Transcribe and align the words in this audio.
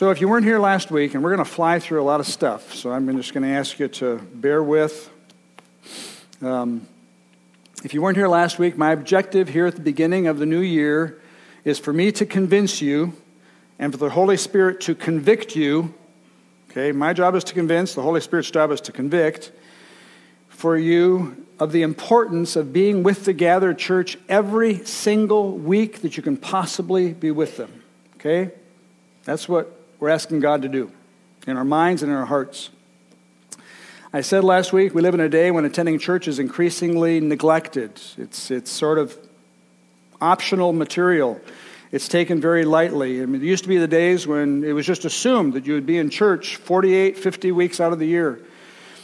So, 0.00 0.08
if 0.08 0.22
you 0.22 0.28
weren't 0.28 0.46
here 0.46 0.58
last 0.58 0.90
week, 0.90 1.12
and 1.12 1.22
we're 1.22 1.28
going 1.28 1.44
to 1.46 1.52
fly 1.52 1.78
through 1.78 2.00
a 2.00 2.04
lot 2.04 2.20
of 2.20 2.26
stuff, 2.26 2.72
so 2.72 2.90
I'm 2.90 3.14
just 3.18 3.34
going 3.34 3.42
to 3.42 3.50
ask 3.50 3.78
you 3.78 3.86
to 3.86 4.16
bear 4.16 4.62
with. 4.62 5.10
Um, 6.40 6.88
if 7.84 7.92
you 7.92 8.00
weren't 8.00 8.16
here 8.16 8.26
last 8.26 8.58
week, 8.58 8.78
my 8.78 8.92
objective 8.92 9.50
here 9.50 9.66
at 9.66 9.74
the 9.74 9.82
beginning 9.82 10.26
of 10.26 10.38
the 10.38 10.46
new 10.46 10.60
year 10.60 11.20
is 11.66 11.78
for 11.78 11.92
me 11.92 12.12
to 12.12 12.24
convince 12.24 12.80
you 12.80 13.12
and 13.78 13.92
for 13.92 13.98
the 13.98 14.08
Holy 14.08 14.38
Spirit 14.38 14.80
to 14.80 14.94
convict 14.94 15.54
you. 15.54 15.92
Okay, 16.70 16.92
my 16.92 17.12
job 17.12 17.34
is 17.34 17.44
to 17.44 17.52
convince, 17.52 17.92
the 17.94 18.00
Holy 18.00 18.22
Spirit's 18.22 18.50
job 18.50 18.70
is 18.70 18.80
to 18.80 18.92
convict 18.92 19.52
for 20.48 20.78
you 20.78 21.44
of 21.58 21.72
the 21.72 21.82
importance 21.82 22.56
of 22.56 22.72
being 22.72 23.02
with 23.02 23.26
the 23.26 23.34
gathered 23.34 23.78
church 23.78 24.16
every 24.30 24.82
single 24.86 25.58
week 25.58 26.00
that 26.00 26.16
you 26.16 26.22
can 26.22 26.38
possibly 26.38 27.12
be 27.12 27.30
with 27.30 27.58
them. 27.58 27.82
Okay? 28.16 28.50
That's 29.24 29.46
what 29.46 29.76
we're 30.00 30.08
asking 30.08 30.40
God 30.40 30.62
to 30.62 30.68
do 30.68 30.90
in 31.46 31.56
our 31.56 31.64
minds 31.64 32.02
and 32.02 32.10
in 32.10 32.16
our 32.16 32.24
hearts. 32.24 32.70
I 34.12 34.22
said 34.22 34.42
last 34.42 34.72
week 34.72 34.94
we 34.94 35.02
live 35.02 35.14
in 35.14 35.20
a 35.20 35.28
day 35.28 35.50
when 35.50 35.64
attending 35.64 35.98
church 35.98 36.26
is 36.26 36.38
increasingly 36.38 37.20
neglected. 37.20 38.00
It's, 38.16 38.50
it's 38.50 38.70
sort 38.70 38.98
of 38.98 39.16
optional 40.20 40.72
material. 40.72 41.40
It's 41.92 42.08
taken 42.08 42.40
very 42.40 42.64
lightly. 42.64 43.22
I 43.22 43.26
mean, 43.26 43.42
it 43.42 43.44
used 43.44 43.64
to 43.64 43.68
be 43.68 43.76
the 43.76 43.86
days 43.86 44.26
when 44.26 44.64
it 44.64 44.72
was 44.72 44.86
just 44.86 45.04
assumed 45.04 45.52
that 45.52 45.66
you 45.66 45.74
would 45.74 45.86
be 45.86 45.98
in 45.98 46.08
church 46.08 46.56
48, 46.56 47.18
50 47.18 47.52
weeks 47.52 47.78
out 47.78 47.92
of 47.92 47.98
the 47.98 48.06
year 48.06 48.40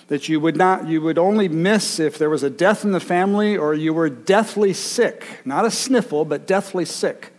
that 0.08 0.28
you 0.28 0.38
would 0.38 0.56
not 0.56 0.86
you 0.86 1.00
would 1.00 1.18
only 1.18 1.48
miss 1.48 1.98
if 1.98 2.16
there 2.16 2.30
was 2.30 2.44
a 2.44 2.50
death 2.50 2.84
in 2.84 2.92
the 2.92 3.00
family 3.00 3.56
or 3.56 3.74
you 3.74 3.92
were 3.92 4.08
deathly 4.08 4.72
sick 4.72 5.26
not 5.44 5.64
a 5.64 5.70
sniffle 5.70 6.24
but 6.24 6.46
deathly 6.46 6.84
sick 6.84 7.32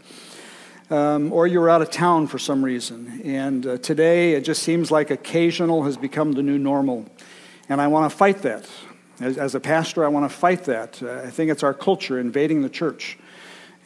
um, 0.90 1.34
or 1.34 1.48
you're 1.48 1.70
out 1.70 1.82
of 1.82 1.90
town 1.90 2.28
for 2.28 2.40
some 2.40 2.64
reason 2.64 3.22
and 3.24 3.66
uh, 3.66 3.78
today 3.78 4.34
it 4.34 4.42
just 4.42 4.64
seems 4.64 4.92
like 4.92 5.12
occasional 5.12 5.84
has 5.84 5.98
become 5.98 6.34
the 6.34 6.42
new 6.42 6.58
normal 6.58 7.06
and 7.70 7.82
i 7.82 7.88
want 7.88 8.10
to 8.10 8.18
fight 8.18 8.42
that 8.42 8.70
as, 9.20 9.38
as, 9.38 9.56
a 9.56 9.60
pastor 9.60 10.06
i 10.06 10.08
want 10.08 10.30
to 10.30 10.36
fight 10.36 10.64
that 10.66 11.02
uh, 11.04 11.22
i 11.26 11.30
think 11.30 11.52
it's 11.52 11.64
our 11.64 11.74
culture 11.74 12.20
invading 12.20 12.62
the 12.62 12.70
church 12.70 13.18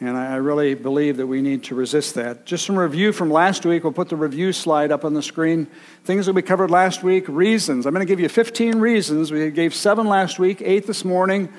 and 0.02 0.16
I 0.16 0.34
really 0.36 0.74
believe 0.74 1.16
that 1.18 1.28
we 1.28 1.40
need 1.40 1.62
to 1.64 1.76
resist 1.76 2.16
that. 2.16 2.44
Just 2.44 2.66
some 2.66 2.76
review 2.76 3.12
from 3.12 3.30
last 3.30 3.64
week. 3.64 3.84
We'll 3.84 3.92
put 3.92 4.08
the 4.08 4.16
review 4.16 4.52
slide 4.52 4.90
up 4.90 5.04
on 5.04 5.14
the 5.14 5.22
screen. 5.22 5.68
Things 6.02 6.26
that 6.26 6.32
we 6.32 6.42
covered 6.42 6.72
last 6.72 7.04
week, 7.04 7.28
reasons. 7.28 7.86
I'm 7.86 7.94
going 7.94 8.04
to 8.04 8.10
give 8.10 8.18
you 8.18 8.28
15 8.28 8.80
reasons. 8.80 9.30
We 9.30 9.48
gave 9.52 9.72
seven 9.72 10.08
last 10.08 10.40
week, 10.40 10.60
eight 10.60 10.88
this 10.88 11.04
morning. 11.04 11.52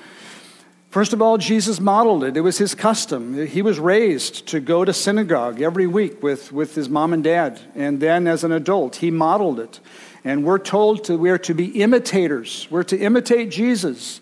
First 0.94 1.12
of 1.12 1.20
all, 1.20 1.38
Jesus 1.38 1.80
modeled 1.80 2.22
it. 2.22 2.36
It 2.36 2.42
was 2.42 2.58
his 2.58 2.72
custom. 2.72 3.48
He 3.48 3.62
was 3.62 3.80
raised 3.80 4.46
to 4.46 4.60
go 4.60 4.84
to 4.84 4.92
synagogue 4.92 5.60
every 5.60 5.88
week 5.88 6.22
with, 6.22 6.52
with 6.52 6.76
his 6.76 6.88
mom 6.88 7.12
and 7.12 7.24
dad. 7.24 7.60
And 7.74 7.98
then 7.98 8.28
as 8.28 8.44
an 8.44 8.52
adult, 8.52 8.94
he 8.94 9.10
modeled 9.10 9.58
it. 9.58 9.80
And 10.22 10.44
we're 10.44 10.60
told 10.60 11.02
to, 11.06 11.16
we 11.16 11.30
are 11.30 11.38
to 11.38 11.52
be 11.52 11.82
imitators. 11.82 12.68
We're 12.70 12.84
to 12.84 12.96
imitate 12.96 13.50
Jesus. 13.50 14.20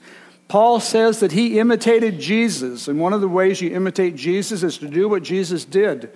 Paul 0.48 0.80
says 0.80 1.20
that 1.20 1.32
he 1.32 1.58
imitated 1.58 2.18
Jesus, 2.18 2.88
and 2.88 2.98
one 2.98 3.12
of 3.12 3.20
the 3.20 3.28
ways 3.28 3.60
you 3.60 3.70
imitate 3.70 4.16
Jesus 4.16 4.62
is 4.62 4.78
to 4.78 4.88
do 4.88 5.10
what 5.10 5.22
Jesus 5.22 5.66
did. 5.66 6.08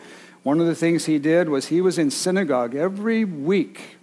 One 0.43 0.59
of 0.59 0.67
the 0.67 0.75
things 0.75 1.05
he 1.05 1.19
did 1.19 1.51
was 1.51 1.67
he 1.67 1.83
was 1.83 1.99
in 1.99 2.11
synagogue 2.11 2.75
every 2.75 3.27
week, 3.27 3.99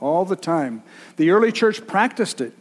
all 0.00 0.24
the 0.24 0.36
time. 0.36 0.82
The 1.18 1.32
early 1.32 1.52
church 1.52 1.86
practiced 1.86 2.40
it. 2.40 2.54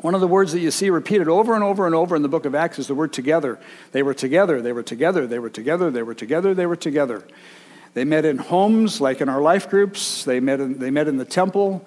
One 0.00 0.14
of 0.14 0.20
the 0.20 0.28
words 0.28 0.52
that 0.52 0.60
you 0.60 0.70
see 0.70 0.90
repeated 0.90 1.26
over 1.26 1.54
and 1.54 1.64
over 1.64 1.86
and 1.86 1.94
over 1.94 2.16
in 2.16 2.22
the 2.22 2.28
book 2.28 2.44
of 2.44 2.54
Acts 2.54 2.78
is 2.78 2.86
the 2.86 2.94
word 2.94 3.12
together. 3.12 3.58
They 3.92 4.02
were 4.02 4.14
together, 4.14 4.60
they 4.60 4.72
were 4.72 4.82
together, 4.82 5.26
they 5.26 5.38
were 5.38 5.48
together, 5.48 5.90
they 5.90 6.02
were 6.02 6.14
together, 6.14 6.54
they 6.54 6.66
were 6.66 6.76
together. 6.76 7.26
They 7.94 8.04
met 8.04 8.26
in 8.26 8.36
homes, 8.36 9.00
like 9.00 9.22
in 9.22 9.30
our 9.30 9.40
life 9.40 9.70
groups, 9.70 10.24
they 10.24 10.38
met 10.38 10.60
in, 10.60 10.78
they 10.78 10.90
met 10.90 11.08
in 11.08 11.16
the 11.16 11.24
temple. 11.24 11.86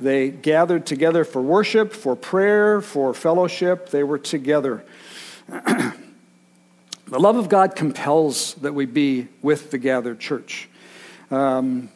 They 0.00 0.30
gathered 0.30 0.86
together 0.86 1.24
for 1.24 1.42
worship, 1.42 1.92
for 1.92 2.14
prayer, 2.14 2.80
for 2.80 3.12
fellowship. 3.12 3.90
They 3.90 4.04
were 4.04 4.18
together. 4.18 4.84
the 5.48 5.94
love 7.08 7.36
of 7.36 7.48
God 7.48 7.74
compels 7.74 8.54
that 8.54 8.74
we 8.74 8.86
be 8.86 9.26
with 9.42 9.72
the 9.72 9.78
gathered 9.78 10.20
church. 10.20 10.68
Um, 11.32 11.88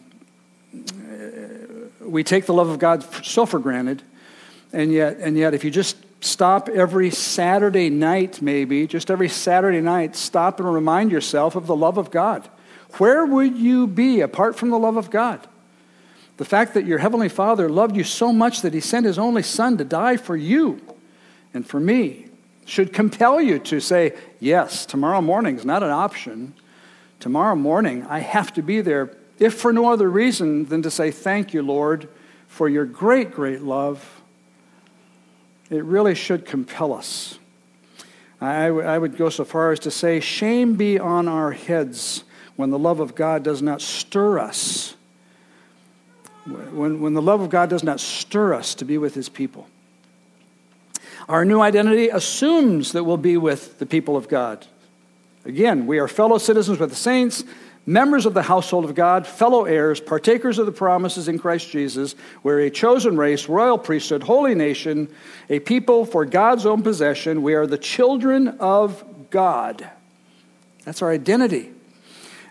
we 2.01 2.25
take 2.25 2.47
the 2.47 2.55
love 2.55 2.69
of 2.69 2.81
God 2.81 3.05
so 3.25 3.47
for 3.47 3.61
granted, 3.61 4.03
and 4.73 4.93
yet, 4.93 5.19
and 5.19 5.37
yet, 5.37 5.55
if 5.55 5.65
you 5.65 5.71
just 5.71 5.97
stop 6.21 6.69
every 6.69 7.11
Saturday 7.11 7.91
night, 7.91 8.41
maybe, 8.41 8.87
just 8.87 9.11
every 9.11 9.29
Saturday 9.29 9.81
night, 9.81 10.17
stop 10.17 10.61
and 10.61 10.73
remind 10.73 11.11
yourself 11.11 11.57
of 11.57 11.67
the 11.67 11.77
love 11.77 11.99
of 11.99 12.11
God. 12.11 12.49
Where 12.99 13.25
would 13.27 13.57
you 13.57 13.87
be 13.87 14.21
apart 14.21 14.57
from 14.57 14.71
the 14.71 14.79
love 14.79 14.97
of 14.97 15.11
God? 15.11 15.47
The 16.37 16.45
fact 16.45 16.75
that 16.75 16.87
your 16.87 16.99
Heavenly 16.99 17.29
Father 17.29 17.69
loved 17.69 17.97
you 17.97 18.05
so 18.05 18.33
much 18.33 18.63
that 18.63 18.75
He 18.75 18.81
sent 18.81 19.07
His 19.07 19.19
only 19.19 19.43
Son 19.43 19.77
to 19.79 19.85
die 19.85 20.17
for 20.17 20.37
you 20.37 20.81
and 21.55 21.67
for 21.67 21.81
me 21.81 22.27
should 22.65 22.93
compel 22.93 23.41
you 23.41 23.59
to 23.59 23.81
say, 23.81 24.17
Yes, 24.41 24.87
tomorrow 24.87 25.21
morning 25.21 25.57
is 25.57 25.65
not 25.65 25.83
an 25.83 25.91
option. 25.91 26.55
Tomorrow 27.21 27.57
morning, 27.57 28.05
I 28.07 28.21
have 28.21 28.53
to 28.55 28.63
be 28.63 28.81
there, 28.81 29.17
if 29.39 29.55
for 29.55 29.73
no 29.73 29.93
other 29.93 30.09
reason 30.09 30.67
than 30.67 30.83
to 30.83 30.91
say, 30.91 31.11
Thank 31.11 31.53
you, 31.53 31.63
Lord, 31.63 32.09
for 32.47 32.69
your 32.69 32.85
great, 32.85 33.33
great 33.33 33.63
love. 33.63 34.22
It 35.73 35.85
really 35.85 36.15
should 36.15 36.47
compel 36.47 36.93
us. 36.93 37.39
I, 38.41 38.67
I 38.67 38.99
would 38.99 39.17
go 39.17 39.29
so 39.29 39.45
far 39.45 39.73
as 39.73 39.81
to 39.81 39.91
say, 39.91 40.21
Shame 40.21 40.75
be 40.75 40.99
on 40.99 41.29
our 41.29 41.53
heads 41.53 42.25
when 42.57 42.71
the 42.71 42.79
love 42.79 43.01
of 43.01 43.15
God 43.15 43.43
does 43.43 43.63
not 43.63 43.81
stir 43.81 44.39
us 44.39 44.95
when, 46.45 47.01
when 47.01 47.15
the 47.15 47.23
love 47.23 47.41
of 47.41 47.51
God 47.51 47.71
does 47.71 47.83
not 47.83 48.01
stir 48.01 48.55
us 48.55 48.75
to 48.77 48.85
be 48.85 48.99
with 48.99 49.15
his 49.15 49.29
people. 49.29 49.69
Our 51.29 51.45
new 51.45 51.61
identity 51.61 52.09
assumes 52.09 52.93
that 52.93 53.05
we'll 53.05 53.17
be 53.17 53.37
with 53.37 53.79
the 53.79 53.87
people 53.87 54.17
of 54.17 54.29
God. 54.29 54.67
Again, 55.45 55.87
we 55.87 55.99
are 55.99 56.09
fellow 56.09 56.39
citizens 56.39 56.79
with 56.79 56.91
the 56.91 56.97
saints, 56.97 57.45
members 57.85 58.27
of 58.27 58.35
the 58.35 58.43
household 58.43 58.85
of 58.85 58.95
God, 58.95 59.27
fellow 59.27 59.65
heirs, 59.65 60.01
partakers 60.01 60.59
of 60.59 60.67
the 60.67 60.73
promises 60.73 61.29
in 61.29 61.39
Christ 61.39 61.71
Jesus. 61.71 62.15
We're 62.43 62.61
a 62.61 62.71
chosen 62.71 63.17
race, 63.17 63.49
royal 63.49 63.79
priesthood, 63.79 64.23
holy 64.23 64.55
nation, 64.55 65.13
a 65.49 65.59
people 65.59 66.05
for 66.05 66.25
God's 66.25 66.67
own 66.67 66.83
possession. 66.83 67.43
We 67.43 67.55
are 67.55 67.67
the 67.67 67.79
children 67.79 68.49
of 68.61 69.05
God. 69.31 69.89
That's 70.85 71.03
our 71.03 71.11
identity. 71.11 71.71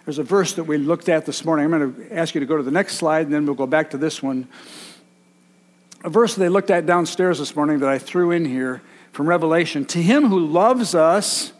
There's 0.05 0.19
a 0.19 0.23
verse 0.23 0.53
that 0.53 0.63
we 0.63 0.77
looked 0.77 1.09
at 1.09 1.25
this 1.25 1.45
morning. 1.45 1.65
I'm 1.65 1.71
going 1.71 1.93
to 1.93 2.17
ask 2.17 2.33
you 2.33 2.39
to 2.39 2.47
go 2.47 2.57
to 2.57 2.63
the 2.63 2.71
next 2.71 2.95
slide, 2.95 3.27
and 3.27 3.33
then 3.33 3.45
we'll 3.45 3.55
go 3.55 3.67
back 3.67 3.91
to 3.91 3.97
this 3.97 4.21
one. 4.21 4.47
A 6.03 6.09
verse 6.09 6.35
they 6.35 6.49
looked 6.49 6.71
at 6.71 6.85
downstairs 6.85 7.39
this 7.39 7.55
morning 7.55 7.79
that 7.79 7.89
I 7.89 7.99
threw 7.99 8.31
in 8.31 8.43
here 8.43 8.81
from 9.11 9.29
Revelation. 9.29 9.85
To 9.85 10.01
him 10.01 10.27
who 10.27 10.39
loves 10.39 10.95
us, 10.95 11.53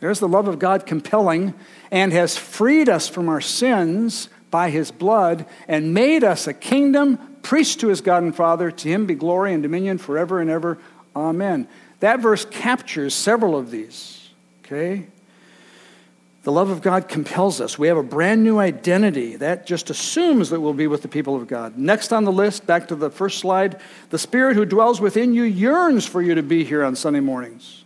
there's 0.00 0.20
the 0.20 0.28
love 0.28 0.48
of 0.48 0.58
God 0.58 0.86
compelling, 0.86 1.54
and 1.90 2.12
has 2.12 2.36
freed 2.36 2.88
us 2.88 3.08
from 3.08 3.28
our 3.28 3.40
sins 3.40 4.28
by 4.50 4.70
his 4.70 4.90
blood, 4.90 5.46
and 5.68 5.94
made 5.94 6.24
us 6.24 6.46
a 6.46 6.54
kingdom, 6.54 7.18
priest 7.42 7.80
to 7.80 7.88
his 7.88 8.00
God 8.00 8.22
and 8.22 8.34
Father. 8.34 8.70
To 8.70 8.88
him 8.88 9.06
be 9.06 9.14
glory 9.14 9.54
and 9.54 9.62
dominion 9.62 9.98
forever 9.98 10.40
and 10.40 10.50
ever. 10.50 10.78
Amen. 11.14 11.68
That 12.00 12.20
verse 12.20 12.44
captures 12.44 13.14
several 13.14 13.56
of 13.56 13.70
these. 13.70 14.30
Okay? 14.64 15.06
The 16.42 16.52
love 16.52 16.70
of 16.70 16.80
God 16.80 17.06
compels 17.06 17.60
us. 17.60 17.78
We 17.78 17.88
have 17.88 17.98
a 17.98 18.02
brand 18.02 18.42
new 18.42 18.58
identity. 18.58 19.36
That 19.36 19.66
just 19.66 19.90
assumes 19.90 20.48
that 20.48 20.60
we'll 20.60 20.72
be 20.72 20.86
with 20.86 21.02
the 21.02 21.08
people 21.08 21.36
of 21.36 21.46
God. 21.46 21.76
Next 21.76 22.12
on 22.12 22.24
the 22.24 22.32
list, 22.32 22.66
back 22.66 22.88
to 22.88 22.94
the 22.94 23.10
first 23.10 23.38
slide, 23.40 23.78
the 24.08 24.18
Spirit 24.18 24.56
who 24.56 24.64
dwells 24.64 25.00
within 25.02 25.34
you 25.34 25.42
yearns 25.42 26.06
for 26.06 26.22
you 26.22 26.34
to 26.34 26.42
be 26.42 26.64
here 26.64 26.82
on 26.82 26.96
Sunday 26.96 27.20
mornings. 27.20 27.84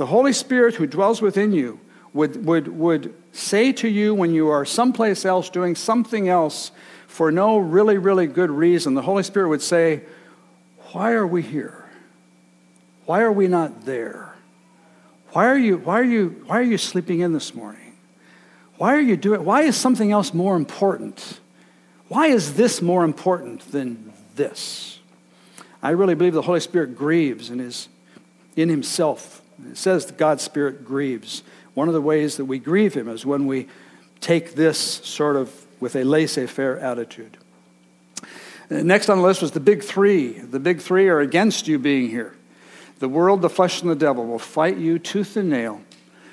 The 0.00 0.06
Holy 0.06 0.32
Spirit 0.32 0.76
who 0.76 0.86
dwells 0.86 1.20
within 1.20 1.52
you 1.52 1.78
would, 2.14 2.46
would, 2.46 2.68
would 2.68 3.14
say 3.32 3.70
to 3.72 3.86
you 3.86 4.14
when 4.14 4.32
you 4.32 4.48
are 4.48 4.64
someplace 4.64 5.26
else 5.26 5.50
doing 5.50 5.74
something 5.74 6.26
else 6.26 6.70
for 7.06 7.30
no 7.30 7.58
really, 7.58 7.98
really 7.98 8.26
good 8.26 8.50
reason, 8.50 8.94
the 8.94 9.02
Holy 9.02 9.22
Spirit 9.22 9.50
would 9.50 9.60
say, 9.60 10.00
Why 10.92 11.12
are 11.12 11.26
we 11.26 11.42
here? 11.42 11.84
Why 13.04 13.20
are 13.20 13.30
we 13.30 13.46
not 13.46 13.84
there? 13.84 14.34
Why 15.32 15.44
are 15.44 15.58
you, 15.58 15.76
why 15.76 16.00
are 16.00 16.02
you, 16.02 16.44
why 16.46 16.60
are 16.60 16.62
you 16.62 16.78
sleeping 16.78 17.20
in 17.20 17.34
this 17.34 17.54
morning? 17.54 17.92
Why 18.78 18.94
are 18.94 19.02
you 19.02 19.18
doing, 19.18 19.44
why 19.44 19.64
is 19.64 19.76
something 19.76 20.12
else 20.12 20.32
more 20.32 20.56
important? 20.56 21.40
Why 22.08 22.28
is 22.28 22.54
this 22.54 22.80
more 22.80 23.04
important 23.04 23.70
than 23.70 24.14
this? 24.34 24.98
I 25.82 25.90
really 25.90 26.14
believe 26.14 26.32
the 26.32 26.40
Holy 26.40 26.60
Spirit 26.60 26.96
grieves 26.96 27.50
and 27.50 27.60
is 27.60 27.90
in 28.56 28.70
himself. 28.70 29.39
It 29.70 29.76
says 29.76 30.06
that 30.06 30.16
God's 30.16 30.42
Spirit 30.42 30.84
grieves. 30.84 31.42
One 31.74 31.88
of 31.88 31.94
the 31.94 32.00
ways 32.00 32.36
that 32.36 32.44
we 32.44 32.58
grieve 32.58 32.94
him 32.94 33.08
is 33.08 33.24
when 33.26 33.46
we 33.46 33.68
take 34.20 34.54
this 34.54 34.78
sort 34.78 35.36
of 35.36 35.66
with 35.80 35.96
a 35.96 36.04
laissez 36.04 36.46
faire 36.46 36.78
attitude. 36.78 37.36
Uh, 38.70 38.82
next 38.82 39.08
on 39.08 39.18
the 39.18 39.24
list 39.24 39.42
was 39.42 39.52
the 39.52 39.60
big 39.60 39.82
three. 39.82 40.32
The 40.32 40.60
big 40.60 40.80
three 40.80 41.08
are 41.08 41.20
against 41.20 41.66
you 41.66 41.78
being 41.78 42.08
here. 42.08 42.34
The 42.98 43.08
world, 43.08 43.40
the 43.40 43.50
flesh, 43.50 43.80
and 43.80 43.90
the 43.90 43.96
devil 43.96 44.26
will 44.26 44.38
fight 44.38 44.76
you 44.76 44.98
tooth 44.98 45.36
and 45.36 45.48
nail 45.48 45.80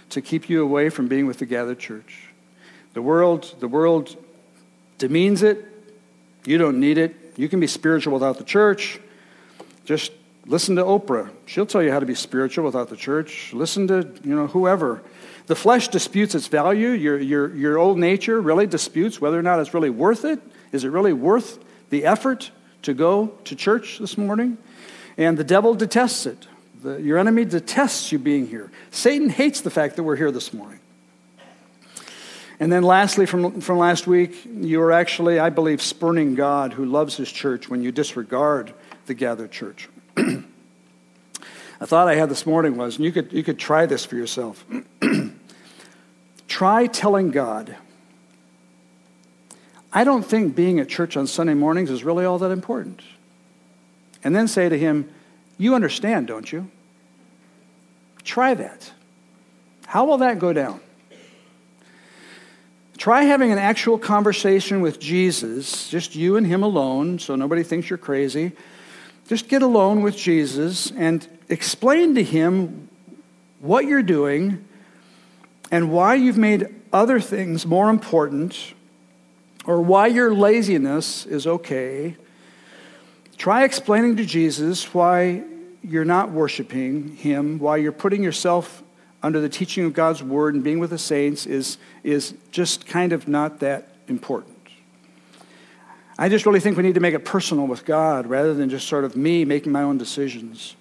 to 0.10 0.22
keep 0.22 0.50
you 0.50 0.62
away 0.62 0.90
from 0.90 1.08
being 1.08 1.26
with 1.26 1.40
the 1.40 1.46
gathered 1.46 1.80
church. 1.80 2.28
The 2.94 3.02
world, 3.02 3.56
the 3.60 3.68
world 3.68 4.18
demeans 4.98 5.44
it, 5.44 5.66
You 6.46 6.58
don't 6.58 6.80
need 6.80 6.98
it. 6.98 7.16
You 7.36 7.48
can 7.50 7.60
be 7.60 7.68
spiritual 7.68 8.14
without 8.14 8.38
the 8.38 8.44
church. 8.44 9.00
Just 9.86 10.12
listen 10.48 10.76
to 10.78 10.84
Oprah. 10.84 11.30
She'll 11.46 11.66
tell 11.66 11.84
you 11.84 11.92
how 11.92 12.00
to 12.00 12.06
be 12.06 12.16
spiritual 12.16 12.66
without 12.66 12.90
the 12.90 12.96
church. 12.96 13.54
Listen 13.54 13.88
to, 13.88 14.12
you 14.24 14.36
know, 14.36 14.48
whoever. 14.48 15.04
The 15.46 15.56
flesh 15.56 15.90
disputes 15.90 16.36
its 16.36 16.48
value. 16.48 16.90
Your, 16.90 17.20
your, 17.20 17.56
your 17.56 17.78
old 17.78 17.98
nature 17.98 18.42
really 18.42 18.68
disputes 18.68 19.22
whether 19.22 19.38
or 19.38 19.44
not 19.44 19.60
it's 19.60 19.74
really 19.74 19.90
worth 19.90 20.26
it. 20.26 20.42
Is 20.72 20.84
it 20.84 20.90
really 20.90 21.14
worth 21.14 21.60
the 21.90 22.06
effort 22.06 22.52
to 22.82 22.94
go 22.94 23.28
to 23.46 23.56
church 23.56 24.00
this 24.00 24.18
morning? 24.18 24.58
And 25.18 25.38
the 25.38 25.44
devil 25.44 25.74
detests 25.74 26.26
it. 26.26 26.48
The, 26.82 27.02
your 27.02 27.18
enemy 27.18 27.46
detests 27.46 28.12
you 28.12 28.20
being 28.20 28.48
here. 28.48 28.72
Satan 28.92 29.30
hates 29.30 29.62
the 29.62 29.72
fact 29.72 29.96
that 29.96 30.04
we're 30.04 30.16
here 30.16 30.32
this 30.32 30.54
morning. 30.54 30.80
And 32.60 32.72
then, 32.72 32.84
lastly, 32.84 33.28
from, 33.28 33.62
from 33.62 33.78
last 33.78 34.08
week, 34.08 34.36
you 34.46 34.82
are 34.82 34.92
actually, 34.92 35.40
I 35.40 35.50
believe, 35.50 35.82
spurning 35.82 36.34
God 36.34 36.74
who 36.74 36.86
loves 36.86 37.16
his 37.16 37.32
church 37.32 37.70
when 37.70 37.84
you 37.84 37.92
disregard 37.92 38.74
the 39.06 39.14
gathered 39.14 39.52
church. 39.52 39.90
a 41.80 41.86
thought 41.86 42.08
I 42.08 42.16
had 42.16 42.30
this 42.30 42.46
morning 42.46 42.78
was, 42.78 42.98
and 42.98 43.06
you 43.06 43.12
could, 43.12 43.32
you 43.32 43.44
could 43.44 43.60
try 43.60 43.86
this 43.86 44.06
for 44.06 44.16
yourself. 44.16 44.66
try 46.48 46.88
telling 46.88 47.32
God, 47.32 47.76
I 49.94 50.04
don't 50.04 50.24
think 50.24 50.56
being 50.56 50.80
at 50.80 50.90
church 50.90 51.18
on 51.18 51.28
Sunday 51.28 51.54
mornings 51.54 51.90
is 51.90 52.04
really 52.04 52.26
all 52.26 52.40
that 52.40 52.52
important. 52.52 53.02
And 54.24 54.36
then 54.36 54.48
say 54.48 54.70
to 54.70 54.78
him, 54.78 55.10
You 55.58 55.76
understand, 55.76 56.28
don't 56.28 56.52
you? 56.52 56.70
Try 58.24 58.54
that. 58.56 58.92
How 59.86 60.06
will 60.06 60.18
that 60.18 60.40
go 60.40 60.52
down? 60.52 60.82
Try 62.98 63.24
having 63.24 63.52
an 63.52 63.58
actual 63.58 63.98
conversation 63.98 64.82
with 64.82 65.00
Jesus, 65.00 65.88
just 65.88 66.16
you 66.16 66.36
and 66.36 66.46
him 66.46 66.64
alone, 66.64 67.20
so 67.20 67.36
nobody 67.36 67.64
thinks 67.64 67.90
you're 67.90 67.98
crazy. 67.98 68.52
Just 69.28 69.50
get 69.50 69.62
alone 69.62 70.04
with 70.04 70.16
Jesus 70.16 70.92
and 70.92 71.28
explain 71.50 72.16
to 72.16 72.24
him 72.24 72.88
what 73.60 73.86
you're 73.86 74.02
doing 74.02 74.66
and 75.70 75.92
why 75.92 76.16
you've 76.16 76.38
made 76.38 76.68
other 76.94 77.20
things 77.20 77.66
more 77.66 77.90
important 77.90 78.74
or 79.66 79.82
why 79.82 80.08
your 80.08 80.34
laziness 80.34 81.26
is 81.26 81.46
okay. 81.46 82.16
Try 83.38 83.66
explaining 83.66 84.16
to 84.16 84.26
Jesus 84.26 84.94
why 84.94 85.44
you're 85.84 86.06
not 86.06 86.32
worshiping 86.32 87.16
him, 87.18 87.60
why 87.60 87.78
you're 87.78 87.92
putting 87.92 88.24
yourself 88.24 88.82
under 89.22 89.42
the 89.42 89.50
teaching 89.50 89.84
of 89.84 89.94
God's 89.94 90.24
word 90.24 90.54
and 90.56 90.64
being 90.64 90.80
with 90.80 90.92
the 90.92 90.98
saints 90.98 91.46
is, 91.46 91.78
is 92.04 92.34
just 92.52 92.86
kind 92.86 93.12
of 93.12 93.28
not 93.28 93.60
that 93.60 93.90
important. 94.08 94.57
I 96.18 96.30
just 96.30 96.46
really 96.46 96.60
think 96.60 96.78
we 96.78 96.84
need 96.84 96.96
to 96.96 97.00
make 97.00 97.14
it 97.14 97.26
personal 97.26 97.68
with 97.68 97.86
God 97.86 98.28
rather 98.28 98.54
than 98.54 98.70
just 98.70 98.88
sort 98.88 99.04
of 99.04 99.16
me 99.16 99.46
making 99.46 99.72
my 99.72 99.84
own 99.84 99.98
decisions. 99.98 100.76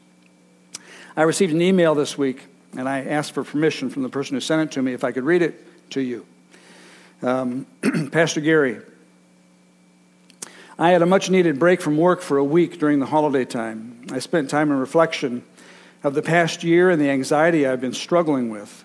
I 1.17 1.23
received 1.23 1.53
an 1.53 1.63
email 1.63 1.95
this 1.95 2.17
week, 2.17 2.43
and 2.77 2.89
I 2.89 3.05
asked 3.05 3.33
for 3.33 3.45
permission 3.45 3.91
from 3.91 4.03
the 4.03 4.09
person 4.09 4.35
who 4.35 4.41
sent 4.41 4.63
it 4.63 4.75
to 4.75 4.83
me 4.83 4.93
if 4.93 5.05
I 5.05 5.13
could 5.13 5.25
read 5.25 5.43
it 5.43 5.91
to 5.91 6.01
you. 6.01 6.27
Um, 7.23 7.67
Pastor 8.13 8.41
Gary, 8.41 8.81
I 10.79 10.91
had 10.91 11.03
a 11.03 11.07
much 11.07 11.31
needed 11.31 11.59
break 11.59 11.81
from 11.81 11.97
work 11.97 12.21
for 12.21 12.37
a 12.37 12.45
week 12.45 12.79
during 12.79 12.99
the 12.99 13.07
holiday 13.07 13.45
time. 13.45 14.07
I 14.13 14.19
spent 14.19 14.51
time 14.51 14.71
in 14.71 14.79
reflection 14.79 15.43
of 16.05 16.15
the 16.15 16.23
past 16.23 16.63
year 16.63 16.91
and 16.91 17.01
the 17.01 17.11
anxiety 17.11 17.67
I've 17.67 17.81
been 17.81 17.95
struggling 17.95 18.51
with. 18.51 18.85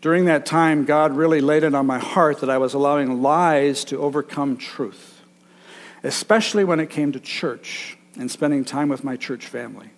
During 0.00 0.24
that 0.24 0.46
time, 0.46 0.84
God 0.84 1.16
really 1.16 1.40
laid 1.40 1.64
it 1.64 1.74
on 1.74 1.86
my 1.86 1.98
heart 1.98 2.40
that 2.40 2.50
I 2.50 2.58
was 2.58 2.74
allowing 2.74 3.22
lies 3.22 3.84
to 3.86 3.98
overcome 3.98 4.56
truth, 4.56 5.07
especially 6.08 6.64
when 6.64 6.80
it 6.80 6.90
came 6.90 7.12
to 7.12 7.20
church 7.20 7.96
and 8.18 8.28
spending 8.30 8.64
time 8.64 8.88
with 8.88 9.04
my 9.04 9.16
church 9.16 9.46
family. 9.46 9.90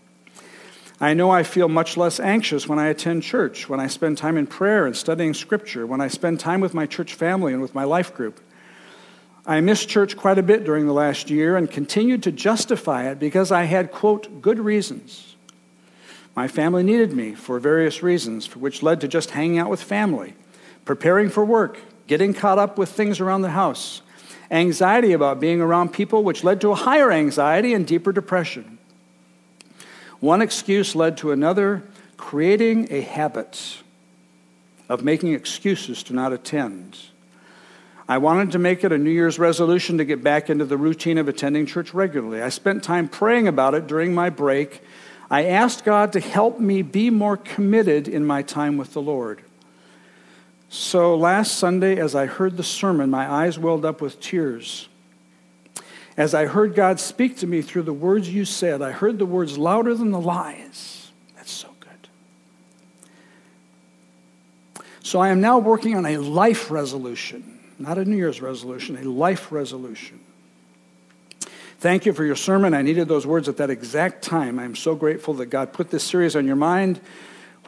I 1.00 1.14
know 1.14 1.30
I 1.30 1.42
feel 1.44 1.68
much 1.68 1.96
less 1.96 2.20
anxious 2.20 2.68
when 2.68 2.78
I 2.78 2.88
attend 2.88 3.22
church, 3.22 3.70
when 3.70 3.80
I 3.80 3.86
spend 3.86 4.18
time 4.18 4.36
in 4.36 4.46
prayer 4.46 4.84
and 4.84 4.94
studying 4.94 5.32
scripture, 5.32 5.86
when 5.86 6.02
I 6.02 6.08
spend 6.08 6.38
time 6.38 6.60
with 6.60 6.74
my 6.74 6.84
church 6.84 7.14
family 7.14 7.54
and 7.54 7.62
with 7.62 7.74
my 7.74 7.84
life 7.84 8.14
group. 8.14 8.40
I 9.46 9.62
missed 9.62 9.88
church 9.88 10.16
quite 10.18 10.36
a 10.36 10.42
bit 10.42 10.64
during 10.64 10.86
the 10.86 10.92
last 10.92 11.30
year 11.30 11.56
and 11.56 11.70
continued 11.70 12.22
to 12.24 12.32
justify 12.32 13.08
it 13.08 13.18
because 13.18 13.50
I 13.50 13.62
had, 13.62 13.90
quote, 13.90 14.42
good 14.42 14.58
reasons 14.58 15.30
my 16.36 16.48
family 16.48 16.82
needed 16.82 17.12
me 17.12 17.34
for 17.34 17.58
various 17.58 18.02
reasons, 18.02 18.54
which 18.54 18.82
led 18.82 19.00
to 19.00 19.08
just 19.08 19.30
hanging 19.30 19.58
out 19.58 19.70
with 19.70 19.82
family, 19.82 20.34
preparing 20.84 21.28
for 21.28 21.44
work, 21.44 21.78
getting 22.06 22.32
caught 22.32 22.58
up 22.58 22.78
with 22.78 22.88
things 22.88 23.20
around 23.20 23.42
the 23.42 23.50
house, 23.50 24.02
anxiety 24.50 25.12
about 25.12 25.40
being 25.40 25.60
around 25.60 25.92
people, 25.92 26.24
which 26.24 26.44
led 26.44 26.60
to 26.60 26.70
a 26.70 26.74
higher 26.74 27.10
anxiety 27.10 27.74
and 27.74 27.86
deeper 27.86 28.12
depression. 28.12 28.78
One 30.20 30.42
excuse 30.42 30.94
led 30.94 31.16
to 31.18 31.32
another, 31.32 31.82
creating 32.16 32.88
a 32.90 33.00
habit 33.00 33.78
of 34.88 35.04
making 35.04 35.32
excuses 35.34 36.02
to 36.04 36.12
not 36.12 36.32
attend. 36.32 36.98
I 38.08 38.18
wanted 38.18 38.52
to 38.52 38.58
make 38.58 38.82
it 38.82 38.90
a 38.90 38.98
New 38.98 39.10
Year's 39.10 39.38
resolution 39.38 39.98
to 39.98 40.04
get 40.04 40.22
back 40.22 40.50
into 40.50 40.64
the 40.64 40.76
routine 40.76 41.16
of 41.16 41.28
attending 41.28 41.64
church 41.64 41.94
regularly. 41.94 42.42
I 42.42 42.48
spent 42.48 42.82
time 42.82 43.08
praying 43.08 43.46
about 43.46 43.74
it 43.74 43.86
during 43.86 44.12
my 44.12 44.30
break 44.30 44.82
I 45.30 45.44
asked 45.44 45.84
God 45.84 46.12
to 46.14 46.20
help 46.20 46.58
me 46.58 46.82
be 46.82 47.08
more 47.08 47.36
committed 47.36 48.08
in 48.08 48.24
my 48.24 48.42
time 48.42 48.76
with 48.76 48.92
the 48.94 49.00
Lord. 49.00 49.42
So 50.72 51.16
last 51.16 51.58
Sunday, 51.58 51.98
as 51.98 52.14
I 52.14 52.26
heard 52.26 52.56
the 52.56 52.62
sermon, 52.62 53.10
my 53.10 53.28
eyes 53.28 53.58
welled 53.58 53.84
up 53.84 54.00
with 54.00 54.20
tears. 54.20 54.88
As 56.16 56.32
I 56.32 56.46
heard 56.46 56.76
God 56.76 57.00
speak 57.00 57.38
to 57.38 57.46
me 57.48 57.60
through 57.60 57.82
the 57.82 57.92
words 57.92 58.28
you 58.28 58.44
said, 58.44 58.80
I 58.80 58.92
heard 58.92 59.18
the 59.18 59.26
words 59.26 59.58
louder 59.58 59.96
than 59.96 60.12
the 60.12 60.20
lies. 60.20 61.10
That's 61.34 61.50
so 61.50 61.68
good. 61.80 62.08
So 65.02 65.18
I 65.18 65.30
am 65.30 65.40
now 65.40 65.58
working 65.58 65.96
on 65.96 66.06
a 66.06 66.18
life 66.18 66.70
resolution, 66.70 67.58
not 67.80 67.98
a 67.98 68.04
New 68.04 68.16
Year's 68.16 68.40
resolution, 68.40 68.96
a 68.96 69.02
life 69.02 69.50
resolution. 69.50 70.20
Thank 71.80 72.06
you 72.06 72.12
for 72.12 72.24
your 72.24 72.36
sermon. 72.36 72.74
I 72.74 72.82
needed 72.82 73.08
those 73.08 73.26
words 73.26 73.48
at 73.48 73.56
that 73.56 73.70
exact 73.70 74.22
time. 74.22 74.60
I'm 74.60 74.76
so 74.76 74.94
grateful 74.94 75.34
that 75.34 75.46
God 75.46 75.72
put 75.72 75.90
this 75.90 76.04
series 76.04 76.36
on 76.36 76.46
your 76.46 76.54
mind. 76.54 77.00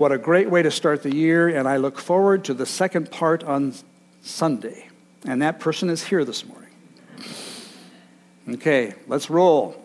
What 0.02 0.11
a 0.11 0.18
great 0.18 0.50
way 0.50 0.62
to 0.64 0.71
start 0.73 1.04
the 1.04 1.14
year, 1.14 1.47
and 1.47 1.68
I 1.68 1.76
look 1.76 1.97
forward 1.97 2.42
to 2.47 2.54
the 2.54 2.66
second 2.66 3.12
part 3.12 3.44
on 3.44 3.73
Sunday. 4.21 4.88
And 5.25 5.40
that 5.42 5.61
person 5.61 5.88
is 5.88 6.02
here 6.02 6.25
this 6.25 6.44
morning. 6.44 6.71
Okay, 8.49 8.94
let's 9.06 9.30
roll. 9.30 9.80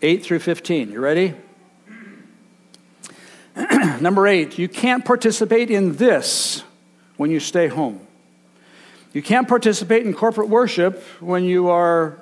8 0.00 0.24
through 0.24 0.38
15. 0.38 0.90
You 0.92 0.98
ready? 0.98 1.34
Number 4.00 4.26
8, 4.26 4.56
you 4.56 4.66
can't 4.66 5.04
participate 5.04 5.70
in 5.70 5.96
this 5.96 6.64
when 7.18 7.30
you 7.30 7.38
stay 7.38 7.68
home. 7.68 8.00
You 9.12 9.20
can't 9.20 9.46
participate 9.46 10.06
in 10.06 10.14
corporate 10.14 10.48
worship 10.48 11.02
when 11.20 11.44
you 11.44 11.68
are 11.68 12.18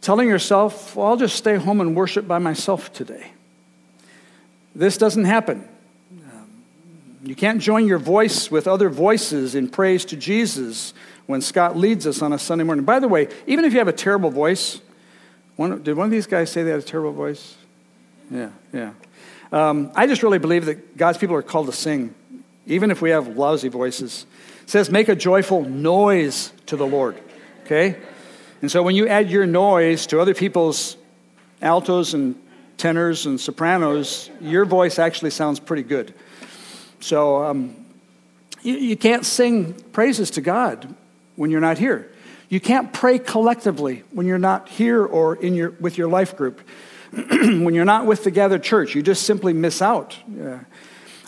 telling 0.00 0.26
yourself, 0.26 0.96
well, 0.96 1.08
I'll 1.08 1.16
just 1.18 1.36
stay 1.36 1.56
home 1.56 1.82
and 1.82 1.94
worship 1.94 2.26
by 2.26 2.38
myself 2.38 2.94
today. 2.94 3.32
This 4.76 4.98
doesn't 4.98 5.24
happen. 5.24 5.66
You 7.24 7.34
can't 7.34 7.60
join 7.60 7.86
your 7.86 7.98
voice 7.98 8.50
with 8.50 8.68
other 8.68 8.90
voices 8.90 9.54
in 9.54 9.68
praise 9.68 10.04
to 10.04 10.16
Jesus 10.16 10.92
when 11.24 11.40
Scott 11.40 11.76
leads 11.76 12.06
us 12.06 12.20
on 12.22 12.32
a 12.32 12.38
Sunday 12.38 12.62
morning. 12.62 12.84
By 12.84 13.00
the 13.00 13.08
way, 13.08 13.28
even 13.46 13.64
if 13.64 13.72
you 13.72 13.78
have 13.78 13.88
a 13.88 13.92
terrible 13.92 14.30
voice, 14.30 14.80
one, 15.56 15.82
did 15.82 15.96
one 15.96 16.04
of 16.04 16.10
these 16.10 16.26
guys 16.26 16.52
say 16.52 16.62
they 16.62 16.70
had 16.70 16.80
a 16.80 16.82
terrible 16.82 17.12
voice? 17.12 17.56
Yeah, 18.30 18.50
yeah. 18.72 18.92
Um, 19.50 19.90
I 19.96 20.06
just 20.06 20.22
really 20.22 20.38
believe 20.38 20.66
that 20.66 20.96
God's 20.96 21.18
people 21.18 21.34
are 21.34 21.42
called 21.42 21.66
to 21.66 21.72
sing, 21.72 22.14
even 22.66 22.90
if 22.90 23.00
we 23.00 23.10
have 23.10 23.28
lousy 23.28 23.68
voices. 23.68 24.26
It 24.62 24.70
says, 24.70 24.90
make 24.90 25.08
a 25.08 25.16
joyful 25.16 25.64
noise 25.64 26.52
to 26.66 26.76
the 26.76 26.86
Lord, 26.86 27.16
okay? 27.64 27.96
And 28.60 28.70
so 28.70 28.82
when 28.82 28.94
you 28.94 29.08
add 29.08 29.30
your 29.30 29.46
noise 29.46 30.06
to 30.08 30.20
other 30.20 30.34
people's 30.34 30.96
altos 31.62 32.12
and 32.14 32.36
tenors 32.76 33.26
and 33.26 33.40
sopranos, 33.40 34.30
your 34.40 34.64
voice 34.64 34.98
actually 34.98 35.30
sounds 35.30 35.60
pretty 35.60 35.82
good. 35.82 36.14
So 37.00 37.44
um, 37.44 37.76
you, 38.62 38.74
you 38.74 38.96
can't 38.96 39.24
sing 39.24 39.74
praises 39.92 40.30
to 40.32 40.40
God 40.40 40.94
when 41.36 41.50
you're 41.50 41.60
not 41.60 41.78
here. 41.78 42.10
You 42.48 42.60
can't 42.60 42.92
pray 42.92 43.18
collectively 43.18 44.04
when 44.12 44.26
you're 44.26 44.38
not 44.38 44.68
here 44.68 45.04
or 45.04 45.36
in 45.36 45.54
your, 45.54 45.70
with 45.80 45.98
your 45.98 46.08
life 46.08 46.36
group. 46.36 46.60
when 47.12 47.74
you're 47.74 47.84
not 47.84 48.06
with 48.06 48.24
the 48.24 48.30
gathered 48.30 48.62
church, 48.62 48.94
you 48.94 49.02
just 49.02 49.24
simply 49.24 49.52
miss 49.52 49.80
out. 49.80 50.16
Yeah. 50.28 50.60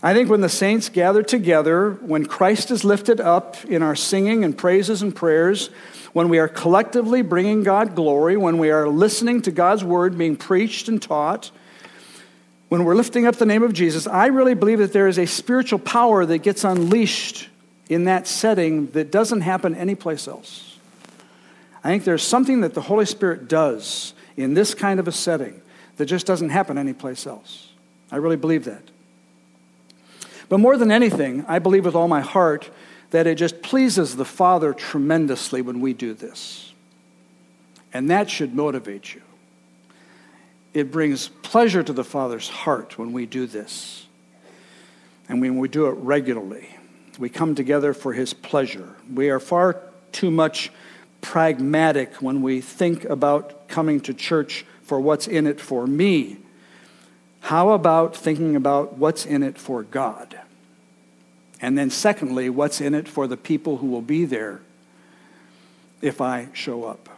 I 0.03 0.15
think 0.15 0.31
when 0.31 0.41
the 0.41 0.49
saints 0.49 0.89
gather 0.89 1.23
together, 1.25 1.91
when 2.01 2.25
Christ 2.25 2.71
is 2.71 2.85
lifted 2.85 3.21
up 3.21 3.65
in 3.65 3.83
our 3.83 3.97
singing 3.97 4.45
and 4.45 4.57
praises 4.57 5.03
and 5.03 5.15
prayers, 5.15 5.71
when 6.13 6.29
we 6.29 6.39
are 6.39 6.47
collectively 6.47 7.23
bringing 7.23 7.65
God 7.65 7.97
glory, 7.97 8.37
when 8.37 8.59
we 8.59 8.71
are 8.71 8.89
listening 8.89 9.43
to 9.43 9.51
God's 9.51 9.83
word 9.83 10.17
being 10.17 10.37
preached 10.37 10.89
and 10.89 11.03
taught, 11.03 11.51
when 12.69 12.85
we're 12.85 12.95
lifting 12.95 13.27
up 13.27 13.37
the 13.37 13.47
name 13.47 13.63
of 13.63 13.73
Jesus, 13.73 14.07
I 14.07 14.27
really 14.27 14.55
believe 14.55 14.79
that 14.79 14.93
there 14.93 15.09
is 15.09 15.19
a 15.19 15.27
spiritual 15.27 15.81
power 15.81 16.25
that 16.27 16.39
gets 16.39 16.65
unleashed 16.65 17.49
in 17.89 18.05
that 18.05 18.29
setting 18.29 18.89
that 18.93 19.11
doesn't 19.11 19.41
happen 19.41 19.75
anyplace 19.75 20.29
else. 20.29 20.77
I 21.83 21.89
think 21.89 22.05
there's 22.05 22.23
something 22.23 22.61
that 22.61 22.75
the 22.75 22.83
Holy 22.83 23.07
Spirit 23.07 23.49
does 23.49 24.13
in 24.37 24.55
this 24.55 24.75
kind 24.75 25.01
of 25.01 25.09
a 25.09 25.13
setting 25.13 25.61
that 25.97 26.07
just 26.07 26.27
doesn't 26.27 26.51
happen 26.51 26.79
anyplace 26.79 27.27
else. 27.27 27.73
I 28.13 28.17
really 28.17 28.37
believe 28.37 28.65
that. 28.67 28.83
But 30.49 30.59
more 30.59 30.77
than 30.77 30.91
anything, 30.91 31.45
I 31.47 31.59
believe 31.59 31.85
with 31.85 31.95
all 31.95 32.09
my 32.09 32.21
heart 32.21 32.71
that 33.11 33.27
it 33.27 33.37
just 33.37 33.63
pleases 33.63 34.17
the 34.17 34.25
Father 34.25 34.73
tremendously 34.73 35.63
when 35.63 35.81
we 35.81 35.93
do 35.93 36.15
this. 36.15 36.73
And 37.93 38.11
that 38.11 38.29
should 38.31 38.55
motivate 38.55 39.15
you. 39.15 39.23
It 40.75 40.91
brings 40.91 41.29
pleasure 41.29 41.83
to 41.83 41.93
the 41.93 42.05
Father's 42.05 42.49
heart 42.49 42.99
when 42.99 43.13
we 43.13 43.27
do 43.27 43.47
this. 43.47 44.07
And 45.29 45.41
when 45.41 45.59
we 45.59 45.69
do 45.69 45.87
it 45.87 45.93
regularly, 45.93 46.69
we 47.19 47.29
come 47.29 47.55
together 47.55 47.93
for 47.95 48.13
His 48.13 48.33
pleasure. 48.33 48.95
We 49.13 49.31
are 49.31 49.41
far 49.41 49.83
too 50.13 50.31
much 50.31 50.71
pragmatic 51.21 52.17
when 52.17 52.43
we 52.43 52.61
think 52.61 53.05
about 53.05 53.69
coming 53.69 54.01
to 54.01 54.15
church 54.15 54.65
for 54.83 55.01
what's 55.01 55.27
in 55.27 55.47
it 55.47 55.61
for 55.61 55.87
me. 55.87 56.39
How 57.41 57.71
about 57.71 58.17
thinking 58.17 58.57
about 58.57 58.99
what's 58.99 59.25
in 59.25 59.43
it 59.43 59.59
for 59.59 59.83
God? 59.83 60.39
And 61.61 61.77
then, 61.77 61.91
secondly, 61.91 62.51
what's 62.51 62.81
in 62.81 62.95
it 62.95 63.09
for 63.09 63.27
the 63.27 63.37
people 63.37 63.79
who 63.79 63.89
will 63.89 64.03
be 64.03 64.25
there 64.25 64.61
if 66.01 66.21
I 66.21 66.49
show 66.53 66.85
up? 66.85 67.09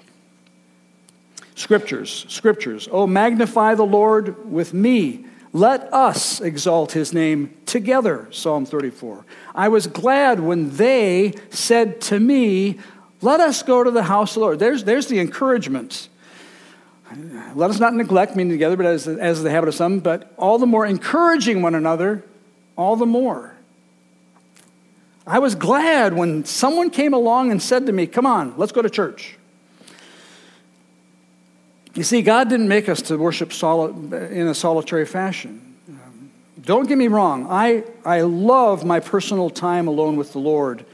Scriptures, 1.55 2.25
scriptures. 2.29 2.89
Oh, 2.91 3.07
magnify 3.07 3.75
the 3.75 3.85
Lord 3.85 4.51
with 4.51 4.73
me. 4.73 5.27
Let 5.53 5.93
us 5.93 6.41
exalt 6.41 6.93
his 6.93 7.13
name 7.13 7.55
together. 7.67 8.29
Psalm 8.31 8.65
34. 8.65 9.25
I 9.55 9.69
was 9.69 9.87
glad 9.87 10.41
when 10.41 10.77
they 10.77 11.35
said 11.51 12.01
to 12.03 12.21
me, 12.21 12.79
Let 13.21 13.41
us 13.41 13.63
go 13.63 13.85
to 13.85 13.91
the 13.91 14.05
house 14.05 14.31
of 14.31 14.35
the 14.35 14.41
Lord. 14.41 14.59
There's, 14.59 14.85
there's 14.85 15.09
the 15.09 15.19
encouragement. 15.19 16.09
Let 17.55 17.71
us 17.71 17.81
not 17.81 17.95
neglect 17.95 18.37
meeting 18.37 18.53
together, 18.53 18.77
but 18.77 18.87
as, 18.87 19.09
as 19.09 19.43
the 19.43 19.51
habit 19.51 19.69
of 19.69 19.75
some, 19.75 19.99
but 19.99 20.33
all 20.37 20.59
the 20.59 20.67
more 20.67 20.87
encouraging 20.87 21.61
one 21.61 21.75
another, 21.75 22.25
all 22.77 22.95
the 22.97 23.07
more. 23.07 23.55
I 25.27 25.39
was 25.39 25.55
glad 25.55 26.15
when 26.15 26.45
someone 26.45 26.91
came 26.91 27.13
along 27.13 27.51
and 27.51 27.61
said 27.61 27.87
to 27.87 27.93
me, 27.93 28.07
Come 28.07 28.27
on, 28.27 28.55
let's 28.57 28.73
go 28.73 28.83
to 28.83 28.91
church. 28.91 29.37
You 31.95 32.05
see, 32.05 32.23
God 32.23 32.49
didn't 32.49 32.69
make 32.69 32.89
us 32.89 33.03
to 33.03 33.17
worship 33.17 33.53
in 33.53 34.47
a 34.47 34.55
solitary 34.55 35.05
fashion. 35.05 35.75
Um, 35.89 36.31
don't 36.61 36.89
get 36.89 36.97
me 36.97 37.09
wrong, 37.09 37.47
I, 37.51 37.85
I 38.05 38.21
love 38.23 38.85
my 38.85 39.01
personal 39.01 39.51
time 39.51 39.89
alone 39.89 40.17
with 40.17 40.33
the 40.33 40.39
Lord. 40.39 40.85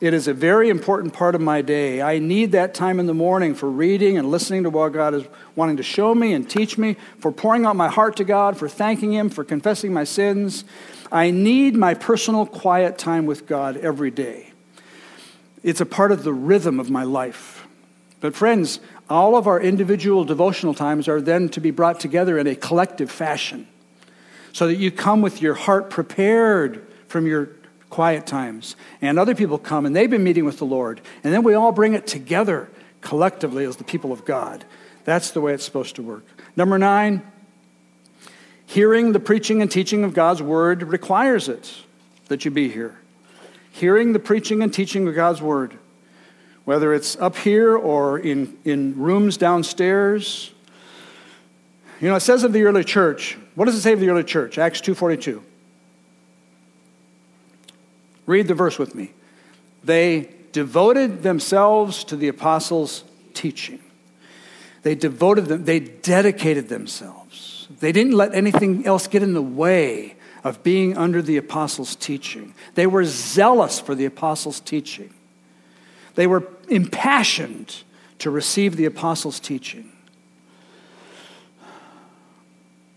It 0.00 0.14
is 0.14 0.28
a 0.28 0.34
very 0.34 0.68
important 0.68 1.12
part 1.12 1.34
of 1.34 1.40
my 1.40 1.60
day. 1.60 2.00
I 2.00 2.20
need 2.20 2.52
that 2.52 2.72
time 2.72 3.00
in 3.00 3.06
the 3.06 3.14
morning 3.14 3.56
for 3.56 3.68
reading 3.68 4.16
and 4.16 4.30
listening 4.30 4.62
to 4.62 4.70
what 4.70 4.92
God 4.92 5.12
is 5.12 5.24
wanting 5.56 5.78
to 5.78 5.82
show 5.82 6.14
me 6.14 6.34
and 6.34 6.48
teach 6.48 6.78
me, 6.78 6.96
for 7.18 7.32
pouring 7.32 7.66
out 7.66 7.74
my 7.74 7.88
heart 7.88 8.16
to 8.16 8.24
God, 8.24 8.56
for 8.56 8.68
thanking 8.68 9.12
Him, 9.12 9.28
for 9.28 9.42
confessing 9.42 9.92
my 9.92 10.04
sins. 10.04 10.64
I 11.10 11.32
need 11.32 11.74
my 11.74 11.94
personal 11.94 12.46
quiet 12.46 12.96
time 12.96 13.26
with 13.26 13.46
God 13.46 13.76
every 13.78 14.12
day. 14.12 14.52
It's 15.64 15.80
a 15.80 15.86
part 15.86 16.12
of 16.12 16.22
the 16.22 16.32
rhythm 16.32 16.78
of 16.78 16.90
my 16.90 17.02
life. 17.02 17.66
But, 18.20 18.36
friends, 18.36 18.78
all 19.10 19.34
of 19.34 19.48
our 19.48 19.60
individual 19.60 20.24
devotional 20.24 20.74
times 20.74 21.08
are 21.08 21.20
then 21.20 21.48
to 21.50 21.60
be 21.60 21.72
brought 21.72 21.98
together 21.98 22.38
in 22.38 22.46
a 22.46 22.54
collective 22.54 23.10
fashion 23.10 23.66
so 24.52 24.68
that 24.68 24.76
you 24.76 24.92
come 24.92 25.22
with 25.22 25.42
your 25.42 25.54
heart 25.54 25.90
prepared 25.90 26.86
from 27.08 27.26
your 27.26 27.46
quiet 27.90 28.26
times. 28.26 28.76
And 29.00 29.18
other 29.18 29.34
people 29.34 29.58
come 29.58 29.86
and 29.86 29.94
they've 29.94 30.10
been 30.10 30.24
meeting 30.24 30.44
with 30.44 30.58
the 30.58 30.66
Lord. 30.66 31.00
And 31.24 31.32
then 31.32 31.42
we 31.42 31.54
all 31.54 31.72
bring 31.72 31.94
it 31.94 32.06
together 32.06 32.68
collectively 33.00 33.64
as 33.64 33.76
the 33.76 33.84
people 33.84 34.12
of 34.12 34.24
God. 34.24 34.64
That's 35.04 35.30
the 35.30 35.40
way 35.40 35.54
it's 35.54 35.64
supposed 35.64 35.96
to 35.96 36.02
work. 36.02 36.24
Number 36.56 36.78
nine, 36.78 37.22
Hearing 38.68 39.12
the 39.12 39.20
preaching 39.20 39.62
and 39.62 39.70
teaching 39.70 40.04
of 40.04 40.12
God's 40.12 40.42
word 40.42 40.82
requires 40.82 41.48
it 41.48 41.74
that 42.26 42.44
you 42.44 42.50
be 42.50 42.68
here. 42.68 42.98
Hearing 43.70 44.12
the 44.12 44.18
preaching 44.18 44.62
and 44.62 44.72
teaching 44.72 45.08
of 45.08 45.14
God's 45.14 45.40
word, 45.40 45.78
whether 46.66 46.92
it's 46.92 47.16
up 47.16 47.34
here 47.36 47.74
or 47.74 48.18
in, 48.18 48.58
in 48.66 48.94
rooms 48.98 49.38
downstairs. 49.38 50.50
You 51.98 52.10
know, 52.10 52.16
it 52.16 52.20
says 52.20 52.44
of 52.44 52.52
the 52.52 52.64
early 52.64 52.84
church, 52.84 53.38
what 53.54 53.64
does 53.64 53.74
it 53.74 53.80
say 53.80 53.94
of 53.94 54.00
the 54.00 54.10
early 54.10 54.22
church? 54.22 54.58
Acts 54.58 54.82
2.42. 54.82 55.40
Read 58.28 58.46
the 58.46 58.54
verse 58.54 58.78
with 58.78 58.94
me. 58.94 59.12
They 59.82 60.28
devoted 60.52 61.22
themselves 61.22 62.04
to 62.04 62.16
the 62.16 62.28
apostles' 62.28 63.02
teaching. 63.32 63.80
They 64.82 64.94
devoted 64.94 65.46
them, 65.46 65.64
they 65.64 65.80
dedicated 65.80 66.68
themselves. 66.68 67.66
They 67.80 67.90
didn't 67.90 68.12
let 68.12 68.34
anything 68.34 68.84
else 68.84 69.06
get 69.06 69.22
in 69.22 69.32
the 69.32 69.40
way 69.42 70.16
of 70.44 70.62
being 70.62 70.94
under 70.94 71.22
the 71.22 71.38
apostles' 71.38 71.96
teaching. 71.96 72.54
They 72.74 72.86
were 72.86 73.04
zealous 73.06 73.80
for 73.80 73.94
the 73.94 74.04
apostles' 74.04 74.60
teaching. 74.60 75.12
They 76.14 76.26
were 76.26 76.46
impassioned 76.68 77.82
to 78.18 78.30
receive 78.30 78.76
the 78.76 78.84
apostles' 78.84 79.40
teaching. 79.40 79.90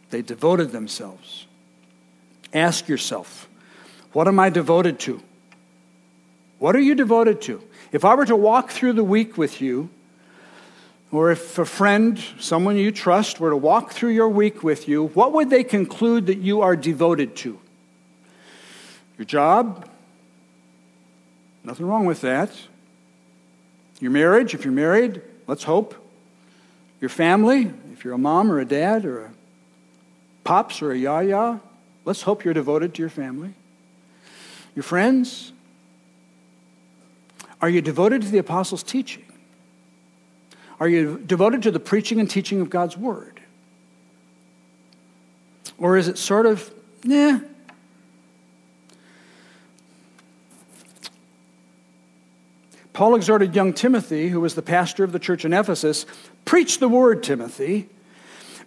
They 0.09 0.21
devoted 0.21 0.71
themselves. 0.71 1.45
Ask 2.53 2.89
yourself, 2.89 3.47
what 4.13 4.27
am 4.27 4.39
I 4.39 4.49
devoted 4.49 4.99
to? 5.01 5.21
What 6.59 6.75
are 6.75 6.81
you 6.81 6.95
devoted 6.95 7.41
to? 7.43 7.61
If 7.91 8.05
I 8.05 8.15
were 8.15 8.25
to 8.25 8.35
walk 8.35 8.69
through 8.69 8.93
the 8.93 9.03
week 9.03 9.37
with 9.37 9.61
you, 9.61 9.89
or 11.11 11.31
if 11.31 11.57
a 11.57 11.65
friend, 11.65 12.23
someone 12.39 12.77
you 12.77 12.91
trust, 12.91 13.39
were 13.39 13.49
to 13.49 13.57
walk 13.57 13.91
through 13.91 14.11
your 14.11 14.29
week 14.29 14.63
with 14.63 14.87
you, 14.87 15.07
what 15.07 15.33
would 15.33 15.49
they 15.49 15.63
conclude 15.63 16.27
that 16.27 16.37
you 16.37 16.61
are 16.61 16.75
devoted 16.75 17.35
to? 17.37 17.59
Your 19.17 19.25
job? 19.25 19.89
Nothing 21.63 21.85
wrong 21.85 22.05
with 22.05 22.21
that. 22.21 22.49
Your 23.99 24.11
marriage, 24.11 24.53
if 24.53 24.63
you're 24.63 24.73
married, 24.73 25.21
let's 25.47 25.63
hope. 25.63 25.95
Your 27.01 27.09
family, 27.09 27.71
if 27.93 28.05
you're 28.05 28.13
a 28.13 28.17
mom 28.17 28.51
or 28.51 28.59
a 28.59 28.65
dad 28.65 29.05
or 29.05 29.25
a 29.25 29.31
pops 30.43 30.81
or 30.81 30.91
a 30.91 30.97
yaya, 30.97 31.59
let's 32.05 32.21
hope 32.21 32.45
you're 32.45 32.53
devoted 32.53 32.93
to 32.95 33.01
your 33.01 33.09
family. 33.09 33.53
Your 34.75 34.83
friends, 34.83 35.51
are 37.61 37.69
you 37.69 37.81
devoted 37.81 38.21
to 38.23 38.29
the 38.29 38.37
apostles' 38.37 38.83
teaching? 38.83 39.25
Are 40.79 40.87
you 40.87 41.21
devoted 41.25 41.63
to 41.63 41.71
the 41.71 41.79
preaching 41.79 42.19
and 42.19 42.29
teaching 42.29 42.61
of 42.61 42.69
God's 42.69 42.97
Word? 42.97 43.39
Or 45.77 45.97
is 45.97 46.07
it 46.07 46.17
sort 46.17 46.45
of, 46.45 46.71
nah? 47.03 47.39
Paul 52.93 53.15
exhorted 53.15 53.55
young 53.55 53.73
Timothy, 53.73 54.29
who 54.29 54.39
was 54.41 54.55
the 54.55 54.61
pastor 54.61 55.03
of 55.03 55.11
the 55.11 55.19
church 55.19 55.45
in 55.45 55.53
Ephesus, 55.53 56.05
preach 56.45 56.79
the 56.79 56.89
word, 56.89 57.23
Timothy. 57.23 57.89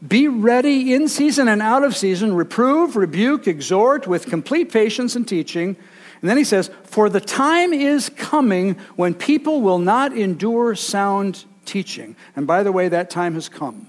Be 0.06 0.28
ready 0.28 0.92
in 0.92 1.08
season 1.08 1.46
and 1.46 1.62
out 1.62 1.84
of 1.84 1.96
season, 1.96 2.34
reprove, 2.34 2.96
rebuke, 2.96 3.46
exhort 3.46 4.06
with 4.06 4.26
complete 4.26 4.72
patience 4.72 5.14
and 5.14 5.26
teaching. 5.26 5.76
And 6.24 6.30
then 6.30 6.38
he 6.38 6.44
says, 6.44 6.70
For 6.84 7.10
the 7.10 7.20
time 7.20 7.74
is 7.74 8.08
coming 8.08 8.76
when 8.96 9.12
people 9.12 9.60
will 9.60 9.78
not 9.78 10.16
endure 10.16 10.74
sound 10.74 11.44
teaching. 11.66 12.16
And 12.34 12.46
by 12.46 12.62
the 12.62 12.72
way, 12.72 12.88
that 12.88 13.10
time 13.10 13.34
has 13.34 13.50
come. 13.50 13.88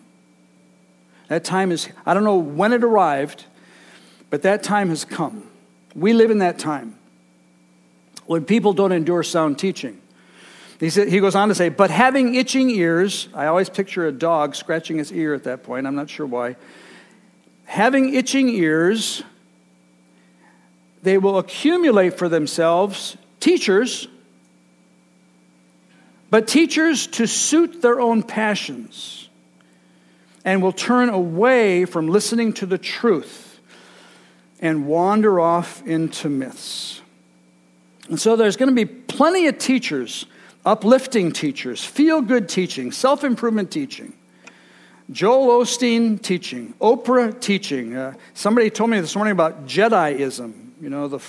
That 1.29 1.45
time 1.45 1.71
is, 1.71 1.87
I 2.05 2.13
don't 2.13 2.25
know 2.25 2.35
when 2.35 2.73
it 2.73 2.83
arrived, 2.83 3.45
but 4.29 4.41
that 4.41 4.63
time 4.63 4.89
has 4.89 5.05
come. 5.05 5.49
We 5.95 6.11
live 6.11 6.29
in 6.29 6.39
that 6.39 6.59
time 6.59 6.97
when 8.25 8.43
people 8.43 8.73
don't 8.73 8.91
endure 8.91 9.23
sound 9.23 9.57
teaching. 9.57 10.01
He, 10.81 10.89
said, 10.89 11.07
he 11.07 11.21
goes 11.21 11.35
on 11.35 11.47
to 11.47 11.55
say, 11.55 11.69
but 11.69 11.89
having 11.89 12.35
itching 12.35 12.69
ears, 12.69 13.29
I 13.33 13.45
always 13.45 13.69
picture 13.69 14.07
a 14.07 14.11
dog 14.11 14.57
scratching 14.57 14.97
his 14.97 15.09
ear 15.13 15.33
at 15.33 15.45
that 15.45 15.63
point, 15.63 15.87
I'm 15.87 15.95
not 15.95 16.09
sure 16.09 16.25
why. 16.25 16.57
Having 17.63 18.13
itching 18.13 18.49
ears, 18.49 19.23
they 21.05 21.17
will 21.17 21.37
accumulate 21.37 22.17
for 22.17 22.27
themselves 22.27 23.15
teachers 23.39 24.09
but 26.29 26.49
teachers 26.49 27.07
to 27.07 27.27
suit 27.27 27.81
their 27.81 28.01
own 28.01 28.21
passions 28.21 29.29
and 30.43 30.61
will 30.61 30.73
turn 30.73 31.07
away 31.07 31.85
from 31.85 32.07
listening 32.07 32.51
to 32.53 32.65
the 32.65 32.77
truth 32.77 33.59
and 34.59 34.85
wander 34.85 35.39
off 35.39 35.81
into 35.85 36.27
myths. 36.27 37.01
And 38.09 38.19
so 38.19 38.35
there's 38.35 38.57
going 38.57 38.69
to 38.69 38.75
be 38.75 38.85
plenty 38.85 39.47
of 39.47 39.57
teachers, 39.57 40.25
uplifting 40.65 41.31
teachers, 41.31 41.83
feel 41.83 42.21
good 42.21 42.49
teaching, 42.49 42.91
self 42.91 43.23
improvement 43.23 43.71
teaching. 43.71 44.13
Joel 45.11 45.63
Osteen 45.63 46.21
teaching, 46.21 46.73
Oprah 46.81 47.39
teaching. 47.39 47.95
Uh, 47.95 48.15
somebody 48.33 48.69
told 48.69 48.89
me 48.89 48.99
this 48.99 49.15
morning 49.15 49.31
about 49.31 49.67
Jediism. 49.67 50.64
You 50.81 50.89
know, 50.89 51.07
the, 51.07 51.21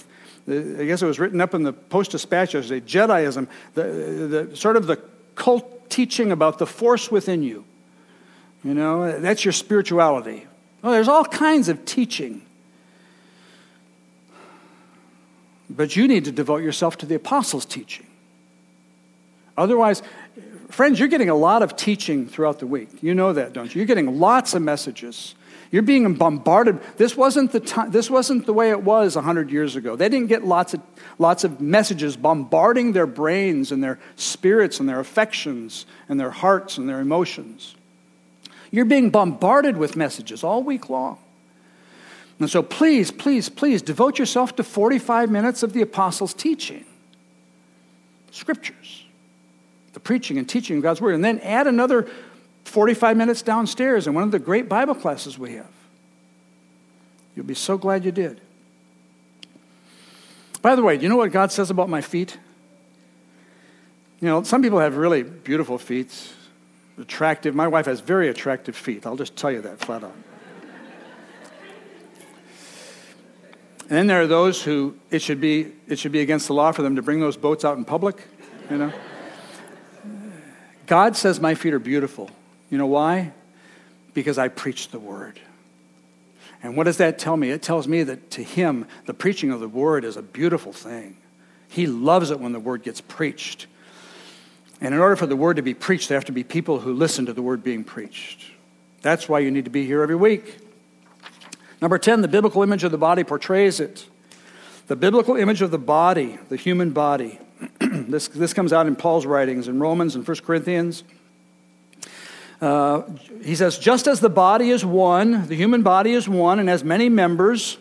I 0.81 0.85
guess 0.85 1.03
it 1.03 1.07
was 1.07 1.19
written 1.19 1.41
up 1.41 1.55
in 1.55 1.63
the 1.63 1.73
Post 1.73 2.13
Dispatch 2.13 2.55
yesterday, 2.55 2.85
Jediism, 2.85 3.49
the, 3.75 3.83
the, 3.83 4.57
sort 4.57 4.77
of 4.77 4.87
the 4.87 5.01
cult, 5.35 5.89
teaching 5.89 6.33
about 6.33 6.59
the 6.59 6.67
force 6.67 7.11
within 7.11 7.43
you. 7.43 7.65
You 8.65 8.75
know, 8.75 9.21
that's 9.21 9.45
your 9.45 9.53
spirituality. 9.53 10.47
Well, 10.83 10.93
there's 10.93 11.09
all 11.09 11.25
kinds 11.25 11.69
of 11.69 11.85
teaching. 11.85 12.43
But 15.69 15.97
you 15.97 16.09
need 16.09 16.25
to 16.25 16.33
devote 16.33 16.63
yourself 16.63 16.97
to 16.99 17.07
the 17.07 17.17
apostles' 17.17 17.65
teaching. 17.65 18.07
Otherwise, 19.57 20.03
friends, 20.71 20.99
you're 20.99 21.09
getting 21.09 21.31
a 21.31 21.35
lot 21.35 21.63
of 21.63 21.77
teaching 21.77 22.27
throughout 22.29 22.59
the 22.59 22.67
week. 22.67 23.03
You 23.03 23.15
know 23.15 23.33
that, 23.33 23.53
don't 23.53 23.75
you? 23.75 23.81
You're 23.81 23.87
getting 23.87 24.19
lots 24.19 24.55
of 24.55 24.63
messages. 24.63 25.35
You're 25.77 25.83
being 25.83 26.15
bombarded. 26.15 26.81
This 26.97 27.19
wasn't 27.19 27.53
the 27.53 27.61
time, 27.61 27.91
this 27.91 28.09
wasn't 28.09 28.47
the 28.47 28.55
way 28.55 28.71
it 28.71 28.83
was 28.83 29.15
100 29.15 29.51
years 29.51 29.77
ago. 29.77 29.95
They 29.95 30.09
didn't 30.09 30.29
get 30.29 30.43
lots 30.43 30.73
of 30.73 30.81
lots 31.19 31.45
of 31.45 31.61
messages 31.61 32.17
bombarding 32.17 32.93
their 32.93 33.07
brains 33.07 33.71
and 33.73 33.85
their 33.85 33.99
spirits 34.17 34.81
and 34.81 34.89
their 34.89 35.01
affections 35.01 35.85
and 36.09 36.19
their 36.19 36.31
hearts 36.31 36.79
and 36.79 36.89
their 36.89 37.01
emotions. 37.01 37.75
You're 38.71 38.87
being 38.87 39.11
bombarded 39.11 39.77
with 39.77 39.97
messages 39.97 40.43
all 40.43 40.63
week 40.63 40.89
long. 40.89 41.19
And 42.39 42.49
so 42.49 42.63
please, 42.63 43.11
please, 43.11 43.51
please 43.51 43.83
devote 43.83 44.19
yourself 44.19 44.57
to 44.57 44.63
45 44.63 45.31
minutes 45.31 45.63
of 45.63 45.75
the 45.75 45.83
apostles' 45.83 46.33
teaching, 46.33 46.87
scriptures, 48.31 49.05
the 49.93 50.01
preaching 50.01 50.39
and 50.39 50.49
teaching 50.49 50.79
of 50.79 50.83
God's 50.83 51.03
word, 51.03 51.15
and 51.15 51.23
then 51.23 51.39
add 51.41 51.67
another 51.67 52.09
45 52.67 53.17
minutes 53.17 53.43
downstairs 53.43 54.07
in 54.07 54.15
one 54.15 54.25
of 54.25 54.31
the 54.31 54.39
great 54.39 54.69
Bible 54.69 54.95
classes 54.95 55.39
we 55.39 55.55
have. 55.55 55.71
You'll 57.35 57.47
be 57.47 57.55
so 57.55 57.77
glad 57.77 58.05
you 58.05 58.13
did. 58.13 58.41
By 60.63 60.75
the 60.75 60.83
way, 60.83 60.97
do 60.97 61.03
you 61.03 61.09
know 61.09 61.17
what 61.17 61.33
God 61.33 61.53
says 61.53 61.71
about 61.71 61.89
my 61.89 62.01
feet? 62.01 62.39
You 64.21 64.29
know, 64.29 64.43
some 64.43 64.63
people 64.63 64.79
have 64.79 64.97
really 64.97 65.23
beautiful 65.23 65.79
feet, 65.79 66.33
attractive. 66.99 67.55
My 67.55 67.69
wife 67.69 67.87
has 67.87 68.01
very 68.01 68.29
attractive 68.29 68.75
feet. 68.75 69.07
I'll 69.07 69.17
just 69.17 69.37
tell 69.37 69.53
you 69.53 69.61
that 69.61 69.79
flat 69.79 70.03
out. 70.03 70.15
And 73.89 73.97
then 73.97 74.09
there 74.09 74.21
are 74.21 74.27
those 74.27 74.65
who 74.65 74.97
it 75.11 75.23
should 75.23 75.41
be 75.41 75.73
it 75.87 76.01
should 76.01 76.11
be 76.11 76.21
against 76.21 76.49
the 76.49 76.55
law 76.55 76.73
for 76.73 76.83
them 76.83 76.97
to 76.97 77.03
bring 77.03 77.21
those 77.21 77.37
boats 77.37 77.65
out 77.65 77.79
in 77.79 77.85
public, 77.85 78.21
you 78.69 78.79
know. 78.79 78.93
God 80.87 81.17
says 81.17 81.41
my 81.41 81.55
feet 81.55 81.73
are 81.73 81.79
beautiful. 81.79 82.31
You 82.71 82.79
know 82.79 82.87
why? 82.87 83.33
Because 84.15 84.39
I 84.39 84.49
preach 84.49 84.89
the 84.89 84.99
word. 84.99 85.41
And 86.63 86.77
what 86.77 86.85
does 86.85 86.97
that 86.97 87.19
tell 87.19 87.37
me? 87.37 87.51
It 87.51 87.63
tells 87.63 87.87
me 87.87 88.03
that 88.03 88.31
to 88.33 88.43
him, 88.43 88.87
the 89.05 89.15
preaching 89.15 89.51
of 89.51 89.61
the 89.61 89.69
word 89.69 90.05
is 90.05 90.17
a 90.17 90.23
beautiful 90.23 90.73
thing. 90.73 91.17
He 91.69 91.87
loves 91.87 92.31
it 92.31 92.41
when 92.41 92.53
the 92.53 92.61
word 92.61 92.83
gets 92.83 93.01
preached. 93.01 93.67
And 94.81 94.95
in 94.95 95.01
order 95.01 95.17
for 95.17 95.27
the 95.27 95.37
word 95.37 95.57
to 95.57 95.63
be 95.63 95.75
preached, 95.75 96.09
there 96.09 96.17
have 96.17 96.25
to 96.27 96.33
be 96.33 96.45
people 96.45 96.81
who 96.81 96.93
listen 96.93 97.27
to 97.27 97.33
the 97.33 97.43
word 97.43 97.63
being 97.63 97.85
preached. 97.85 98.51
That's 99.03 99.29
why 99.29 99.41
you 99.41 99.51
need 99.51 99.65
to 99.65 99.71
be 99.71 99.87
here 99.87 100.03
every 100.03 100.17
week. 100.17 100.59
Number 101.81 101.99
10, 101.99 102.23
the 102.23 102.29
biblical 102.29 102.63
image 102.63 102.85
of 102.85 102.91
the 102.91 102.99
body 102.99 103.23
portrays 103.23 103.81
it. 103.81 104.07
The 104.87 104.97
biblical 104.97 105.37
image 105.37 105.63
of 105.63 105.71
the 105.71 105.79
body, 105.79 106.39
the 106.49 106.57
human 106.57 106.91
body. 106.91 107.39
this, 107.81 108.29
this 108.29 108.53
comes 108.53 108.73
out 108.73 108.87
in 108.87 108.97
Paul's 108.97 109.27
writings 109.27 109.69
in 109.69 109.79
Romans 109.79 110.15
and 110.15 110.27
1 110.27 110.37
Corinthians. 110.39 111.05
Uh, 112.61 113.03
he 113.43 113.55
says, 113.55 113.79
just 113.79 114.07
as 114.07 114.21
the 114.21 114.31
body 114.31 114.71
is 114.71 114.85
one, 114.85 115.47
the 115.49 115.55
human 115.55 115.83
body 115.83 116.13
is 116.13 116.29
one 116.29 116.59
and 116.59 116.69
has 116.69 116.83
many 116.83 117.09
members, 117.09 117.77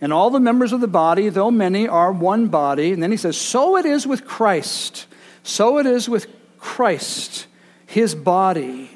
and 0.00 0.12
all 0.12 0.30
the 0.30 0.40
members 0.40 0.72
of 0.72 0.80
the 0.80 0.88
body, 0.88 1.28
though 1.28 1.50
many, 1.50 1.86
are 1.86 2.12
one 2.12 2.48
body. 2.48 2.92
And 2.92 3.02
then 3.02 3.10
he 3.10 3.16
says, 3.16 3.36
so 3.36 3.76
it 3.76 3.86
is 3.86 4.06
with 4.06 4.24
Christ. 4.24 5.06
So 5.42 5.78
it 5.78 5.86
is 5.86 6.08
with 6.08 6.26
Christ, 6.58 7.46
his 7.86 8.14
body. 8.14 8.90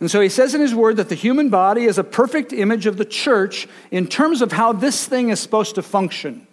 And 0.00 0.10
so 0.10 0.20
he 0.20 0.28
says 0.28 0.54
in 0.54 0.60
his 0.60 0.74
word 0.74 0.98
that 0.98 1.08
the 1.08 1.14
human 1.14 1.48
body 1.48 1.84
is 1.84 1.96
a 1.96 2.04
perfect 2.04 2.52
image 2.52 2.84
of 2.84 2.98
the 2.98 3.04
church 3.06 3.66
in 3.90 4.06
terms 4.06 4.42
of 4.42 4.52
how 4.52 4.72
this 4.72 5.06
thing 5.06 5.30
is 5.30 5.40
supposed 5.40 5.76
to 5.76 5.82
function. 5.82 6.46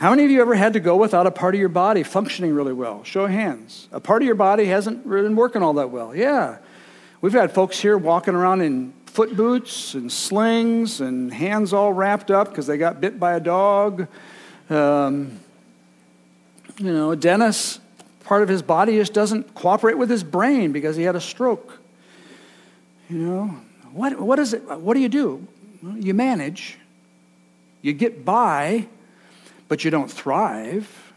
How 0.00 0.10
many 0.10 0.24
of 0.24 0.30
you 0.30 0.40
ever 0.40 0.54
had 0.54 0.72
to 0.72 0.80
go 0.80 0.96
without 0.96 1.26
a 1.26 1.30
part 1.30 1.54
of 1.54 1.60
your 1.60 1.68
body 1.68 2.02
functioning 2.02 2.54
really 2.54 2.72
well? 2.72 3.04
Show 3.04 3.24
of 3.24 3.30
hands. 3.30 3.88
A 3.92 4.00
part 4.00 4.22
of 4.22 4.26
your 4.26 4.34
body 4.34 4.66
hasn't 4.66 5.08
been 5.08 5.36
working 5.36 5.62
all 5.62 5.74
that 5.74 5.90
well. 5.90 6.14
Yeah. 6.14 6.58
We've 7.20 7.32
had 7.32 7.52
folks 7.52 7.78
here 7.78 7.96
walking 7.96 8.34
around 8.34 8.62
in 8.62 8.94
foot 9.06 9.36
boots 9.36 9.94
and 9.94 10.10
slings 10.10 11.00
and 11.00 11.32
hands 11.32 11.72
all 11.72 11.92
wrapped 11.92 12.30
up 12.30 12.48
because 12.48 12.66
they 12.66 12.78
got 12.78 13.00
bit 13.00 13.20
by 13.20 13.34
a 13.34 13.40
dog. 13.40 14.08
Um, 14.70 15.38
you 16.78 16.92
know, 16.92 17.14
Dennis, 17.14 17.78
part 18.24 18.42
of 18.42 18.48
his 18.48 18.62
body 18.62 18.96
just 18.96 19.12
doesn't 19.12 19.54
cooperate 19.54 19.98
with 19.98 20.08
his 20.08 20.24
brain 20.24 20.72
because 20.72 20.96
he 20.96 21.02
had 21.02 21.14
a 21.14 21.20
stroke. 21.20 21.78
You 23.10 23.18
know, 23.18 23.44
what, 23.92 24.18
what 24.18 24.38
is 24.38 24.54
it? 24.54 24.62
What 24.64 24.94
do 24.94 25.00
you 25.00 25.10
do? 25.10 25.46
You 25.82 26.14
manage, 26.14 26.78
you 27.82 27.92
get 27.92 28.24
by 28.24 28.88
but 29.72 29.84
you 29.84 29.90
don't 29.90 30.10
thrive 30.10 31.14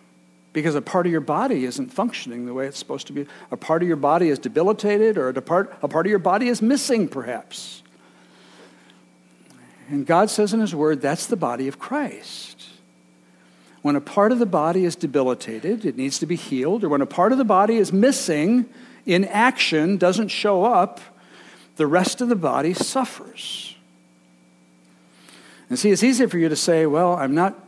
because 0.53 0.75
a 0.75 0.81
part 0.81 1.05
of 1.05 1.11
your 1.11 1.19
body 1.19 1.65
isn't 1.65 1.91
functioning 1.91 2.45
the 2.45 2.53
way 2.53 2.65
it's 2.67 2.79
supposed 2.79 3.05
to 3.05 3.11
be. 3.11 3.27
A 3.51 3.57
part 3.57 3.81
of 3.81 3.87
your 3.89 3.97
body 3.97 4.29
is 4.29 4.39
debilitated, 4.39 5.17
or 5.17 5.27
a 5.27 5.41
part, 5.41 5.77
a 5.81 5.89
part 5.89 6.05
of 6.05 6.09
your 6.09 6.19
body 6.19 6.47
is 6.47 6.61
missing, 6.61 7.09
perhaps. 7.09 7.83
And 9.89 10.05
God 10.05 10.29
says 10.29 10.53
in 10.53 10.61
His 10.61 10.73
Word, 10.73 11.01
that's 11.01 11.25
the 11.25 11.35
body 11.35 11.67
of 11.67 11.79
Christ. 11.79 12.65
When 13.81 13.97
a 13.97 13.99
part 13.99 14.31
of 14.31 14.39
the 14.39 14.45
body 14.45 14.85
is 14.85 14.95
debilitated, 14.95 15.83
it 15.83 15.97
needs 15.97 16.17
to 16.19 16.25
be 16.25 16.37
healed, 16.37 16.85
or 16.85 16.87
when 16.87 17.01
a 17.01 17.05
part 17.05 17.33
of 17.33 17.37
the 17.37 17.43
body 17.43 17.75
is 17.75 17.91
missing 17.91 18.69
in 19.05 19.25
action, 19.25 19.97
doesn't 19.97 20.29
show 20.29 20.63
up, 20.63 21.01
the 21.75 21.87
rest 21.87 22.21
of 22.21 22.29
the 22.29 22.37
body 22.37 22.73
suffers. 22.73 23.75
And 25.69 25.77
see, 25.77 25.91
it's 25.91 26.03
easy 26.03 26.25
for 26.27 26.37
you 26.37 26.47
to 26.47 26.55
say, 26.55 26.85
well, 26.85 27.17
I'm 27.17 27.35
not 27.35 27.64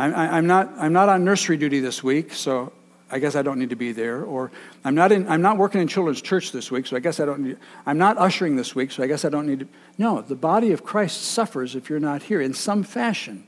I'm, 0.00 0.14
I'm, 0.14 0.46
not, 0.46 0.72
I'm 0.78 0.94
not 0.94 1.10
on 1.10 1.24
nursery 1.24 1.58
duty 1.58 1.80
this 1.80 2.02
week, 2.02 2.32
so 2.32 2.72
I 3.10 3.18
guess 3.18 3.36
I 3.36 3.42
don't 3.42 3.58
need 3.58 3.70
to 3.70 3.76
be 3.76 3.92
there. 3.92 4.22
Or 4.24 4.50
I'm 4.82 4.94
not, 4.94 5.12
in, 5.12 5.28
I'm 5.28 5.42
not 5.42 5.58
working 5.58 5.80
in 5.80 5.88
children's 5.88 6.22
church 6.22 6.52
this 6.52 6.70
week, 6.70 6.86
so 6.86 6.96
I 6.96 7.00
guess 7.00 7.20
I 7.20 7.26
don't 7.26 7.40
need, 7.40 7.58
I'm 7.84 7.98
not 7.98 8.16
ushering 8.16 8.56
this 8.56 8.74
week, 8.74 8.92
so 8.92 9.02
I 9.02 9.06
guess 9.06 9.26
I 9.26 9.28
don't 9.28 9.46
need 9.46 9.60
to. 9.60 9.68
No, 9.98 10.22
the 10.22 10.34
body 10.34 10.72
of 10.72 10.84
Christ 10.84 11.20
suffers 11.20 11.74
if 11.74 11.90
you're 11.90 12.00
not 12.00 12.22
here 12.22 12.40
in 12.40 12.54
some 12.54 12.82
fashion. 12.82 13.44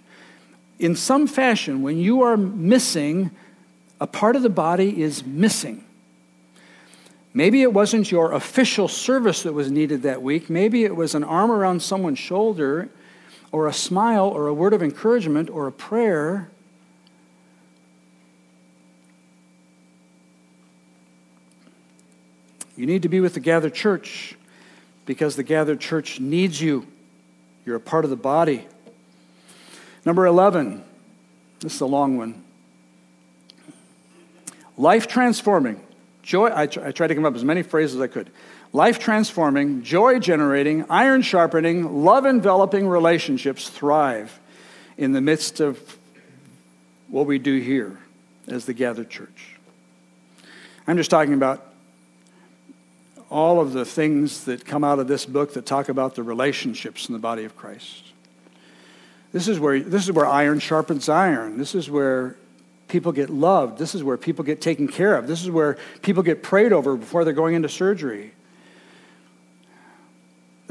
In 0.79 0.95
some 0.95 1.27
fashion, 1.27 1.83
when 1.83 1.99
you 1.99 2.21
are 2.23 2.37
missing, 2.37 3.31
a 3.99 4.07
part 4.07 4.37
of 4.37 4.43
the 4.43 4.51
body 4.51 5.01
is 5.01 5.25
missing. 5.25 5.85
Maybe 7.33 7.63
it 7.63 7.73
wasn't 7.73 8.11
your 8.11 8.33
official 8.33 8.89
service 8.89 9.45
that 9.45 9.55
was 9.55 9.71
needed 9.71 10.03
that 10.03 10.21
week. 10.21 10.51
Maybe 10.51 10.85
it 10.85 10.95
was 10.95 11.15
an 11.15 11.25
arm 11.25 11.51
around 11.51 11.81
someone's 11.81 12.19
shoulder 12.19 12.91
or 13.53 13.67
a 13.67 13.73
smile 13.73 14.29
or 14.29 14.47
a 14.47 14.55
word 14.55 14.73
of 14.73 14.83
encouragement 14.83 15.51
or 15.51 15.67
a 15.67 15.73
prayer. 15.73 16.51
You 22.77 22.87
need 22.87 23.03
to 23.03 23.09
be 23.11 23.21
with 23.21 23.35
the 23.35 23.41
gathered 23.41 23.75
church 23.75 24.35
because 25.05 25.37
the 25.37 25.43
gathered 25.43 25.79
church 25.79 26.19
needs 26.19 26.61
you. 26.61 26.87
You're 27.67 27.77
a 27.77 27.81
part 27.81 28.05
of 28.05 28.11
the 28.11 28.17
body. 28.17 28.67
Number 30.07 30.27
11, 30.27 30.83
this 31.61 31.75
is 31.75 31.81
a 31.83 31.87
long 31.87 32.17
one. 32.17 32.43
Life 34.79 35.07
transforming. 35.07 35.81
Joy, 36.23 36.51
I, 36.53 36.67
tr- 36.67 36.81
I 36.81 36.93
tried 36.93 37.09
to 37.09 37.15
come 37.15 37.27
up 37.27 37.35
with 37.35 37.43
as 37.43 37.45
many 37.45 37.63
phrases 37.63 37.97
as 37.97 38.03
I 38.03 38.07
could 38.07 38.31
life 38.73 38.99
transforming, 38.99 39.83
joy 39.83 40.19
generating, 40.19 40.85
iron 40.89 41.23
sharpening, 41.23 42.05
love 42.05 42.25
enveloping 42.25 42.89
relationships 42.89 43.69
thrive 43.69 44.39
in 44.97 45.13
the 45.13 45.21
midst 45.21 45.61
of 45.61 45.99
what 47.09 47.27
we 47.27 47.39
do 47.39 47.59
here 47.59 47.99
as 48.49 48.65
the 48.65 48.73
gathered 48.73 49.11
church. 49.11 49.57
I'm 50.87 50.97
just 50.97 51.11
talking 51.11 51.35
about 51.35 51.67
all 53.31 53.61
of 53.61 53.73
the 53.73 53.85
things 53.85 54.45
that 54.45 54.65
come 54.65 54.85
out 54.85 54.99
of 54.99 55.09
this 55.09 55.25
book 55.25 55.55
that 55.55 55.65
talk 55.65 55.89
about 55.89 56.15
the 56.15 56.23
relationships 56.23 57.09
in 57.09 57.13
the 57.13 57.19
body 57.19 57.45
of 57.45 57.57
Christ. 57.57 58.05
This 59.33 59.49
is 59.49 59.59
where, 59.59 59.81
this 59.81 60.05
is 60.05 60.13
where 60.13 60.27
iron 60.27 60.59
sharpens 60.59 61.09
iron. 61.09 61.57
This 61.57 61.75
is 61.75 61.89
where 61.89 62.37
people 62.89 63.13
get 63.13 63.31
loved. 63.31 63.79
This 63.79 63.95
is 63.95 64.05
where 64.05 64.19
people 64.19 64.45
get 64.45 64.61
taken 64.61 64.87
care 64.87 65.15
of. 65.17 65.27
This 65.27 65.43
is 65.43 65.51
where 65.51 65.79
people 66.03 66.23
get 66.23 66.43
prayed 66.43 66.73
over 66.73 66.97
before 66.97 67.25
they're 67.25 67.33
going 67.33 67.55
into 67.55 67.71
surgery. 67.71 68.33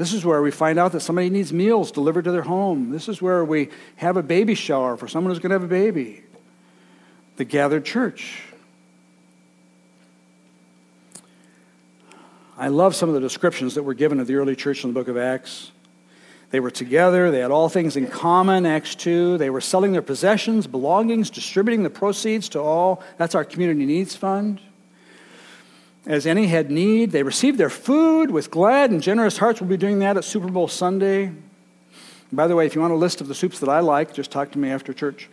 This 0.02 0.12
is 0.12 0.24
where 0.24 0.42
we 0.42 0.50
find 0.50 0.80
out 0.80 0.90
that 0.92 1.00
somebody 1.00 1.30
needs 1.30 1.52
meals 1.52 1.92
delivered 1.92 2.24
to 2.24 2.32
their 2.32 2.42
home. 2.42 2.90
This 2.90 3.08
is 3.08 3.22
where 3.22 3.44
we 3.44 3.68
have 3.94 4.16
a 4.16 4.22
baby 4.24 4.56
shower 4.56 4.96
for 4.96 5.06
someone 5.06 5.30
who's 5.30 5.38
going 5.38 5.50
to 5.50 5.54
have 5.54 5.62
a 5.62 5.68
baby. 5.68 6.24
The 7.36 7.44
gathered 7.44 7.84
church. 7.84 8.42
I 12.58 12.66
love 12.66 12.96
some 12.96 13.10
of 13.10 13.14
the 13.14 13.20
descriptions 13.20 13.76
that 13.76 13.84
were 13.84 13.94
given 13.94 14.18
of 14.18 14.26
the 14.26 14.34
early 14.34 14.56
church 14.56 14.82
in 14.82 14.92
the 14.92 14.94
book 14.94 15.06
of 15.06 15.16
Acts. 15.16 15.70
They 16.50 16.58
were 16.58 16.72
together, 16.72 17.30
they 17.30 17.38
had 17.38 17.52
all 17.52 17.68
things 17.68 17.94
in 17.96 18.08
common, 18.08 18.66
Acts 18.66 18.96
2. 18.96 19.38
They 19.38 19.50
were 19.50 19.60
selling 19.60 19.92
their 19.92 20.02
possessions, 20.02 20.66
belongings, 20.66 21.30
distributing 21.30 21.84
the 21.84 21.90
proceeds 21.90 22.48
to 22.48 22.60
all. 22.60 23.04
That's 23.18 23.36
our 23.36 23.44
community 23.44 23.86
needs 23.86 24.16
fund. 24.16 24.60
As 26.06 26.26
any 26.26 26.46
had 26.46 26.70
need. 26.70 27.10
They 27.12 27.22
received 27.22 27.58
their 27.58 27.70
food 27.70 28.30
with 28.30 28.50
glad 28.50 28.90
and 28.90 29.02
generous 29.02 29.38
hearts. 29.38 29.60
We'll 29.60 29.70
be 29.70 29.76
doing 29.76 30.00
that 30.00 30.16
at 30.16 30.24
Super 30.24 30.48
Bowl 30.48 30.68
Sunday. 30.68 31.32
By 32.32 32.46
the 32.46 32.56
way, 32.56 32.66
if 32.66 32.74
you 32.74 32.80
want 32.80 32.92
a 32.92 32.96
list 32.96 33.20
of 33.20 33.28
the 33.28 33.34
soups 33.34 33.60
that 33.60 33.68
I 33.68 33.80
like, 33.80 34.14
just 34.14 34.30
talk 34.30 34.52
to 34.52 34.58
me 34.58 34.70
after 34.70 34.92
church. 34.92 35.28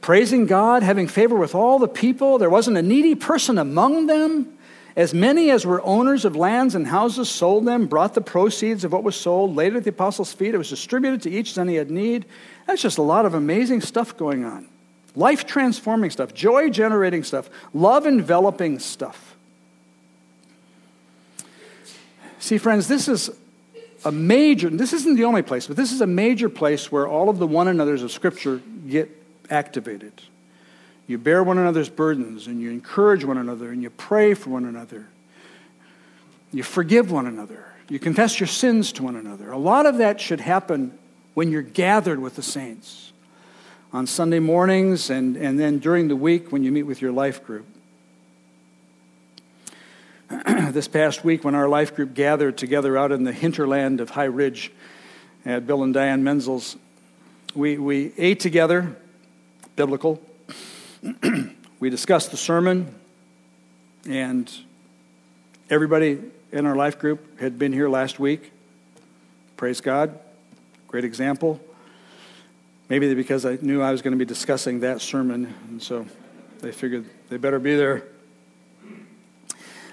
Praising 0.00 0.46
God, 0.46 0.82
having 0.82 1.08
favor 1.08 1.36
with 1.36 1.54
all 1.54 1.78
the 1.78 1.88
people. 1.88 2.38
There 2.38 2.48
wasn't 2.48 2.76
a 2.76 2.82
needy 2.82 3.14
person 3.14 3.58
among 3.58 4.06
them. 4.06 4.56
As 4.96 5.12
many 5.12 5.50
as 5.50 5.66
were 5.66 5.82
owners 5.84 6.24
of 6.24 6.34
lands 6.34 6.74
and 6.74 6.86
houses 6.86 7.28
sold 7.28 7.66
them, 7.66 7.86
brought 7.86 8.14
the 8.14 8.20
proceeds 8.20 8.84
of 8.84 8.92
what 8.92 9.04
was 9.04 9.16
sold, 9.16 9.54
laid 9.54 9.76
at 9.76 9.84
the 9.84 9.90
apostles' 9.90 10.32
feet. 10.32 10.54
It 10.54 10.58
was 10.58 10.70
distributed 10.70 11.22
to 11.22 11.30
each 11.30 11.50
as 11.50 11.58
any 11.58 11.76
had 11.76 11.90
need. 11.90 12.24
That's 12.66 12.82
just 12.82 12.98
a 12.98 13.02
lot 13.02 13.26
of 13.26 13.34
amazing 13.34 13.80
stuff 13.80 14.16
going 14.16 14.44
on. 14.44 14.68
Life 15.18 15.46
transforming 15.46 16.10
stuff, 16.10 16.32
joy 16.32 16.70
generating 16.70 17.24
stuff, 17.24 17.50
love 17.74 18.06
enveloping 18.06 18.78
stuff. 18.78 19.34
See, 22.38 22.56
friends, 22.56 22.86
this 22.86 23.08
is 23.08 23.28
a 24.04 24.12
major, 24.12 24.70
this 24.70 24.92
isn't 24.92 25.16
the 25.16 25.24
only 25.24 25.42
place, 25.42 25.66
but 25.66 25.76
this 25.76 25.90
is 25.90 26.00
a 26.00 26.06
major 26.06 26.48
place 26.48 26.92
where 26.92 27.08
all 27.08 27.28
of 27.28 27.38
the 27.38 27.48
one 27.48 27.66
another's 27.66 28.04
of 28.04 28.12
Scripture 28.12 28.62
get 28.86 29.10
activated. 29.50 30.12
You 31.08 31.18
bear 31.18 31.42
one 31.42 31.58
another's 31.58 31.88
burdens, 31.88 32.46
and 32.46 32.60
you 32.60 32.70
encourage 32.70 33.24
one 33.24 33.38
another, 33.38 33.72
and 33.72 33.82
you 33.82 33.90
pray 33.90 34.34
for 34.34 34.50
one 34.50 34.66
another. 34.66 35.08
You 36.52 36.62
forgive 36.62 37.10
one 37.10 37.26
another. 37.26 37.64
You 37.88 37.98
confess 37.98 38.38
your 38.38 38.46
sins 38.46 38.92
to 38.92 39.02
one 39.02 39.16
another. 39.16 39.50
A 39.50 39.58
lot 39.58 39.84
of 39.84 39.98
that 39.98 40.20
should 40.20 40.40
happen 40.40 40.96
when 41.34 41.50
you're 41.50 41.62
gathered 41.62 42.20
with 42.20 42.36
the 42.36 42.42
saints 42.42 43.07
on 43.92 44.06
Sunday 44.06 44.38
mornings 44.38 45.10
and, 45.10 45.36
and 45.36 45.58
then 45.58 45.78
during 45.78 46.08
the 46.08 46.16
week 46.16 46.52
when 46.52 46.62
you 46.62 46.70
meet 46.70 46.82
with 46.82 47.00
your 47.00 47.12
life 47.12 47.44
group. 47.44 47.66
this 50.72 50.88
past 50.88 51.24
week, 51.24 51.42
when 51.42 51.54
our 51.54 51.68
life 51.68 51.94
group 51.94 52.12
gathered 52.12 52.58
together 52.58 52.98
out 52.98 53.12
in 53.12 53.24
the 53.24 53.32
hinterland 53.32 54.00
of 54.00 54.10
High 54.10 54.24
Ridge 54.24 54.70
at 55.46 55.66
Bill 55.66 55.82
and 55.82 55.94
Diane 55.94 56.22
Menzel's, 56.22 56.76
we, 57.54 57.78
we 57.78 58.12
ate 58.18 58.40
together, 58.40 58.94
biblical. 59.74 60.22
we 61.80 61.88
discussed 61.88 62.30
the 62.30 62.36
sermon, 62.36 62.94
and 64.06 64.52
everybody 65.70 66.20
in 66.52 66.66
our 66.66 66.76
life 66.76 66.98
group 66.98 67.40
had 67.40 67.58
been 67.58 67.72
here 67.72 67.88
last 67.88 68.20
week. 68.20 68.52
Praise 69.56 69.80
God. 69.80 70.18
Great 70.88 71.04
example. 71.04 71.58
Maybe 72.88 73.12
because 73.14 73.44
I 73.44 73.58
knew 73.60 73.82
I 73.82 73.90
was 73.90 74.00
going 74.00 74.12
to 74.12 74.18
be 74.18 74.24
discussing 74.24 74.80
that 74.80 75.02
sermon, 75.02 75.54
and 75.68 75.82
so 75.82 76.06
they 76.60 76.72
figured 76.72 77.04
they 77.28 77.36
better 77.36 77.58
be 77.58 77.76
there. 77.76 78.04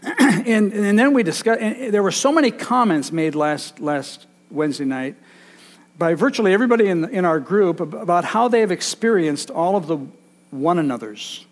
and, 0.19 0.71
and 0.71 0.97
then 0.97 1.13
we 1.13 1.23
discussed, 1.23 1.59
there 1.59 2.03
were 2.03 2.11
so 2.11 2.31
many 2.31 2.51
comments 2.51 3.11
made 3.11 3.35
last, 3.35 3.79
last 3.79 4.27
Wednesday 4.49 4.85
night 4.85 5.15
by 5.97 6.13
virtually 6.13 6.53
everybody 6.53 6.87
in, 6.87 7.05
in 7.09 7.25
our 7.25 7.39
group 7.39 7.79
about 7.79 8.23
how 8.23 8.47
they 8.47 8.61
have 8.61 8.71
experienced 8.71 9.49
all 9.49 9.75
of 9.75 9.87
the 9.87 9.97
one 10.51 10.79
another's. 10.79 11.45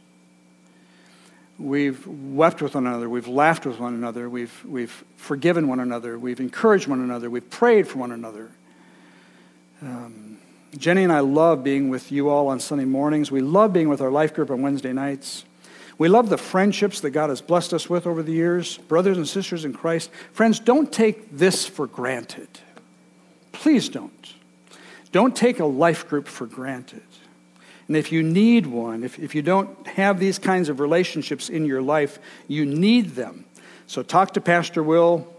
We've 1.59 2.05
wept 2.07 2.61
with 2.61 2.75
one 2.75 2.87
another. 2.87 3.09
We've 3.09 3.27
laughed 3.27 3.65
with 3.65 3.79
one 3.79 3.93
another. 3.93 4.29
We've, 4.29 4.65
we've 4.65 5.03
forgiven 5.17 5.67
one 5.67 5.79
another. 5.79 6.17
We've 6.17 6.39
encouraged 6.39 6.87
one 6.87 7.01
another. 7.01 7.29
We've 7.29 7.49
prayed 7.49 7.87
for 7.87 7.99
one 7.99 8.11
another. 8.11 8.49
Um, 9.81 10.32
Jenny 10.77 11.03
and 11.03 11.11
I 11.11 11.19
love 11.19 11.63
being 11.63 11.89
with 11.89 12.11
you 12.11 12.29
all 12.29 12.47
on 12.47 12.59
Sunday 12.59 12.85
mornings. 12.85 13.31
We 13.31 13.41
love 13.41 13.73
being 13.73 13.89
with 13.89 14.01
our 14.01 14.09
life 14.09 14.33
group 14.33 14.49
on 14.49 14.61
Wednesday 14.61 14.93
nights. 14.93 15.45
We 15.97 16.09
love 16.09 16.29
the 16.29 16.37
friendships 16.37 17.01
that 17.01 17.11
God 17.11 17.29
has 17.29 17.41
blessed 17.41 17.73
us 17.73 17.89
with 17.89 18.07
over 18.07 18.23
the 18.23 18.31
years, 18.31 18.77
brothers 18.77 19.17
and 19.17 19.27
sisters 19.27 19.65
in 19.65 19.73
Christ. 19.73 20.09
Friends, 20.31 20.59
don't 20.59 20.91
take 20.91 21.37
this 21.37 21.67
for 21.67 21.85
granted. 21.85 22.47
Please 23.51 23.89
don't. 23.89 24.33
Don't 25.11 25.35
take 25.35 25.59
a 25.59 25.65
life 25.65 26.07
group 26.09 26.27
for 26.27 26.47
granted. 26.47 27.03
And 27.87 27.95
if 27.95 28.11
you 28.11 28.23
need 28.23 28.65
one, 28.65 29.03
if, 29.03 29.19
if 29.19 29.35
you 29.35 29.43
don't 29.43 29.85
have 29.87 30.19
these 30.19 30.39
kinds 30.39 30.69
of 30.69 30.79
relationships 30.79 31.49
in 31.49 31.65
your 31.65 31.81
life, 31.81 32.17
you 32.47 32.65
need 32.65 33.11
them. 33.11 33.45
So 33.85 34.01
talk 34.01 34.33
to 34.33 34.41
Pastor 34.41 34.81
Will, 34.81 35.31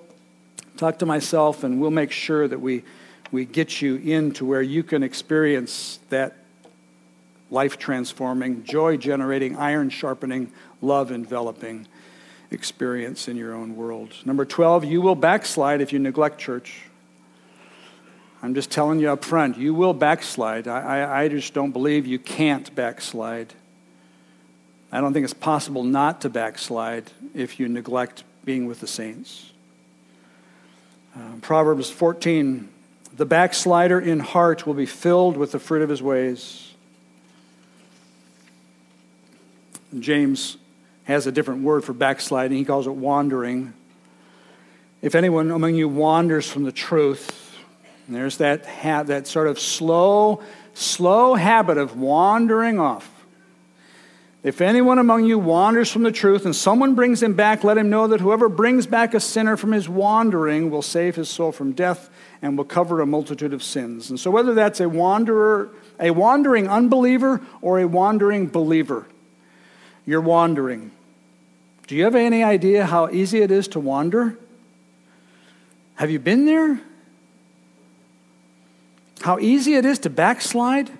talk 0.76 1.00
to 1.00 1.06
myself, 1.06 1.64
and 1.64 1.80
we'll 1.80 1.90
make 1.90 2.12
sure 2.12 2.46
that 2.46 2.60
we, 2.60 2.84
we 3.34 3.44
get 3.44 3.82
you 3.82 3.96
into 3.96 4.46
where 4.46 4.62
you 4.62 4.82
can 4.82 5.02
experience 5.02 5.98
that 6.08 6.36
life 7.50 7.78
transforming, 7.78 8.64
joy 8.64 8.96
generating, 8.96 9.56
iron 9.56 9.90
sharpening, 9.90 10.52
love 10.80 11.10
enveloping 11.10 11.86
experience 12.50 13.26
in 13.28 13.36
your 13.36 13.52
own 13.54 13.76
world. 13.76 14.14
Number 14.24 14.44
12, 14.44 14.84
you 14.84 15.02
will 15.02 15.16
backslide 15.16 15.80
if 15.80 15.92
you 15.92 15.98
neglect 15.98 16.38
church. 16.38 16.82
I'm 18.40 18.54
just 18.54 18.70
telling 18.70 19.00
you 19.00 19.10
up 19.10 19.24
front, 19.24 19.58
you 19.58 19.74
will 19.74 19.94
backslide. 19.94 20.68
I, 20.68 21.00
I, 21.00 21.22
I 21.24 21.28
just 21.28 21.54
don't 21.54 21.72
believe 21.72 22.06
you 22.06 22.18
can't 22.18 22.72
backslide. 22.74 23.52
I 24.92 25.00
don't 25.00 25.12
think 25.12 25.24
it's 25.24 25.34
possible 25.34 25.82
not 25.82 26.20
to 26.20 26.28
backslide 26.28 27.10
if 27.34 27.58
you 27.58 27.68
neglect 27.68 28.22
being 28.44 28.66
with 28.66 28.80
the 28.80 28.86
saints. 28.86 29.50
Uh, 31.16 31.36
Proverbs 31.40 31.90
14 31.90 32.68
The 33.16 33.26
backslider 33.26 34.00
in 34.00 34.18
heart 34.18 34.66
will 34.66 34.74
be 34.74 34.86
filled 34.86 35.36
with 35.36 35.52
the 35.52 35.60
fruit 35.60 35.82
of 35.82 35.88
his 35.88 36.02
ways. 36.02 36.72
James 39.98 40.56
has 41.04 41.26
a 41.26 41.32
different 41.32 41.62
word 41.62 41.84
for 41.84 41.92
backsliding. 41.92 42.58
He 42.58 42.64
calls 42.64 42.88
it 42.88 42.94
wandering. 42.94 43.72
If 45.00 45.14
anyone 45.14 45.52
among 45.52 45.76
you 45.76 45.88
wanders 45.88 46.50
from 46.50 46.64
the 46.64 46.72
truth, 46.72 47.56
there's 48.08 48.38
that, 48.38 48.66
ha- 48.66 49.04
that 49.04 49.28
sort 49.28 49.46
of 49.46 49.60
slow, 49.60 50.42
slow 50.72 51.34
habit 51.34 51.78
of 51.78 51.96
wandering 51.96 52.80
off. 52.80 53.13
If 54.44 54.60
anyone 54.60 54.98
among 54.98 55.24
you 55.24 55.38
wanders 55.38 55.90
from 55.90 56.02
the 56.02 56.12
truth 56.12 56.44
and 56.44 56.54
someone 56.54 56.94
brings 56.94 57.22
him 57.22 57.32
back, 57.32 57.64
let 57.64 57.78
him 57.78 57.88
know 57.88 58.06
that 58.08 58.20
whoever 58.20 58.50
brings 58.50 58.86
back 58.86 59.14
a 59.14 59.20
sinner 59.20 59.56
from 59.56 59.72
his 59.72 59.88
wandering 59.88 60.70
will 60.70 60.82
save 60.82 61.16
his 61.16 61.30
soul 61.30 61.50
from 61.50 61.72
death 61.72 62.10
and 62.42 62.58
will 62.58 62.66
cover 62.66 63.00
a 63.00 63.06
multitude 63.06 63.54
of 63.54 63.62
sins. 63.62 64.10
And 64.10 64.20
so, 64.20 64.30
whether 64.30 64.52
that's 64.52 64.80
a 64.80 64.88
wanderer, 64.88 65.70
a 65.98 66.10
wandering 66.10 66.68
unbeliever, 66.68 67.40
or 67.62 67.80
a 67.80 67.88
wandering 67.88 68.46
believer, 68.48 69.06
you're 70.04 70.20
wandering. 70.20 70.90
Do 71.86 71.94
you 71.94 72.04
have 72.04 72.14
any 72.14 72.44
idea 72.44 72.84
how 72.84 73.08
easy 73.08 73.40
it 73.40 73.50
is 73.50 73.66
to 73.68 73.80
wander? 73.80 74.38
Have 75.94 76.10
you 76.10 76.18
been 76.18 76.44
there? 76.44 76.82
How 79.22 79.38
easy 79.38 79.72
it 79.76 79.86
is 79.86 80.00
to 80.00 80.10
backslide? 80.10 80.90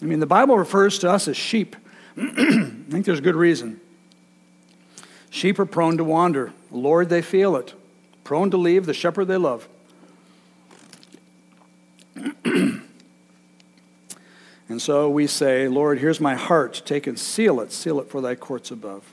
I 0.00 0.06
mean, 0.06 0.20
the 0.20 0.26
Bible 0.26 0.56
refers 0.56 0.98
to 1.00 1.10
us 1.10 1.28
as 1.28 1.36
sheep. 1.36 1.76
I 2.16 2.90
think 2.90 3.06
there's 3.06 3.20
good 3.20 3.36
reason. 3.36 3.80
Sheep 5.30 5.58
are 5.58 5.66
prone 5.66 5.96
to 5.96 6.04
wander. 6.04 6.52
Lord, 6.70 7.08
they 7.08 7.22
feel 7.22 7.56
it. 7.56 7.74
Prone 8.24 8.50
to 8.50 8.56
leave 8.56 8.86
the 8.86 8.94
shepherd 8.94 9.26
they 9.26 9.36
love. 9.36 9.68
And 14.72 14.80
so 14.80 15.10
we 15.10 15.26
say, 15.26 15.68
Lord, 15.68 15.98
here's 15.98 16.18
my 16.18 16.34
heart. 16.34 16.80
Take 16.86 17.06
and 17.06 17.18
seal 17.18 17.60
it. 17.60 17.72
Seal 17.72 18.00
it 18.00 18.08
for 18.08 18.22
thy 18.22 18.34
courts 18.34 18.70
above. 18.70 19.04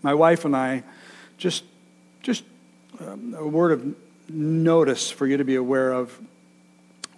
My 0.00 0.14
wife 0.14 0.46
and 0.46 0.56
I, 0.56 0.84
just, 1.36 1.64
just 2.22 2.44
um, 2.98 3.34
a 3.36 3.46
word 3.46 3.72
of 3.72 3.94
notice 4.30 5.10
for 5.10 5.26
you 5.26 5.36
to 5.36 5.44
be 5.44 5.56
aware 5.56 5.92
of. 5.92 6.18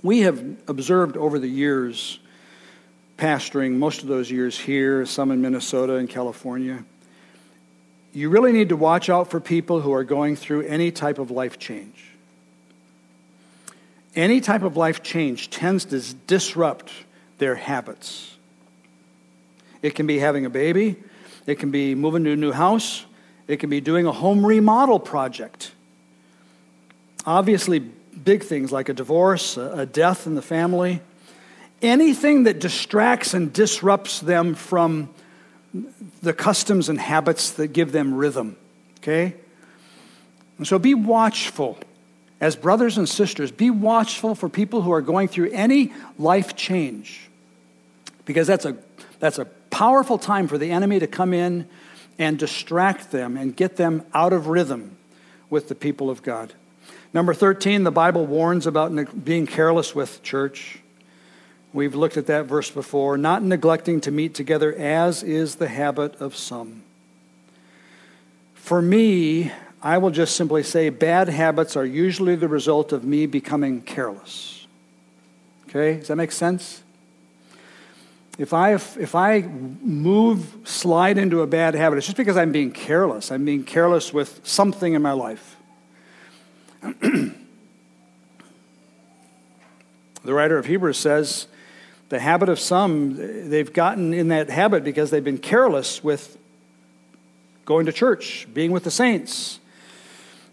We 0.03 0.23
have 0.23 0.45
observed 0.67 1.17
over 1.17 1.39
the 1.39 1.47
years, 1.47 2.19
pastoring 3.23 3.75
most 3.75 4.03
of 4.03 4.09
those 4.09 4.33
years 4.33 4.59
here, 4.59 5.07
some 5.07 5.31
in 5.31 5.41
Minnesota 5.41 5.95
and 5.95 6.09
California, 6.09 6.85
you 8.13 8.29
really 8.29 8.51
need 8.51 8.71
to 8.71 8.77
watch 8.77 9.09
out 9.09 9.31
for 9.31 9.39
people 9.39 9.81
who 9.81 9.93
are 9.93 10.03
going 10.03 10.35
through 10.35 10.63
any 10.63 10.91
type 10.91 11.21
of 11.21 11.31
life 11.31 11.57
change. 11.57 12.05
Any 14.17 14.41
type 14.41 14.63
of 14.63 14.77
life 14.77 15.05
change 15.05 15.51
tends 15.51 15.85
to 15.85 16.01
disrupt 16.27 16.91
their 17.39 17.55
habits. 17.55 18.37
It 19.83 19.95
can 19.95 20.09
be 20.09 20.19
having 20.19 20.45
a 20.45 20.51
baby, 20.51 20.97
it 21.47 21.61
can 21.61 21.71
be 21.71 21.95
moving 21.95 22.25
to 22.25 22.33
a 22.33 22.37
new 22.37 22.51
house, 22.51 23.07
it 23.47 23.59
can 23.59 23.71
be 23.71 23.81
doing 23.81 24.05
a 24.05 24.13
home 24.13 24.45
remodel 24.45 24.99
project. 24.99 25.71
Obviously, 27.25 27.79
big 27.79 28.43
things 28.43 28.73
like 28.73 28.89
a 28.89 28.93
divorce, 28.93 29.57
a 29.57 29.87
death 29.87 30.27
in 30.27 30.35
the 30.35 30.43
family, 30.43 31.01
anything 31.83 32.45
that 32.45 32.61
distracts 32.61 33.35
and 33.35 33.53
disrupts 33.53 34.21
them 34.21 34.55
from 34.55 35.11
the 36.23 36.33
customs 36.33 36.89
and 36.89 36.99
habits 36.99 37.51
that 37.53 37.69
give 37.69 37.93
them 37.93 38.15
rhythm. 38.15 38.57
Okay? 38.99 39.35
And 40.59 40.67
so 40.67 40.79
be 40.79 40.95
watchful. 40.95 41.79
As 42.41 42.57
brothers 42.57 42.99
and 42.99 43.09
sisters, 43.09 43.53
be 43.53 43.71
watchful 43.71 44.35
for 44.35 44.49
people 44.49 44.83
who 44.83 44.93
are 44.93 45.01
going 45.01 45.29
through 45.29 45.51
any 45.53 45.93
life 46.19 46.57
change 46.57 47.29
because 48.25 48.47
that's 48.47 48.65
a, 48.65 48.77
that's 49.21 49.39
a 49.39 49.45
powerful 49.71 50.19
time 50.19 50.49
for 50.49 50.59
the 50.59 50.71
enemy 50.71 50.99
to 50.99 51.07
come 51.07 51.33
in 51.33 51.69
and 52.19 52.39
distract 52.39 53.11
them 53.11 53.37
and 53.37 53.57
get 53.57 53.77
them 53.77 54.05
out 54.13 54.33
of 54.33 54.49
rhythm 54.49 54.97
with 55.51 55.69
the 55.69 55.75
people 55.75 56.11
of 56.11 56.23
God. 56.23 56.53
Number 57.15 57.35
13, 57.35 57.85
the 57.85 57.91
Bible 57.91 58.27
warns 58.27 58.67
about 58.67 59.25
being 59.25 59.47
careless 59.47 59.95
with 59.95 60.23
church. 60.23 60.79
We've 61.73 61.95
looked 61.95 62.17
at 62.17 62.27
that 62.27 62.45
verse 62.47 62.71
before. 62.71 63.17
Not 63.17 63.43
neglecting 63.43 64.01
to 64.03 64.11
meet 64.11 64.35
together, 64.35 64.75
as 64.75 65.23
is 65.23 65.57
the 65.57 65.69
habit 65.69 66.17
of 66.21 66.37
some. 66.37 66.83
For 68.55 68.83
me, 68.83 69.51
I 69.83 69.99
will 69.99 70.11
just 70.11 70.37
simply 70.37 70.63
say 70.63 70.91
bad 70.91 71.29
habits 71.29 71.77
are 71.77 71.85
usually 71.85 72.37
the 72.37 72.49
result 72.49 72.93
of 72.93 73.05
me 73.05 73.27
becoming 73.27 73.81
careless. 73.83 74.67
Okay? 75.69 75.99
Does 75.99 76.09
that 76.09 76.17
make 76.17 76.33
sense? 76.33 76.83
If 78.39 78.53
I, 78.53 78.75
if 78.75 79.15
I 79.15 79.41
move, 79.41 80.55
slide 80.65 81.19
into 81.19 81.43
a 81.43 81.47
bad 81.47 81.75
habit, 81.75 81.99
it's 81.99 82.07
just 82.07 82.17
because 82.17 82.37
I'm 82.37 82.53
being 82.53 82.71
careless. 82.71 83.31
I'm 83.31 83.45
being 83.45 83.65
careless 83.65 84.13
with 84.13 84.41
something 84.47 84.95
in 84.95 85.03
my 85.03 85.13
life. 85.13 85.57
the 87.01 87.35
writer 90.25 90.59
of 90.59 90.67
Hebrews 90.67 90.99
says 90.99 91.47
the 92.13 92.21
habit 92.21 92.51
of 92.51 92.61
some, 92.61 93.17
they've 93.49 93.73
gotten 93.73 94.13
in 94.13 94.29
that 94.29 94.51
habit 94.51 94.85
because 94.85 95.11
they've 95.11 95.25
been 95.25 95.39
careless 95.39 96.05
with 96.05 96.37
going 97.65 97.87
to 97.87 97.93
church, 97.93 98.47
being 98.53 98.71
with 98.71 98.85
the 98.85 98.91
saints. 98.91 99.59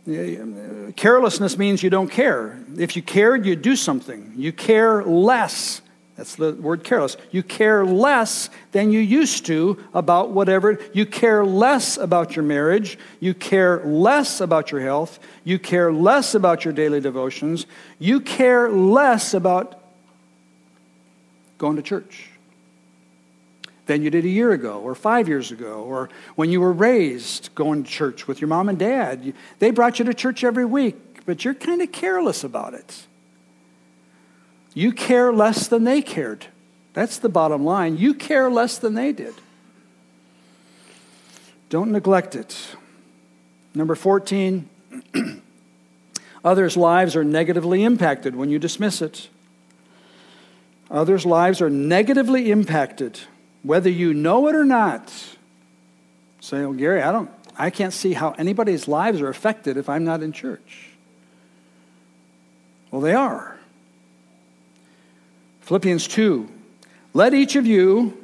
Carelessness 0.06 1.58
means 1.58 1.84
you 1.84 1.90
don't 1.90 2.10
care. 2.10 2.58
If 2.78 2.96
you 2.96 3.02
cared, 3.02 3.46
you'd 3.46 3.62
do 3.62 3.76
something. 3.76 4.32
You 4.38 4.54
care 4.54 5.04
less. 5.04 5.82
That's 6.16 6.36
the 6.36 6.54
word 6.54 6.86
careless. 6.86 7.18
You 7.30 7.44
care 7.44 7.86
less 7.86 8.50
than 8.72 8.94
you 8.94 9.02
used 9.02 9.46
to 9.48 9.84
about 9.94 10.32
whatever. 10.32 10.80
You 10.94 11.06
care 11.06 11.44
less 11.44 11.98
about 11.98 12.38
your 12.38 12.46
marriage. 12.46 12.98
You 13.20 13.34
care 13.34 13.84
less 13.84 14.40
about 14.40 14.72
your 14.72 14.80
health. 14.80 15.20
You 15.44 15.60
care 15.60 15.92
less 15.92 16.36
about 16.36 16.64
your 16.64 16.74
daily 16.74 17.02
devotions. 17.02 17.66
You 18.00 18.22
care 18.22 18.70
less 18.70 19.34
about 19.34 19.79
going 21.60 21.76
to 21.76 21.84
church 21.84 22.32
than 23.86 24.04
you 24.04 24.10
did 24.10 24.24
a 24.24 24.30
year 24.30 24.52
ago 24.52 24.80
or 24.80 24.94
five 24.94 25.28
years 25.28 25.52
ago 25.52 25.84
or 25.84 26.10
when 26.36 26.52
you 26.52 26.62
were 26.62 26.72
raised 26.72 27.54
going 27.56 27.84
to 27.84 27.90
church 27.90 28.28
with 28.28 28.40
your 28.40 28.48
mom 28.48 28.70
and 28.70 28.78
dad. 28.78 29.34
They 29.58 29.72
brought 29.72 29.98
you 29.98 30.06
to 30.06 30.14
church 30.14 30.44
every 30.44 30.66
week, 30.66 31.26
but 31.26 31.44
you're 31.44 31.56
kind 31.56 31.82
of 31.82 31.92
careless 31.92 32.44
about 32.44 32.76
it. 32.76 33.08
You 34.76 34.92
care 34.92 35.34
less 35.34 35.68
than 35.68 35.84
they 35.84 36.02
cared. 36.02 36.46
That's 36.94 37.18
the 37.18 37.30
bottom 37.30 37.66
line. 37.66 37.98
You 37.98 38.14
care 38.14 38.50
less 38.50 38.78
than 38.78 38.94
they 38.94 39.12
did. 39.12 39.34
Don't 41.70 41.92
neglect 41.92 42.36
it. 42.36 42.76
Number 43.74 43.96
14, 43.96 44.70
others' 46.44 46.78
lives 46.78 47.16
are 47.16 47.24
negatively 47.24 47.84
impacted 47.84 48.36
when 48.36 48.50
you 48.50 48.60
dismiss 48.60 49.02
it. 49.02 49.30
Others' 50.92 51.26
lives 51.26 51.62
are 51.62 51.70
negatively 51.70 52.52
impacted, 52.52 53.20
whether 53.64 53.90
you 53.90 54.14
know 54.14 54.48
it 54.48 54.56
or 54.56 54.66
not. 54.66 55.12
Say, 56.42 56.60
oh, 56.60 56.74
Gary, 56.74 57.02
I 57.02 57.12
don't, 57.12 57.30
I 57.58 57.70
can't 57.70 57.94
see 57.94 58.14
how 58.14 58.32
anybody's 58.32 58.88
lives 58.88 59.22
are 59.22 59.30
affected 59.30 59.78
if 59.78 59.90
I'm 59.90 60.04
not 60.04 60.24
in 60.24 60.32
church. 60.32 60.90
Well, 62.92 63.02
they 63.02 63.14
are. 63.14 63.58
Philippians 65.62 66.08
2 66.08 66.50
Let 67.14 67.34
each 67.34 67.56
of 67.56 67.68
you 67.68 68.18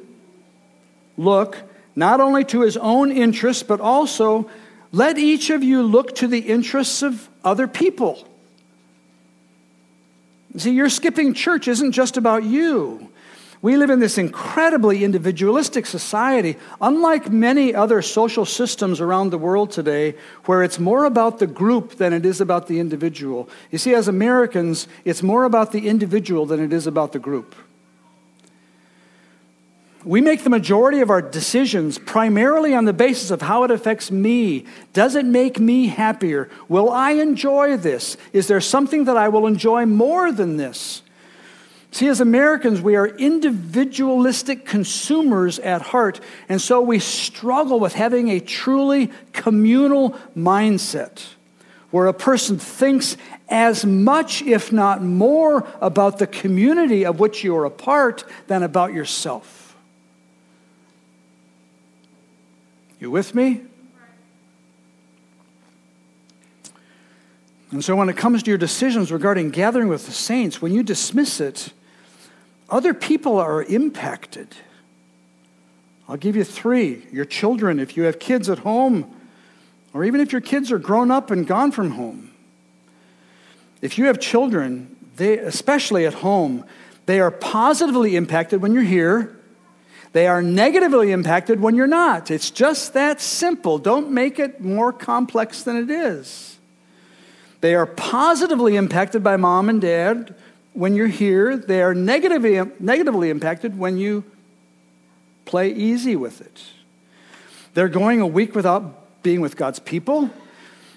look 1.16 1.58
not 1.94 2.20
only 2.20 2.44
to 2.44 2.62
his 2.62 2.76
own 2.76 3.12
interests, 3.12 3.62
but 3.62 3.80
also 3.80 4.50
let 4.92 5.18
each 5.18 5.50
of 5.50 5.62
you 5.62 5.82
look 5.82 6.16
to 6.16 6.26
the 6.26 6.40
interests 6.40 7.02
of 7.02 7.28
other 7.44 7.68
people. 7.68 8.26
See, 10.56 10.72
your 10.72 10.88
skipping 10.88 11.34
church 11.34 11.68
isn't 11.68 11.92
just 11.92 12.16
about 12.16 12.44
you. 12.44 13.10
We 13.62 13.76
live 13.76 13.90
in 13.90 14.00
this 14.00 14.18
incredibly 14.18 15.02
individualistic 15.02 15.86
society, 15.86 16.56
unlike 16.80 17.30
many 17.30 17.74
other 17.74 18.02
social 18.02 18.44
systems 18.44 19.00
around 19.00 19.30
the 19.30 19.38
world 19.38 19.70
today, 19.70 20.14
where 20.44 20.62
it's 20.62 20.78
more 20.78 21.04
about 21.04 21.38
the 21.38 21.46
group 21.46 21.96
than 21.96 22.12
it 22.12 22.26
is 22.26 22.40
about 22.40 22.66
the 22.68 22.78
individual. 22.78 23.48
You 23.70 23.78
see, 23.78 23.94
as 23.94 24.08
Americans, 24.08 24.88
it's 25.04 25.22
more 25.22 25.44
about 25.44 25.72
the 25.72 25.88
individual 25.88 26.46
than 26.46 26.60
it 26.60 26.72
is 26.72 26.86
about 26.86 27.12
the 27.12 27.18
group. 27.18 27.54
We 30.06 30.20
make 30.20 30.44
the 30.44 30.50
majority 30.50 31.00
of 31.00 31.10
our 31.10 31.20
decisions 31.20 31.98
primarily 31.98 32.76
on 32.76 32.84
the 32.84 32.92
basis 32.92 33.32
of 33.32 33.42
how 33.42 33.64
it 33.64 33.72
affects 33.72 34.08
me. 34.08 34.64
Does 34.92 35.16
it 35.16 35.26
make 35.26 35.58
me 35.58 35.88
happier? 35.88 36.48
Will 36.68 36.90
I 36.90 37.10
enjoy 37.10 37.76
this? 37.76 38.16
Is 38.32 38.46
there 38.46 38.60
something 38.60 39.06
that 39.06 39.16
I 39.16 39.28
will 39.28 39.48
enjoy 39.48 39.84
more 39.84 40.30
than 40.30 40.58
this? 40.58 41.02
See, 41.90 42.06
as 42.06 42.20
Americans, 42.20 42.80
we 42.80 42.94
are 42.94 43.08
individualistic 43.08 44.64
consumers 44.64 45.58
at 45.58 45.82
heart, 45.82 46.20
and 46.48 46.62
so 46.62 46.80
we 46.80 47.00
struggle 47.00 47.80
with 47.80 47.94
having 47.94 48.28
a 48.28 48.38
truly 48.38 49.10
communal 49.32 50.10
mindset 50.36 51.24
where 51.90 52.06
a 52.06 52.14
person 52.14 52.58
thinks 52.58 53.16
as 53.48 53.84
much, 53.84 54.42
if 54.42 54.70
not 54.70 55.02
more, 55.02 55.66
about 55.80 56.18
the 56.18 56.28
community 56.28 57.04
of 57.04 57.18
which 57.18 57.42
you 57.42 57.56
are 57.56 57.64
a 57.64 57.70
part 57.70 58.22
than 58.46 58.62
about 58.62 58.92
yourself. 58.92 59.55
You 62.98 63.10
with 63.10 63.34
me? 63.34 63.62
And 67.70 67.84
so, 67.84 67.96
when 67.96 68.08
it 68.08 68.16
comes 68.16 68.42
to 68.44 68.50
your 68.50 68.58
decisions 68.58 69.10
regarding 69.10 69.50
gathering 69.50 69.88
with 69.88 70.06
the 70.06 70.12
saints, 70.12 70.62
when 70.62 70.72
you 70.72 70.82
dismiss 70.82 71.40
it, 71.40 71.72
other 72.70 72.94
people 72.94 73.38
are 73.38 73.62
impacted. 73.62 74.48
I'll 76.08 76.16
give 76.16 76.36
you 76.36 76.44
three. 76.44 77.06
Your 77.10 77.24
children, 77.24 77.80
if 77.80 77.96
you 77.96 78.04
have 78.04 78.18
kids 78.18 78.48
at 78.48 78.60
home, 78.60 79.12
or 79.92 80.04
even 80.04 80.20
if 80.20 80.30
your 80.30 80.40
kids 80.40 80.70
are 80.70 80.78
grown 80.78 81.10
up 81.10 81.30
and 81.30 81.46
gone 81.46 81.72
from 81.72 81.92
home. 81.92 82.30
If 83.80 83.98
you 83.98 84.06
have 84.06 84.20
children, 84.20 84.94
they, 85.16 85.38
especially 85.38 86.06
at 86.06 86.14
home, 86.14 86.64
they 87.06 87.20
are 87.20 87.30
positively 87.30 88.14
impacted 88.16 88.60
when 88.60 88.72
you're 88.72 88.82
here. 88.82 89.35
They 90.12 90.26
are 90.26 90.42
negatively 90.42 91.12
impacted 91.12 91.60
when 91.60 91.74
you're 91.74 91.86
not. 91.86 92.30
It's 92.30 92.50
just 92.50 92.94
that 92.94 93.20
simple. 93.20 93.78
Don't 93.78 94.10
make 94.10 94.38
it 94.38 94.60
more 94.60 94.92
complex 94.92 95.62
than 95.62 95.76
it 95.76 95.90
is. 95.90 96.58
They 97.60 97.74
are 97.74 97.86
positively 97.86 98.76
impacted 98.76 99.22
by 99.22 99.36
mom 99.36 99.68
and 99.68 99.80
dad 99.80 100.34
when 100.76 100.94
you're 100.94 101.06
here, 101.06 101.56
they 101.56 101.80
are 101.80 101.94
negatively, 101.94 102.60
negatively 102.78 103.30
impacted 103.30 103.78
when 103.78 103.96
you 103.96 104.24
play 105.46 105.70
easy 105.70 106.14
with 106.16 106.42
it. 106.42 106.64
They're 107.72 107.88
going 107.88 108.20
a 108.20 108.26
week 108.26 108.54
without 108.54 109.22
being 109.22 109.40
with 109.40 109.56
God's 109.56 109.78
people. 109.78 110.28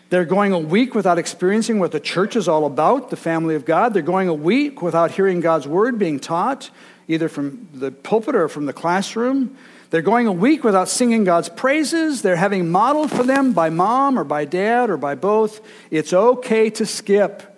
They're 0.10 0.26
going 0.26 0.52
a 0.52 0.60
week 0.60 0.96
without 0.96 1.18
experiencing 1.18 1.80
what 1.80 1.94
the 1.94 2.00
church 2.00 2.36
is 2.36 2.50
all 2.50 2.66
about, 2.66 3.10
the 3.10 3.16
family 3.16 3.56
of 3.56 3.64
God. 3.64 3.94
They're 3.94 4.02
going 4.02 4.28
a 4.28 4.34
week 4.34 4.82
without 4.82 5.12
hearing 5.12 5.40
God's 5.40 5.68
word 5.68 5.98
being 5.98 6.20
taught, 6.20 6.70
either 7.10 7.28
from 7.28 7.68
the 7.74 7.92
pulpit 7.92 8.36
or 8.36 8.48
from 8.48 8.66
the 8.66 8.72
classroom. 8.72 9.58
They're 9.90 10.02
going 10.04 10.28
a 10.28 10.32
week 10.32 10.64
without 10.64 10.88
singing 10.88 11.24
God's 11.24 11.50
praises. 11.50 12.22
They're 12.22 12.36
having 12.36 12.72
modeled 12.72 13.12
for 13.12 13.24
them 13.24 13.52
by 13.52 13.72
mom 13.72 14.18
or 14.18 14.24
by 14.24 14.46
dad 14.46 14.90
or 14.90 14.98
by 14.98 15.16
both. 15.16 15.60
It's 15.90 16.14
okay 16.14 16.70
to 16.70 16.86
skip. 16.86 17.58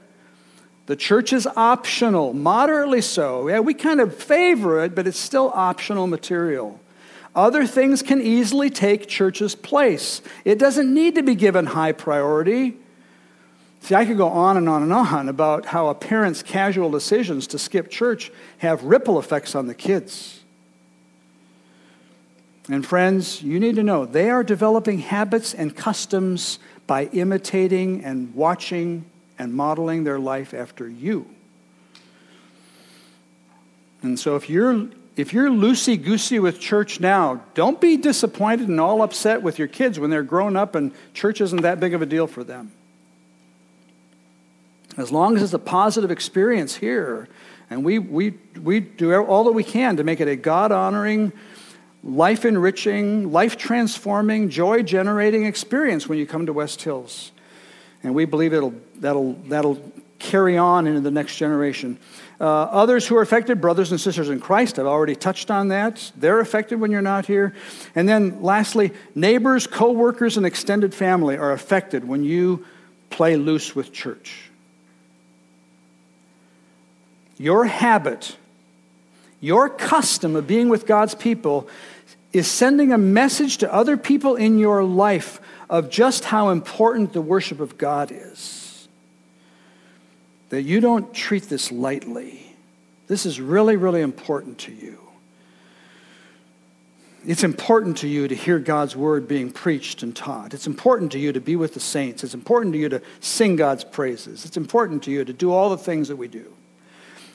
The 0.85 0.95
church 0.95 1.33
is 1.33 1.45
optional, 1.55 2.33
moderately 2.33 3.01
so. 3.01 3.49
Yeah, 3.49 3.59
we 3.59 3.73
kind 3.73 3.99
of 3.99 4.15
favor 4.15 4.83
it, 4.83 4.95
but 4.95 5.05
it's 5.05 5.19
still 5.19 5.51
optional 5.53 6.07
material. 6.07 6.79
Other 7.35 7.65
things 7.65 8.01
can 8.01 8.21
easily 8.21 8.69
take 8.69 9.07
church's 9.07 9.55
place. 9.55 10.21
It 10.43 10.57
doesn't 10.57 10.93
need 10.93 11.15
to 11.15 11.23
be 11.23 11.35
given 11.35 11.67
high 11.67 11.91
priority. 11.91 12.77
See, 13.91 13.95
I 13.95 14.06
could 14.06 14.15
go 14.15 14.30
on 14.30 14.56
and 14.56 14.69
on 14.69 14.84
and 14.84 14.93
on 14.93 15.27
about 15.27 15.65
how 15.65 15.89
a 15.89 15.93
parent's 15.93 16.41
casual 16.41 16.89
decisions 16.89 17.45
to 17.47 17.60
skip 17.60 17.89
church 17.89 18.32
have 18.60 18.86
ripple 18.86 19.19
effects 19.19 19.54
on 19.54 19.67
the 19.67 19.73
kids. 19.73 20.39
And 22.69 22.86
friends, 22.86 23.43
you 23.43 23.60
need 23.60 23.75
to 23.75 23.84
know 23.84 24.06
they 24.06 24.30
are 24.30 24.45
developing 24.45 24.99
habits 24.99 25.54
and 25.54 25.75
customs 25.75 26.58
by 26.88 27.08
imitating 27.08 28.06
and 28.06 28.34
watching 28.34 29.04
and 29.38 29.54
modeling 29.54 30.06
their 30.06 30.19
life 30.19 30.54
after 30.54 30.88
you. 30.88 31.27
And 34.01 34.17
so 34.17 34.38
if 34.38 34.49
you're 34.49 34.88
if 35.17 35.34
you're 35.34 35.49
loosey 35.49 36.01
goosey 36.01 36.39
with 36.39 36.62
church 36.62 37.01
now, 37.01 37.43
don't 37.56 37.82
be 37.82 37.97
disappointed 37.97 38.69
and 38.69 38.80
all 38.80 39.01
upset 39.01 39.41
with 39.41 39.60
your 39.60 39.67
kids 39.67 39.99
when 39.99 40.10
they're 40.10 40.23
grown 40.23 40.56
up 40.56 40.75
and 40.75 40.93
church 41.13 41.41
isn't 41.41 41.63
that 41.63 41.82
big 41.82 41.93
of 41.93 42.01
a 42.01 42.06
deal 42.06 42.25
for 42.25 42.45
them. 42.45 42.71
As 44.97 45.12
long 45.12 45.36
as 45.36 45.43
it's 45.43 45.54
a 45.54 45.60
positive 45.60 46.12
experience 46.12 46.75
here, 46.75 47.27
and 47.69 47.86
we, 47.86 47.99
we, 47.99 48.34
we 48.62 48.82
do 48.82 49.15
all 49.15 49.45
that 49.45 49.54
we 49.54 49.63
can 49.63 49.97
to 49.97 50.04
make 50.04 50.19
it 50.19 50.27
a 50.27 50.36
God 50.36 50.71
honoring, 50.71 51.32
life 52.04 52.43
enriching, 52.43 53.32
life 53.32 53.58
transforming, 53.58 54.49
joy 54.49 54.84
generating 54.84 55.45
experience 55.45 56.10
when 56.10 56.17
you 56.17 56.25
come 56.25 56.45
to 56.47 56.54
West 56.54 56.82
Hills. 56.82 57.32
And 58.04 58.13
we 58.13 58.25
believe 58.25 58.54
it'll, 58.54 58.73
that'll, 58.95 59.34
that'll 59.47 59.80
carry 60.19 60.58
on 60.58 60.88
into 60.88 60.99
the 60.99 61.12
next 61.12 61.38
generation. 61.38 61.97
Uh, 62.39 62.45
others 62.45 63.08
who 63.08 63.15
are 63.15 63.21
affected, 63.21 63.62
brothers 63.62 63.91
and 63.91 64.01
sisters 64.01 64.30
in 64.30 64.39
Christ, 64.39 64.77
I've 64.77 64.86
already 64.86 65.15
touched 65.15 65.49
on 65.49 65.69
that. 65.69 66.12
They're 66.17 66.39
affected 66.39 66.80
when 66.80 66.91
you're 66.91 67.01
not 67.01 67.25
here. 67.25 67.56
And 67.95 68.10
then 68.10 68.41
lastly, 68.41 68.91
neighbors, 69.15 69.65
co 69.65 69.91
workers, 69.91 70.38
and 70.38 70.45
extended 70.45 70.93
family 70.93 71.38
are 71.38 71.51
affected 71.51 72.08
when 72.08 72.23
you 72.23 72.65
play 73.10 73.36
loose 73.36 73.75
with 73.75 73.93
church. 73.93 74.50
Your 77.41 77.65
habit, 77.65 78.38
your 79.39 79.67
custom 79.67 80.36
of 80.36 80.45
being 80.45 80.69
with 80.69 80.86
God's 80.86 81.15
people 81.15 81.67
is 82.32 82.47
sending 82.47 82.91
a 82.91 82.99
message 82.99 83.58
to 83.58 83.73
other 83.73 83.97
people 83.97 84.36
in 84.36 84.60
your 84.60 84.84
life 84.84 85.41
of 85.67 85.89
just 85.89 86.23
how 86.25 86.49
important 86.49 87.13
the 87.13 87.21
worship 87.21 87.60
of 87.60 87.80
God 87.80 88.12
is. 88.12 88.88
That 90.49 90.62
you 90.62 90.82
don't 90.82 91.15
treat 91.15 91.49
this 91.49 91.71
lightly. 91.71 92.56
This 93.08 93.25
is 93.25 93.41
really, 93.41 93.75
really 93.75 94.01
important 94.01 94.60
to 94.60 94.71
you. 94.71 94.99
It's 97.25 97.43
important 97.43 97.97
to 97.97 98.08
you 98.08 98.27
to 98.27 98.36
hear 98.36 98.60
God's 98.60 98.95
word 98.95 99.27
being 99.27 99.51
preached 99.51 100.04
and 100.04 100.15
taught. 100.15 100.54
It's 100.54 100.67
important 100.67 101.12
to 101.13 101.19
you 101.19 101.34
to 101.34 101.41
be 101.41 101.56
with 101.56 101.73
the 101.73 101.80
saints. 101.80 102.23
It's 102.23 102.36
important 102.36 102.73
to 102.73 102.80
you 102.80 102.89
to 102.89 103.01
sing 103.19 103.56
God's 103.56 103.84
praises. 103.84 104.45
It's 104.45 104.58
important 104.58 105.01
to 105.04 105.12
you 105.12 105.25
to 105.25 105.34
do 105.34 105.51
all 105.51 105.71
the 105.71 105.77
things 105.80 106.08
that 106.10 106.17
we 106.17 106.27
do. 106.27 106.54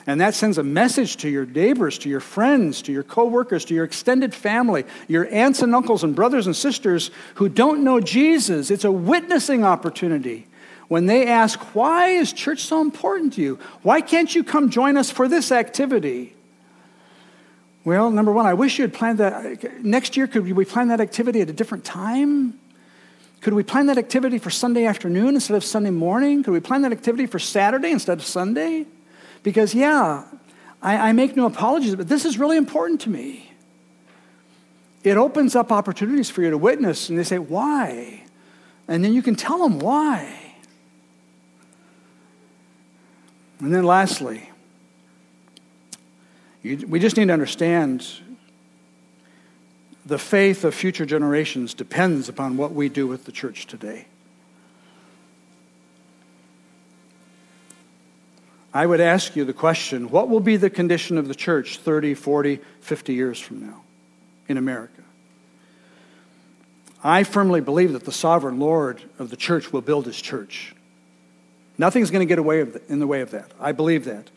And 0.07 0.21
that 0.21 0.33
sends 0.33 0.57
a 0.57 0.63
message 0.63 1.17
to 1.17 1.29
your 1.29 1.45
neighbors, 1.45 1.97
to 1.99 2.09
your 2.09 2.21
friends, 2.21 2.81
to 2.83 2.93
your 2.93 3.03
coworkers, 3.03 3.65
to 3.65 3.73
your 3.73 3.83
extended 3.83 4.33
family, 4.33 4.85
your 5.09 5.27
aunts 5.33 5.61
and 5.61 5.75
uncles 5.75 6.01
and 6.01 6.15
brothers 6.15 6.47
and 6.47 6.55
sisters 6.55 7.11
who 7.35 7.49
don't 7.49 7.83
know 7.83 7.99
Jesus. 7.99 8.71
It's 8.71 8.85
a 8.85 8.91
witnessing 8.91 9.65
opportunity. 9.65 10.47
When 10.87 11.07
they 11.07 11.27
ask, 11.27 11.59
Why 11.75 12.07
is 12.07 12.31
church 12.31 12.61
so 12.61 12.79
important 12.79 13.33
to 13.33 13.41
you? 13.41 13.59
Why 13.81 13.99
can't 13.99 14.33
you 14.33 14.45
come 14.45 14.69
join 14.69 14.95
us 14.95 15.11
for 15.11 15.27
this 15.27 15.51
activity? 15.51 16.33
Well, 17.83 18.09
number 18.09 18.31
one, 18.31 18.45
I 18.45 18.53
wish 18.53 18.79
you 18.79 18.83
had 18.83 18.93
planned 18.93 19.17
that. 19.17 19.83
Next 19.83 20.15
year, 20.15 20.27
could 20.27 20.49
we 20.49 20.63
plan 20.63 20.87
that 20.87 21.01
activity 21.01 21.41
at 21.41 21.49
a 21.49 21.53
different 21.53 21.83
time? 21.83 22.57
Could 23.41 23.53
we 23.53 23.63
plan 23.63 23.87
that 23.87 23.97
activity 23.97 24.39
for 24.39 24.49
Sunday 24.49 24.85
afternoon 24.85 25.35
instead 25.35 25.55
of 25.55 25.65
Sunday 25.65 25.89
morning? 25.89 26.43
Could 26.43 26.51
we 26.51 26.61
plan 26.61 26.81
that 26.83 26.93
activity 26.93 27.25
for 27.25 27.39
Saturday 27.39 27.91
instead 27.91 28.17
of 28.17 28.25
Sunday? 28.25 28.85
Because, 29.43 29.73
yeah, 29.73 30.25
I, 30.81 31.09
I 31.09 31.11
make 31.11 31.35
no 31.35 31.45
apologies, 31.45 31.95
but 31.95 32.07
this 32.07 32.25
is 32.25 32.37
really 32.37 32.57
important 32.57 33.01
to 33.01 33.09
me. 33.09 33.51
It 35.03 35.17
opens 35.17 35.55
up 35.55 35.71
opportunities 35.71 36.29
for 36.29 36.41
you 36.41 36.49
to 36.49 36.57
witness, 36.57 37.09
and 37.09 37.17
they 37.17 37.23
say, 37.23 37.39
Why? 37.39 38.23
And 38.87 39.03
then 39.03 39.13
you 39.13 39.21
can 39.21 39.35
tell 39.35 39.59
them 39.59 39.79
why. 39.79 40.33
And 43.59 43.73
then, 43.73 43.83
lastly, 43.83 44.49
you, 46.61 46.85
we 46.87 46.99
just 46.99 47.17
need 47.17 47.25
to 47.25 47.33
understand 47.33 48.05
the 50.05 50.17
faith 50.17 50.63
of 50.63 50.73
future 50.73 51.05
generations 51.05 51.73
depends 51.73 52.29
upon 52.29 52.55
what 52.55 52.71
we 52.71 52.87
do 52.87 53.07
with 53.07 53.25
the 53.25 53.31
church 53.31 53.67
today. 53.67 54.05
I 58.77 58.85
would 58.85 59.01
ask 59.01 59.35
you 59.35 59.43
the 59.43 59.53
question 59.53 60.11
what 60.11 60.29
will 60.29 60.39
be 60.39 60.55
the 60.55 60.69
condition 60.69 61.17
of 61.17 61.27
the 61.27 61.33
church 61.33 61.79
30, 61.79 62.13
40, 62.13 62.59
50 62.81 63.11
years 63.11 63.39
from 63.39 63.65
now 63.65 63.81
in 64.47 64.55
America? 64.55 65.01
I 67.03 67.23
firmly 67.23 67.59
believe 67.59 67.93
that 67.93 68.05
the 68.05 68.11
sovereign 68.11 68.59
Lord 68.59 69.01
of 69.17 69.31
the 69.31 69.35
church 69.35 69.73
will 69.73 69.81
build 69.81 70.05
his 70.05 70.21
church. 70.21 70.75
Nothing's 71.79 72.11
going 72.11 72.19
to 72.19 72.29
get 72.29 72.37
away 72.37 72.67
in 72.87 72.99
the 72.99 73.07
way 73.07 73.21
of 73.21 73.31
that. 73.31 73.51
I 73.59 73.71
believe 73.71 74.05
that. 74.05 74.29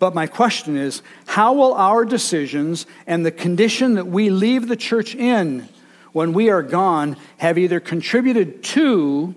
But 0.00 0.12
my 0.12 0.26
question 0.26 0.76
is 0.76 1.00
how 1.26 1.52
will 1.52 1.74
our 1.74 2.04
decisions 2.04 2.84
and 3.06 3.24
the 3.24 3.30
condition 3.30 3.94
that 3.94 4.08
we 4.08 4.28
leave 4.28 4.66
the 4.66 4.76
church 4.76 5.14
in 5.14 5.68
when 6.10 6.32
we 6.32 6.50
are 6.50 6.64
gone 6.64 7.16
have 7.36 7.58
either 7.58 7.78
contributed 7.78 8.64
to 8.64 9.36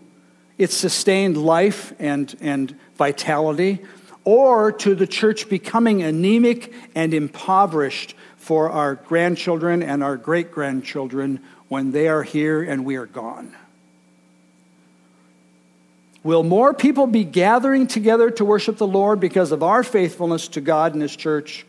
its 0.58 0.76
sustained 0.76 1.38
life 1.38 1.94
and, 2.00 2.36
and 2.42 2.76
vitality, 2.96 3.80
or 4.24 4.72
to 4.72 4.96
the 4.96 5.08
church 5.08 5.50
becoming 5.50 6.04
anemic 6.04 6.74
and 6.96 7.14
impoverished 7.14 8.16
for 8.38 8.70
our 8.70 8.96
grandchildren 8.96 9.84
and 9.84 10.04
our 10.04 10.18
great 10.18 10.52
grandchildren 10.52 11.42
when 11.68 11.92
they 11.92 12.08
are 12.08 12.24
here 12.24 12.64
and 12.64 12.86
we 12.86 12.96
are 12.96 13.06
gone. 13.06 13.56
Will 16.24 16.44
more 16.44 16.74
people 16.74 17.08
be 17.08 17.24
gathering 17.24 17.88
together 17.88 18.30
to 18.32 18.44
worship 18.44 18.78
the 18.78 18.88
Lord 18.88 19.20
because 19.20 19.52
of 19.52 19.64
our 19.64 19.84
faithfulness 19.84 20.50
to 20.50 20.62
God 20.62 20.94
and 20.94 21.02
His 21.02 21.16
church 21.16 21.66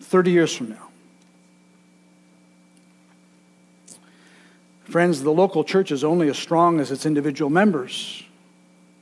30 0.00 0.30
years 0.30 0.54
from 0.56 0.70
now? 0.70 0.83
Friends, 4.84 5.22
the 5.22 5.32
local 5.32 5.64
church 5.64 5.90
is 5.90 6.04
only 6.04 6.28
as 6.28 6.38
strong 6.38 6.78
as 6.78 6.90
its 6.90 7.06
individual 7.06 7.50
members. 7.50 8.22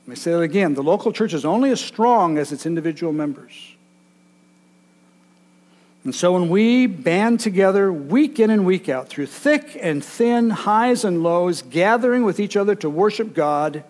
Let 0.03 0.09
me 0.09 0.15
say 0.15 0.31
that 0.31 0.39
again. 0.39 0.73
The 0.73 0.83
local 0.83 1.11
church 1.11 1.33
is 1.33 1.45
only 1.45 1.71
as 1.71 1.79
strong 1.79 2.37
as 2.37 2.51
its 2.51 2.65
individual 2.65 3.13
members. 3.13 3.75
And 6.03 6.13
so 6.13 6.33
when 6.33 6.49
we 6.49 6.87
band 6.87 7.39
together 7.39 7.91
week 7.91 8.39
in 8.39 8.49
and 8.49 8.65
week 8.65 8.89
out 8.89 9.07
through 9.07 9.27
thick 9.27 9.77
and 9.79 10.03
thin, 10.03 10.49
highs 10.49 11.05
and 11.05 11.23
lows, 11.23 11.61
gathering 11.61 12.23
with 12.23 12.39
each 12.39 12.57
other 12.57 12.75
to 12.75 12.89
worship 12.89 13.33
God, 13.33 13.85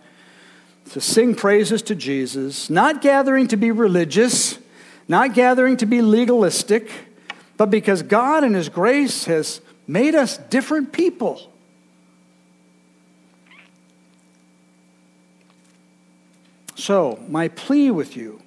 to 0.92 1.02
sing 1.02 1.34
praises 1.34 1.82
to 1.84 1.96
Jesus, 1.96 2.70
not 2.70 3.02
gathering 3.02 3.48
to 3.48 3.58
be 3.58 3.72
religious, 3.72 4.60
not 5.08 5.34
gathering 5.34 5.78
to 5.78 5.88
be 5.88 6.02
legalistic, 6.02 6.90
but 7.58 7.72
because 7.72 8.04
God 8.04 8.44
in 8.44 8.54
His 8.54 8.70
grace 8.70 9.26
has 9.26 9.62
made 9.88 10.14
us 10.14 10.38
different 10.38 10.92
people. 10.92 11.53
So, 16.84 17.18
my 17.30 17.48
plea 17.48 17.92
with 17.92 18.18
you 18.18 18.42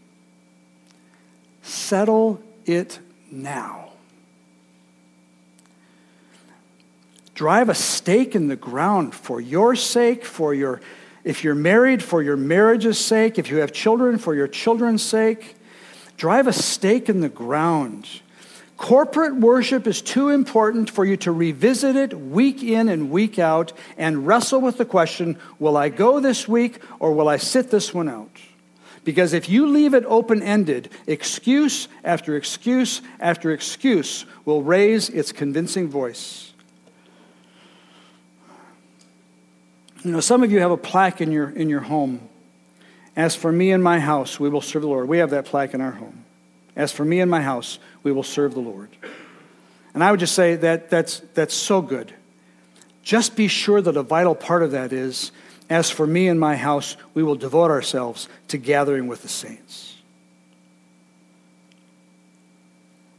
settle 1.63 2.39
it 2.67 2.99
now. 3.31 3.93
Drive 7.33 7.71
a 7.71 7.75
stake 7.75 8.35
in 8.35 8.49
the 8.49 8.55
ground 8.55 9.15
for 9.15 9.41
your 9.41 9.75
sake, 9.75 10.23
for 10.23 10.53
your, 10.53 10.83
if 11.25 11.45
you're 11.45 11.55
married, 11.55 12.03
for 12.03 12.23
your 12.23 12.37
marriage's 12.37 12.99
sake, 12.99 13.39
if 13.39 13.51
you 13.51 13.57
have 13.57 13.73
children, 13.73 14.19
for 14.19 14.35
your 14.35 14.49
children's 14.49 15.03
sake. 15.03 15.57
Drive 16.19 16.47
a 16.47 16.53
stake 16.53 17.09
in 17.09 17.21
the 17.21 17.31
ground 17.31 18.21
Corporate 18.77 19.37
worship 19.37 19.87
is 19.87 20.03
too 20.03 20.29
important 20.29 20.91
for 20.91 21.05
you 21.05 21.17
to 21.19 21.33
revisit 21.33 21.97
it 21.97 22.13
week 22.13 22.63
in 22.63 22.91
and 22.91 23.11
week 23.11 23.39
out 23.39 23.73
and 23.97 24.27
wrestle 24.27 24.61
with 24.61 24.77
the 24.77 24.85
question 24.85 25.39
will 25.59 25.77
I 25.77 25.89
go 25.89 26.21
this 26.21 26.47
week 26.47 26.81
or 26.99 27.13
will 27.13 27.29
I 27.29 27.39
sit 27.39 27.71
this 27.71 27.95
one 27.95 28.09
out? 28.09 28.39
Because 29.03 29.33
if 29.33 29.49
you 29.49 29.69
leave 29.69 29.95
it 29.95 30.05
open 30.07 30.43
ended, 30.43 30.91
excuse 31.07 31.89
after 32.05 32.37
excuse 32.37 33.01
after 33.19 33.53
excuse 33.53 34.27
will 34.45 34.63
raise 34.63 35.09
its 35.09 35.33
convincing 35.33 35.89
voice. 35.89 36.53
You 40.05 40.13
know, 40.13 40.21
some 40.21 40.43
of 40.43 40.53
you 40.53 40.61
have 40.61 40.71
a 40.71 40.77
plaque 40.77 41.21
in 41.21 41.33
your, 41.33 41.49
in 41.49 41.71
your 41.71 41.81
home. 41.81 42.29
As 43.17 43.35
for 43.35 43.51
me 43.51 43.73
and 43.73 43.83
my 43.83 44.01
house, 44.01 44.39
we 44.39 44.51
will 44.51 44.61
serve 44.61 44.83
the 44.83 44.89
Lord. 44.89 45.09
We 45.09 45.19
have 45.19 45.31
that 45.31 45.47
plaque 45.47 45.73
in 45.73 45.81
our 45.81 45.93
home. 45.93 46.26
As 46.77 46.93
for 46.93 47.05
me 47.05 47.21
and 47.21 47.31
my 47.31 47.41
house, 47.41 47.79
we 48.03 48.13
will 48.13 48.23
serve 48.23 48.55
the 48.55 48.61
Lord. 48.61 48.91
And 49.95 50.05
I 50.05 50.11
would 50.11 50.21
just 50.21 50.35
say 50.35 50.57
that 50.57 50.91
that's, 50.91 51.21
that's 51.35 51.55
so 51.55 51.81
good. 51.81 52.13
Just 53.03 53.35
be 53.35 53.49
sure 53.49 53.81
that 53.81 53.97
a 53.97 54.03
vital 54.03 54.35
part 54.35 54.63
of 54.63 54.73
that 54.73 54.93
is 54.93 55.33
as 55.71 55.91
for 55.91 56.07
me 56.07 56.29
and 56.29 56.39
my 56.39 56.55
house, 56.57 56.97
we 57.15 57.23
will 57.23 57.35
devote 57.35 57.71
ourselves 57.71 58.29
to 58.49 58.59
gathering 58.59 59.07
with 59.07 59.23
the 59.23 59.29
saints. 59.29 59.97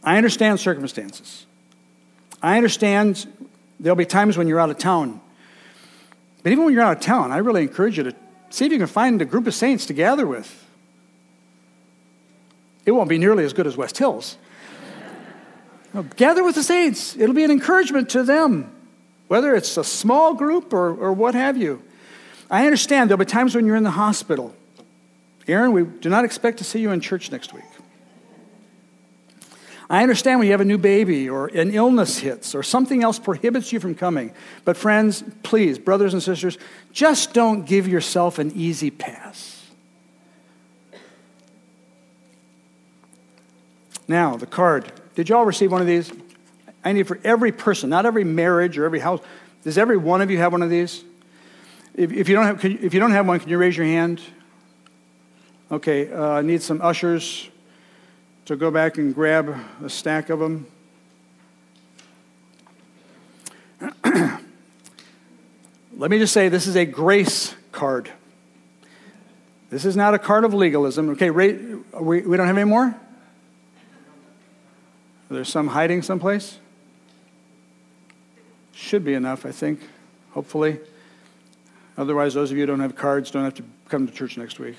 I 0.03 0.17
understand 0.17 0.59
circumstances. 0.59 1.45
I 2.41 2.57
understand 2.57 3.27
there'll 3.79 3.95
be 3.95 4.05
times 4.05 4.37
when 4.37 4.47
you're 4.47 4.59
out 4.59 4.69
of 4.69 4.77
town. 4.77 5.19
But 6.43 6.51
even 6.51 6.63
when 6.63 6.73
you're 6.73 6.83
out 6.83 6.97
of 6.97 7.03
town, 7.03 7.31
I 7.31 7.37
really 7.37 7.63
encourage 7.63 7.97
you 7.97 8.03
to 8.03 8.15
see 8.49 8.65
if 8.65 8.71
you 8.71 8.77
can 8.77 8.87
find 8.87 9.21
a 9.21 9.25
group 9.25 9.47
of 9.47 9.55
saints 9.55 9.87
to 9.87 9.93
gather 9.93 10.25
with. 10.25 10.66
It 12.87 12.91
won't 12.91 13.09
be 13.09 13.17
nearly 13.17 13.43
as 13.43 13.51
good 13.51 13.67
as 13.67 13.75
West 13.75 13.97
Hills. 13.97 14.37
gather 16.15 16.41
with 16.41 16.55
the 16.55 16.63
saints. 16.63 17.17
It'll 17.17 17.35
be 17.35 17.43
an 17.43 17.51
encouragement 17.51 18.09
to 18.11 18.23
them, 18.23 18.73
whether 19.27 19.53
it's 19.53 19.75
a 19.75 19.83
small 19.83 20.33
group 20.33 20.71
or, 20.71 20.95
or 20.95 21.11
what 21.11 21.35
have 21.35 21.57
you. 21.57 21.83
I 22.49 22.63
understand 22.63 23.09
there'll 23.09 23.19
be 23.19 23.25
times 23.25 23.53
when 23.53 23.65
you're 23.65 23.75
in 23.75 23.83
the 23.83 23.91
hospital. 23.91 24.55
Aaron, 25.49 25.73
we 25.73 25.83
do 25.83 26.09
not 26.09 26.23
expect 26.23 26.59
to 26.59 26.63
see 26.63 26.79
you 26.79 26.91
in 26.91 27.01
church 27.01 27.29
next 27.29 27.53
week. 27.53 27.65
I 29.89 30.01
understand 30.01 30.39
when 30.39 30.47
you 30.47 30.53
have 30.53 30.61
a 30.61 30.65
new 30.65 30.77
baby 30.77 31.29
or 31.29 31.47
an 31.47 31.71
illness 31.71 32.19
hits 32.19 32.55
or 32.55 32.63
something 32.63 33.03
else 33.03 33.19
prohibits 33.19 33.73
you 33.73 33.81
from 33.81 33.95
coming. 33.95 34.33
But, 34.63 34.77
friends, 34.77 35.25
please, 35.43 35.77
brothers 35.77 36.13
and 36.13 36.23
sisters, 36.23 36.57
just 36.93 37.33
don't 37.33 37.65
give 37.65 37.85
yourself 37.85 38.39
an 38.39 38.53
easy 38.55 38.91
pass. 38.91 39.56
Now, 44.07 44.37
the 44.37 44.45
card. 44.45 44.91
Did 45.15 45.29
you 45.29 45.35
all 45.35 45.45
receive 45.45 45.71
one 45.71 45.81
of 45.81 45.87
these? 45.87 46.11
I 46.83 46.93
need 46.93 47.07
for 47.07 47.19
every 47.23 47.51
person, 47.51 47.89
not 47.89 48.05
every 48.05 48.23
marriage 48.23 48.77
or 48.77 48.85
every 48.85 48.99
house. 48.99 49.19
Does 49.63 49.77
every 49.77 49.97
one 49.97 50.21
of 50.21 50.31
you 50.31 50.37
have 50.37 50.53
one 50.53 50.61
of 50.61 50.69
these? 50.69 51.03
If, 51.95 52.13
if 52.13 52.29
you, 52.29 52.35
don't 52.35 52.45
have, 52.45 52.63
if 52.63 52.93
you 52.93 52.99
don't 52.99 53.11
have 53.11 53.27
one, 53.27 53.39
can 53.39 53.49
you 53.49 53.57
raise 53.57 53.75
your 53.75 53.85
hand? 53.85 54.21
Okay, 55.71 56.11
uh, 56.11 56.29
I 56.33 56.41
need 56.43 56.61
some 56.61 56.81
ushers 56.81 57.49
to 58.45 58.55
go 58.55 58.71
back 58.71 58.97
and 58.97 59.13
grab 59.13 59.53
a 59.83 59.89
stack 59.89 60.29
of 60.29 60.39
them. 60.39 60.67
Let 65.97 66.11
me 66.11 66.19
just 66.19 66.31
say 66.31 66.47
this 66.47 66.67
is 66.67 66.77
a 66.77 66.85
grace 66.85 67.53
card. 67.73 68.09
This 69.69 69.83
is 69.83 69.97
not 69.97 70.13
a 70.13 70.19
card 70.19 70.45
of 70.45 70.53
legalism. 70.53 71.09
Okay, 71.09 71.29
we, 71.29 71.81
we 72.21 72.37
don't 72.37 72.47
have 72.47 72.57
any 72.57 72.69
more? 72.69 72.95
There's 75.29 75.49
some 75.49 75.67
hiding 75.67 76.01
someplace? 76.01 76.57
Should 78.73 79.03
be 79.03 79.13
enough, 79.13 79.45
I 79.45 79.51
think, 79.51 79.81
hopefully. 80.31 80.79
Otherwise, 81.97 82.33
those 82.33 82.51
of 82.51 82.57
you 82.57 82.63
who 82.63 82.67
don't 82.67 82.79
have 82.79 82.95
cards 82.95 83.31
don't 83.31 83.43
have 83.43 83.55
to 83.55 83.63
come 83.89 84.07
to 84.07 84.13
church 84.13 84.37
next 84.37 84.59
week. 84.59 84.75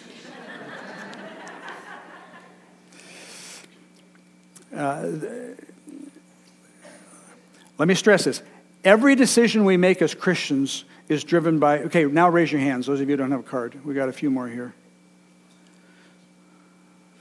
Uh, 4.75 5.11
let 7.79 7.89
me 7.89 7.95
stress 7.95 8.25
this. 8.25 8.43
Every 8.85 9.17
decision 9.17 9.65
we 9.65 9.77
make 9.77 10.01
as 10.03 10.15
Christians 10.15 10.85
is 11.09 11.25
driven 11.25 11.59
by, 11.59 11.81
okay, 11.81 12.05
now 12.05 12.29
raise 12.29 12.53
your 12.53 12.61
hands, 12.61 12.87
those 12.87 13.01
of 13.01 13.09
you 13.09 13.15
who 13.15 13.17
don't 13.17 13.31
have 13.33 13.41
a 13.41 13.45
card. 13.45 13.85
We 13.85 13.95
got 13.95 14.09
a 14.09 14.13
few 14.13 14.31
more 14.31 14.47
here. 14.47 14.75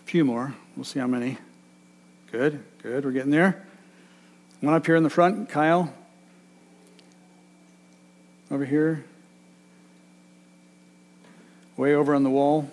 A 0.03 0.09
few 0.09 0.23
more. 0.23 0.53
We'll 0.75 0.83
see 0.83 0.99
how 0.99 1.07
many. 1.07 1.37
Good, 2.31 2.63
good. 2.87 3.03
We're 3.03 3.11
getting 3.11 3.31
there. 3.31 3.65
One 4.61 4.73
up 4.73 4.85
here 4.85 4.95
in 4.95 5.03
the 5.03 5.09
front, 5.09 5.49
Kyle. 5.49 5.93
Over 8.49 8.63
here. 8.63 9.03
Way 11.75 11.95
over 11.95 12.15
on 12.15 12.23
the 12.23 12.29
wall. 12.29 12.71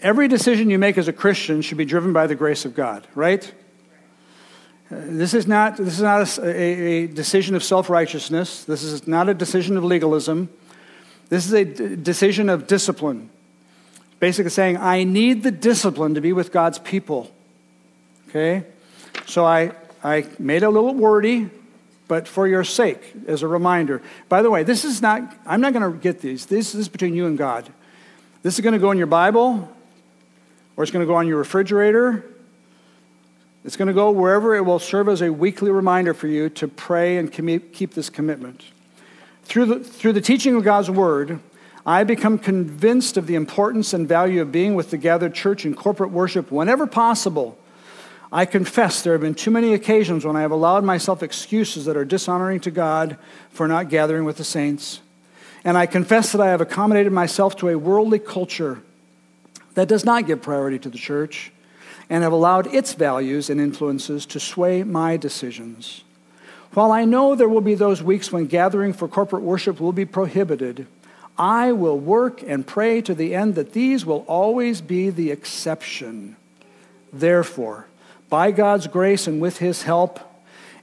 Every 0.00 0.28
decision 0.28 0.70
you 0.70 0.78
make 0.78 0.98
as 0.98 1.08
a 1.08 1.12
Christian 1.12 1.62
should 1.62 1.78
be 1.78 1.84
driven 1.84 2.12
by 2.12 2.28
the 2.28 2.36
grace 2.36 2.64
of 2.64 2.76
God, 2.76 3.08
right? 3.16 3.52
Uh, 4.92 4.96
this 5.06 5.34
is 5.34 5.48
not, 5.48 5.78
this 5.78 5.94
is 5.94 6.02
not 6.02 6.38
a, 6.38 6.48
a, 6.48 7.06
decision 7.08 7.56
of 7.56 7.64
self 7.64 7.90
righteousness. 7.90 8.62
This 8.62 8.84
is 8.84 9.08
not 9.08 9.28
a 9.28 9.34
decision 9.34 9.76
of 9.76 9.82
legalism. 9.82 10.48
This 11.28 11.44
is 11.44 11.52
a 11.54 11.64
d- 11.64 11.96
decision 11.96 12.48
of 12.48 12.68
discipline. 12.68 13.30
Basically, 14.24 14.48
saying, 14.48 14.78
I 14.78 15.04
need 15.04 15.42
the 15.42 15.50
discipline 15.50 16.14
to 16.14 16.22
be 16.22 16.32
with 16.32 16.50
God's 16.50 16.78
people. 16.78 17.30
Okay? 18.30 18.64
So 19.26 19.44
I, 19.44 19.72
I 20.02 20.26
made 20.38 20.62
a 20.62 20.70
little 20.70 20.94
wordy, 20.94 21.50
but 22.08 22.26
for 22.26 22.48
your 22.48 22.64
sake, 22.64 23.02
as 23.26 23.42
a 23.42 23.48
reminder. 23.48 24.00
By 24.30 24.40
the 24.40 24.50
way, 24.50 24.62
this 24.62 24.82
is 24.82 25.02
not, 25.02 25.20
I'm 25.44 25.60
not 25.60 25.74
going 25.74 25.92
to 25.92 25.98
get 25.98 26.22
these. 26.22 26.46
This 26.46 26.74
is 26.74 26.88
between 26.88 27.12
you 27.12 27.26
and 27.26 27.36
God. 27.36 27.70
This 28.42 28.54
is 28.54 28.62
going 28.62 28.72
to 28.72 28.78
go 28.78 28.90
in 28.92 28.96
your 28.96 29.08
Bible 29.08 29.68
or 30.78 30.84
it's 30.84 30.90
going 30.90 31.04
to 31.04 31.06
go 31.06 31.16
on 31.16 31.28
your 31.28 31.36
refrigerator. 31.36 32.24
It's 33.62 33.76
going 33.76 33.88
to 33.88 33.92
go 33.92 34.10
wherever 34.10 34.54
it 34.54 34.62
will 34.62 34.78
serve 34.78 35.10
as 35.10 35.20
a 35.20 35.30
weekly 35.30 35.70
reminder 35.70 36.14
for 36.14 36.28
you 36.28 36.48
to 36.48 36.66
pray 36.66 37.18
and 37.18 37.30
keep 37.30 37.92
this 37.92 38.08
commitment. 38.08 38.64
Through 39.42 39.66
the, 39.66 39.80
through 39.80 40.14
the 40.14 40.22
teaching 40.22 40.56
of 40.56 40.64
God's 40.64 40.90
Word, 40.90 41.40
I 41.86 42.04
become 42.04 42.38
convinced 42.38 43.16
of 43.16 43.26
the 43.26 43.34
importance 43.34 43.92
and 43.92 44.08
value 44.08 44.40
of 44.40 44.50
being 44.50 44.74
with 44.74 44.90
the 44.90 44.96
gathered 44.96 45.34
church 45.34 45.66
in 45.66 45.74
corporate 45.74 46.10
worship 46.10 46.50
whenever 46.50 46.86
possible. 46.86 47.58
I 48.32 48.46
confess 48.46 49.02
there 49.02 49.12
have 49.12 49.20
been 49.20 49.34
too 49.34 49.50
many 49.50 49.74
occasions 49.74 50.24
when 50.24 50.34
I 50.34 50.40
have 50.40 50.50
allowed 50.50 50.82
myself 50.82 51.22
excuses 51.22 51.84
that 51.84 51.96
are 51.96 52.04
dishonoring 52.04 52.60
to 52.60 52.70
God 52.70 53.18
for 53.50 53.68
not 53.68 53.90
gathering 53.90 54.24
with 54.24 54.38
the 54.38 54.44
saints. 54.44 55.00
And 55.62 55.78
I 55.78 55.86
confess 55.86 56.32
that 56.32 56.40
I 56.40 56.48
have 56.48 56.60
accommodated 56.60 57.12
myself 57.12 57.56
to 57.56 57.68
a 57.68 57.78
worldly 57.78 58.18
culture 58.18 58.82
that 59.74 59.88
does 59.88 60.04
not 60.04 60.26
give 60.26 60.42
priority 60.42 60.78
to 60.80 60.88
the 60.88 60.98
church 60.98 61.52
and 62.10 62.22
have 62.22 62.32
allowed 62.32 62.66
its 62.74 62.94
values 62.94 63.50
and 63.50 63.60
influences 63.60 64.26
to 64.26 64.40
sway 64.40 64.82
my 64.84 65.16
decisions. 65.16 66.02
While 66.72 66.92
I 66.92 67.04
know 67.04 67.34
there 67.34 67.48
will 67.48 67.60
be 67.60 67.74
those 67.74 68.02
weeks 68.02 68.32
when 68.32 68.46
gathering 68.46 68.92
for 68.92 69.06
corporate 69.06 69.42
worship 69.42 69.80
will 69.80 69.92
be 69.92 70.04
prohibited, 70.04 70.86
I 71.36 71.72
will 71.72 71.98
work 71.98 72.42
and 72.42 72.66
pray 72.66 73.00
to 73.02 73.14
the 73.14 73.34
end 73.34 73.56
that 73.56 73.72
these 73.72 74.06
will 74.06 74.24
always 74.28 74.80
be 74.80 75.10
the 75.10 75.30
exception. 75.30 76.36
Therefore, 77.12 77.86
by 78.28 78.50
God's 78.50 78.86
grace 78.86 79.26
and 79.26 79.40
with 79.40 79.58
His 79.58 79.82
help, 79.82 80.20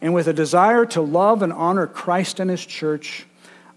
and 0.01 0.13
with 0.13 0.27
a 0.27 0.33
desire 0.33 0.85
to 0.87 1.01
love 1.01 1.43
and 1.43 1.53
honor 1.53 1.87
Christ 1.87 2.39
and 2.39 2.49
His 2.49 2.65
church, 2.65 3.25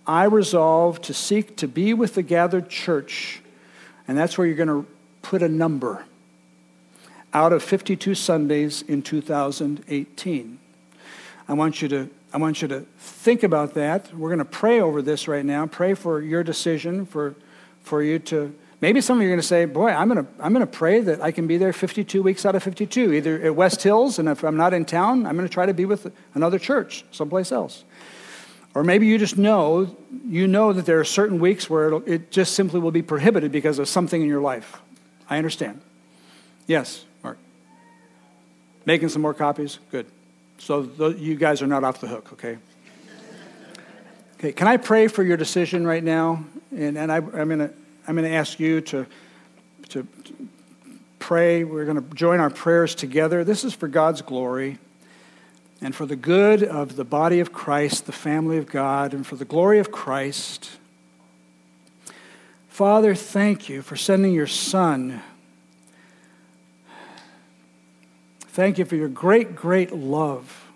I 0.07 0.25
resolve 0.25 1.01
to 1.03 1.15
seek 1.15 1.57
to 1.57 1.69
be 1.69 1.95
with 1.95 2.15
the 2.15 2.23
gathered 2.23 2.69
church. 2.69 3.41
And 4.09 4.17
that's 4.17 4.37
where 4.37 4.47
you're 4.47 4.57
going 4.57 4.69
to 4.69 4.87
put 5.23 5.43
a 5.43 5.49
number 5.49 6.05
out 7.33 7.53
of 7.53 7.63
52 7.63 8.15
Sundays 8.15 8.83
in 8.83 9.03
2018. 9.03 10.59
I 11.47 11.53
want 11.53 11.83
you 11.83 11.89
to 11.89 12.11
I 12.35 12.39
want 12.39 12.61
you 12.61 12.67
to 12.67 12.81
think 12.99 13.45
about 13.45 13.75
that. 13.75 14.13
We're 14.13 14.29
going 14.29 14.41
to 14.41 14.45
pray 14.45 14.81
over 14.81 15.01
this 15.01 15.29
right 15.29 15.45
now. 15.45 15.67
Pray 15.69 15.95
for 15.95 16.21
your 16.21 16.43
decision 16.43 17.07
for 17.07 17.37
for 17.85 18.03
you 18.03 18.19
to 18.19 18.53
maybe 18.81 19.01
some 19.01 19.19
of 19.19 19.23
you 19.23 19.29
are 19.29 19.31
going 19.31 19.41
to 19.41 19.47
say, 19.47 19.67
"Boy, 19.67 19.91
I'm 19.91 20.09
going 20.09 20.27
to 20.27 20.31
I'm 20.41 20.53
going 20.53 20.67
to 20.67 20.73
pray 20.73 20.99
that 20.99 21.21
I 21.21 21.31
can 21.31 21.47
be 21.47 21.59
there 21.59 21.73
52 21.73 22.25
weeks 22.25 22.45
out 22.45 22.57
of 22.57 22.63
52, 22.65 23.13
either 23.13 23.41
at 23.41 23.55
West 23.55 23.85
Hills 23.85 24.19
and 24.19 24.29
if 24.29 24.43
I'm 24.43 24.57
not 24.57 24.75
in 24.75 24.85
town, 24.85 25.27
I'm 25.27 25.37
going 25.37 25.47
to 25.47 25.53
try 25.53 25.65
to 25.65 25.73
be 25.73 25.85
with 25.85 26.13
another 26.35 26.59
church 26.59 27.05
someplace 27.13 27.53
else." 27.53 27.85
Or 28.75 28.83
maybe 28.83 29.07
you 29.07 29.17
just 29.17 29.39
know, 29.39 29.97
you 30.27 30.49
know 30.49 30.73
that 30.73 30.85
there 30.85 30.99
are 30.99 31.05
certain 31.05 31.39
weeks 31.39 31.71
where 31.71 32.03
it 32.05 32.33
just 32.33 32.55
simply 32.55 32.81
will 32.81 32.91
be 32.91 33.03
prohibited 33.03 33.53
because 33.53 33.79
of 33.79 33.89
something 33.89 34.21
in 34.21 34.27
your 34.27 34.41
life. 34.41 34.83
I 35.31 35.39
understand. 35.39 35.81
Yes, 36.67 37.05
Mark. 37.23 37.39
Making 38.85 39.11
some 39.11 39.23
more 39.23 39.35
copies? 39.35 39.79
Good. 39.93 40.07
So 40.59 40.83
you 41.17 41.35
guys 41.35 41.63
are 41.63 41.67
not 41.67 41.85
off 41.85 42.01
the 42.01 42.07
hook, 42.07 42.33
okay? 42.35 42.59
Okay, 44.37 44.53
can 44.53 44.67
I 44.67 44.77
pray 44.77 45.09
for 45.09 45.23
your 45.23 45.37
decision 45.37 45.87
right 45.87 46.03
now? 46.03 46.45
And, 46.71 46.99
and 46.99 47.11
I, 47.11 47.17
am 47.17 47.31
going 47.31 47.59
to 47.59 47.71
I'm 48.07 48.17
going 48.17 48.29
to 48.29 48.37
ask 48.37 48.61
you 48.61 48.83
to, 48.83 49.07
to, 49.91 50.07
to 50.25 50.49
pray. 51.19 51.65
We're 51.65 51.87
going 51.87 52.03
to 52.03 52.15
join 52.15 52.41
our 52.41 52.51
prayers 52.51 52.95
together. 52.95 53.45
This 53.45 53.65
is 53.65 53.73
for 53.73 53.89
God's 53.89 54.21
glory 54.21 54.79
and 55.81 55.95
for 55.95 56.05
the 56.05 56.17
good 56.17 56.63
of 56.63 56.97
the 56.97 57.05
body 57.05 57.41
of 57.41 57.53
Christ, 57.53 58.05
the 58.05 58.13
family 58.13 58.59
of 58.59 58.67
God, 58.67 59.15
and 59.15 59.27
for 59.27 59.37
the 59.37 59.47
glory 59.47 59.79
of 59.79 59.91
Christ. 59.91 60.73
Father, 62.69 63.15
thank 63.15 63.69
you 63.69 63.81
for 63.81 63.97
sending 63.97 64.35
your 64.35 64.47
Son. 64.47 65.23
Thank 68.55 68.79
you 68.79 68.85
for 68.85 68.95
your 68.95 69.09
great, 69.09 69.57
great 69.57 69.91
love. 69.91 70.71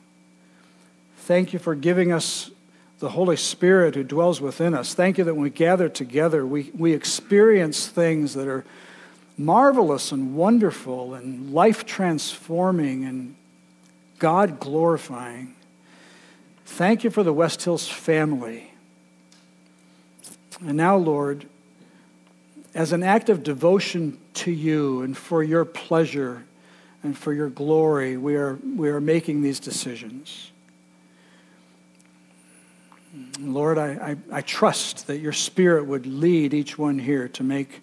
Thank 1.19 1.53
you 1.53 1.61
for 1.61 1.77
giving 1.77 2.11
us 2.11 2.51
the 2.99 3.11
Holy 3.11 3.37
Spirit 3.37 3.95
who 3.95 4.03
dwells 4.03 4.41
within 4.41 4.75
us. 4.75 4.95
Thank 4.95 5.17
you 5.17 5.23
that 5.23 5.35
when 5.35 5.45
we 5.45 5.51
gather 5.51 5.89
together, 5.89 6.45
we, 6.45 6.73
we 6.77 6.93
experience 6.93 7.87
things 7.87 8.35
that 8.35 8.49
are 8.49 8.65
marvelous 9.37 10.11
and 10.11 10.35
wonderful 10.35 11.15
and 11.15 11.55
life 11.55 11.87
transforming 11.87 13.05
and 13.05 13.37
God 14.19 14.59
glorifying. 14.59 15.55
Thank 16.67 17.05
you 17.05 17.11
for 17.11 17.23
the 17.23 17.33
West 17.33 17.63
Hills 17.63 17.87
family. 17.87 18.73
And 20.67 20.77
now, 20.77 20.97
Lord, 20.97 21.47
as 22.75 22.93
an 22.93 23.05
act 23.05 23.29
of 23.29 23.45
devotion 23.45 24.19
to 24.35 24.51
you 24.51 25.03
and 25.03 25.17
for 25.17 25.45
your 25.45 25.65
pleasure 25.65 26.43
and 27.03 27.17
for 27.17 27.33
your 27.33 27.49
glory, 27.49 28.17
we 28.17 28.37
are, 28.37 28.59
we 28.77 28.89
are 28.89 29.01
making 29.01 29.43
these 29.43 29.61
decisions. 29.61 30.51
Lord, 33.41 33.79
I, 33.79 34.17
I, 34.33 34.39
I, 34.39 34.41
trust 34.43 35.07
that 35.07 35.19
your 35.19 35.33
Spirit 35.33 35.87
would 35.87 36.07
lead 36.07 36.53
each 36.53 36.77
one 36.77 36.99
here 36.99 37.29
to 37.29 37.43
make 37.43 37.81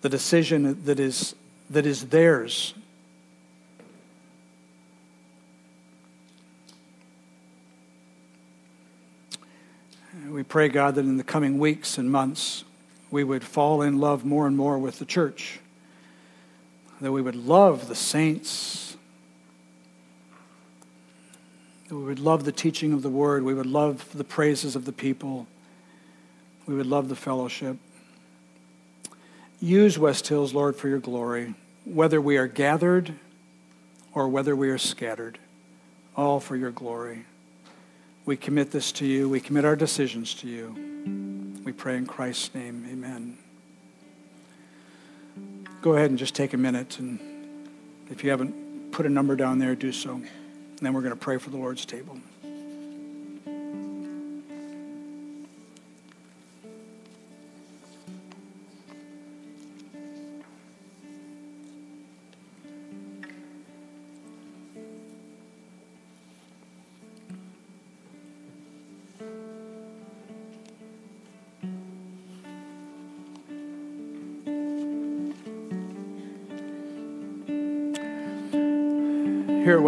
the 0.00 0.08
decision 0.08 0.84
that 0.84 0.98
is, 0.98 1.34
that 1.70 1.86
is 1.86 2.08
theirs. 2.08 2.74
We 10.28 10.42
pray, 10.42 10.68
God, 10.68 10.94
that 10.94 11.00
in 11.00 11.18
the 11.18 11.24
coming 11.24 11.58
weeks 11.58 11.98
and 11.98 12.10
months, 12.10 12.64
we 13.10 13.22
would 13.22 13.44
fall 13.44 13.82
in 13.82 13.98
love 13.98 14.24
more 14.24 14.46
and 14.46 14.56
more 14.56 14.78
with 14.78 14.98
the 14.98 15.04
church. 15.04 15.60
That 17.02 17.10
we 17.10 17.20
would 17.20 17.36
love 17.36 17.88
the 17.88 17.94
saints, 17.94 18.96
that 21.88 21.96
we 21.96 22.04
would 22.04 22.20
love 22.20 22.44
the 22.44 22.52
teaching 22.52 22.92
of 22.92 23.02
the 23.02 23.10
word, 23.10 23.42
we 23.42 23.54
would 23.54 23.66
love 23.66 24.08
the 24.14 24.24
praises 24.24 24.76
of 24.76 24.84
the 24.84 24.92
people, 24.92 25.46
we 26.66 26.74
would 26.74 26.86
love 26.86 27.08
the 27.08 27.16
fellowship. 27.16 27.76
Use 29.60 29.98
West 29.98 30.28
Hills, 30.28 30.54
Lord, 30.54 30.76
for 30.76 30.88
your 30.88 30.98
glory, 30.98 31.54
whether 31.84 32.20
we 32.20 32.36
are 32.36 32.46
gathered 32.46 33.14
or 34.14 34.28
whether 34.28 34.54
we 34.54 34.68
are 34.68 34.78
scattered, 34.78 35.38
all 36.16 36.38
for 36.38 36.56
your 36.56 36.70
glory. 36.70 37.24
We 38.24 38.36
commit 38.36 38.70
this 38.70 38.92
to 38.92 39.06
you. 39.06 39.28
We 39.28 39.40
commit 39.40 39.64
our 39.64 39.76
decisions 39.76 40.34
to 40.34 40.48
you. 40.48 41.60
We 41.64 41.72
pray 41.72 41.96
in 41.96 42.06
Christ's 42.06 42.54
name. 42.54 42.86
Amen. 42.90 43.38
Go 45.82 45.94
ahead 45.94 46.10
and 46.10 46.18
just 46.18 46.36
take 46.36 46.52
a 46.52 46.56
minute, 46.56 47.00
and 47.00 47.18
if 48.08 48.22
you 48.22 48.30
haven't 48.30 48.92
put 48.92 49.04
a 49.04 49.08
number 49.08 49.34
down 49.34 49.58
there, 49.58 49.74
do 49.74 49.90
so. 49.90 50.12
And 50.12 50.28
then 50.80 50.92
we're 50.92 51.00
going 51.00 51.12
to 51.12 51.18
pray 51.18 51.38
for 51.38 51.50
the 51.50 51.56
Lord's 51.56 51.84
table. 51.84 52.20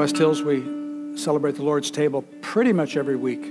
West 0.05 0.19
Hills, 0.19 0.43
we 0.43 0.63
celebrate 1.17 1.55
the 1.55 1.63
Lord's 1.63 1.91
table 1.91 2.21
pretty 2.43 2.75
much 2.75 2.95
every 2.95 3.17
week. 3.17 3.43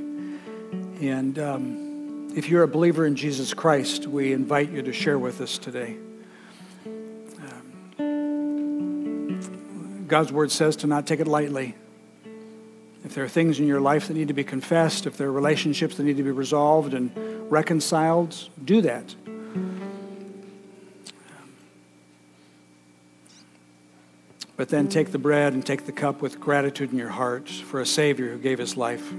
And 1.01 1.39
um, 1.39 2.31
if 2.35 2.47
you're 2.47 2.61
a 2.61 2.67
believer 2.67 3.07
in 3.07 3.15
Jesus 3.15 3.55
Christ, 3.55 4.05
we 4.05 4.33
invite 4.33 4.69
you 4.69 4.83
to 4.83 4.93
share 4.93 5.17
with 5.17 5.41
us 5.41 5.57
today. 5.57 5.97
Um, 7.97 10.05
God's 10.07 10.31
word 10.31 10.51
says 10.51 10.75
to 10.75 10.85
not 10.85 11.07
take 11.07 11.19
it 11.19 11.27
lightly. 11.27 11.73
If 13.03 13.15
there 13.15 13.23
are 13.23 13.29
things 13.29 13.59
in 13.59 13.65
your 13.65 13.81
life 13.81 14.09
that 14.09 14.13
need 14.13 14.27
to 14.27 14.35
be 14.35 14.43
confessed, 14.43 15.07
if 15.07 15.17
there 15.17 15.29
are 15.29 15.31
relationships 15.31 15.95
that 15.95 16.03
need 16.03 16.17
to 16.17 16.23
be 16.23 16.29
resolved 16.29 16.93
and 16.93 17.11
reconciled, 17.51 18.47
do 18.63 18.81
that. 18.81 19.15
But 24.55 24.69
then 24.69 24.87
take 24.87 25.11
the 25.11 25.17
bread 25.17 25.53
and 25.53 25.65
take 25.65 25.85
the 25.85 25.91
cup 25.91 26.21
with 26.21 26.39
gratitude 26.39 26.91
in 26.91 26.97
your 26.97 27.09
heart 27.09 27.49
for 27.49 27.81
a 27.81 27.85
Savior 27.85 28.31
who 28.31 28.37
gave 28.37 28.59
his 28.59 28.77
life. 28.77 29.11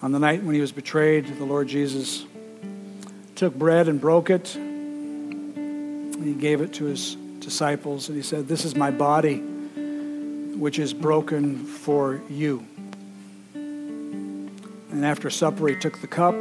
On 0.00 0.12
the 0.12 0.18
night 0.18 0.42
when 0.42 0.54
he 0.54 0.60
was 0.60 0.72
betrayed, 0.72 1.26
the 1.26 1.44
Lord 1.44 1.68
Jesus 1.68 2.24
took 3.34 3.54
bread 3.54 3.88
and 3.88 4.00
broke 4.00 4.30
it. 4.30 4.56
And 4.56 6.24
He 6.24 6.34
gave 6.34 6.60
it 6.60 6.72
to 6.74 6.86
his 6.86 7.14
disciples 7.38 8.08
and 8.08 8.16
he 8.16 8.22
said, 8.22 8.48
This 8.48 8.64
is 8.64 8.74
my 8.74 8.90
body, 8.90 9.38
which 9.38 10.78
is 10.78 10.92
broken 10.92 11.64
for 11.64 12.20
you. 12.28 12.66
And 13.54 15.04
after 15.04 15.30
supper, 15.30 15.68
he 15.68 15.76
took 15.76 16.00
the 16.00 16.08
cup 16.08 16.34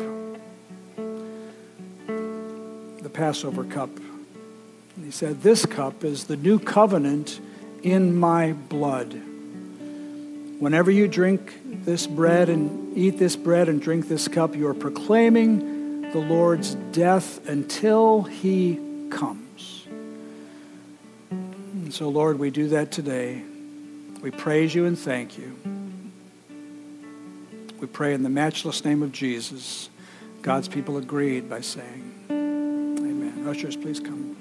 Passover 3.18 3.64
cup. 3.64 3.90
And 3.98 5.04
he 5.04 5.10
said, 5.10 5.42
This 5.42 5.66
cup 5.66 6.04
is 6.04 6.26
the 6.26 6.38
new 6.38 6.60
covenant 6.60 7.40
in 7.82 8.16
my 8.16 8.54
blood. 8.54 9.12
Whenever 10.60 10.92
you 10.92 11.08
drink 11.08 11.52
this 11.66 12.06
bread 12.06 12.48
and 12.48 12.96
eat 12.96 13.18
this 13.18 13.36
bread 13.36 13.70
and 13.70 13.82
drink 13.82 14.08
this 14.08 14.28
cup, 14.28 14.56
you 14.56 14.68
are 14.68 14.76
proclaiming 14.76 16.02
the 16.12 16.20
Lord's 16.20 16.76
death 16.92 17.48
until 17.50 18.22
he 18.22 18.80
comes. 19.10 19.88
And 21.32 21.92
so, 21.92 22.10
Lord, 22.10 22.38
we 22.38 22.52
do 22.52 22.70
that 22.70 22.92
today. 22.92 23.42
We 24.22 24.30
praise 24.30 24.76
you 24.76 24.86
and 24.86 24.98
thank 24.98 25.40
you. 25.40 25.58
We 27.80 27.88
pray 27.88 28.14
in 28.14 28.22
the 28.22 28.30
matchless 28.30 28.86
name 28.86 29.02
of 29.02 29.12
Jesus. 29.12 29.90
God's 30.44 30.68
people 30.68 30.98
agreed 30.98 31.50
by 31.50 31.62
saying, 31.62 32.07
Ushers, 33.48 33.78
please 33.78 34.02
come. 34.02 34.37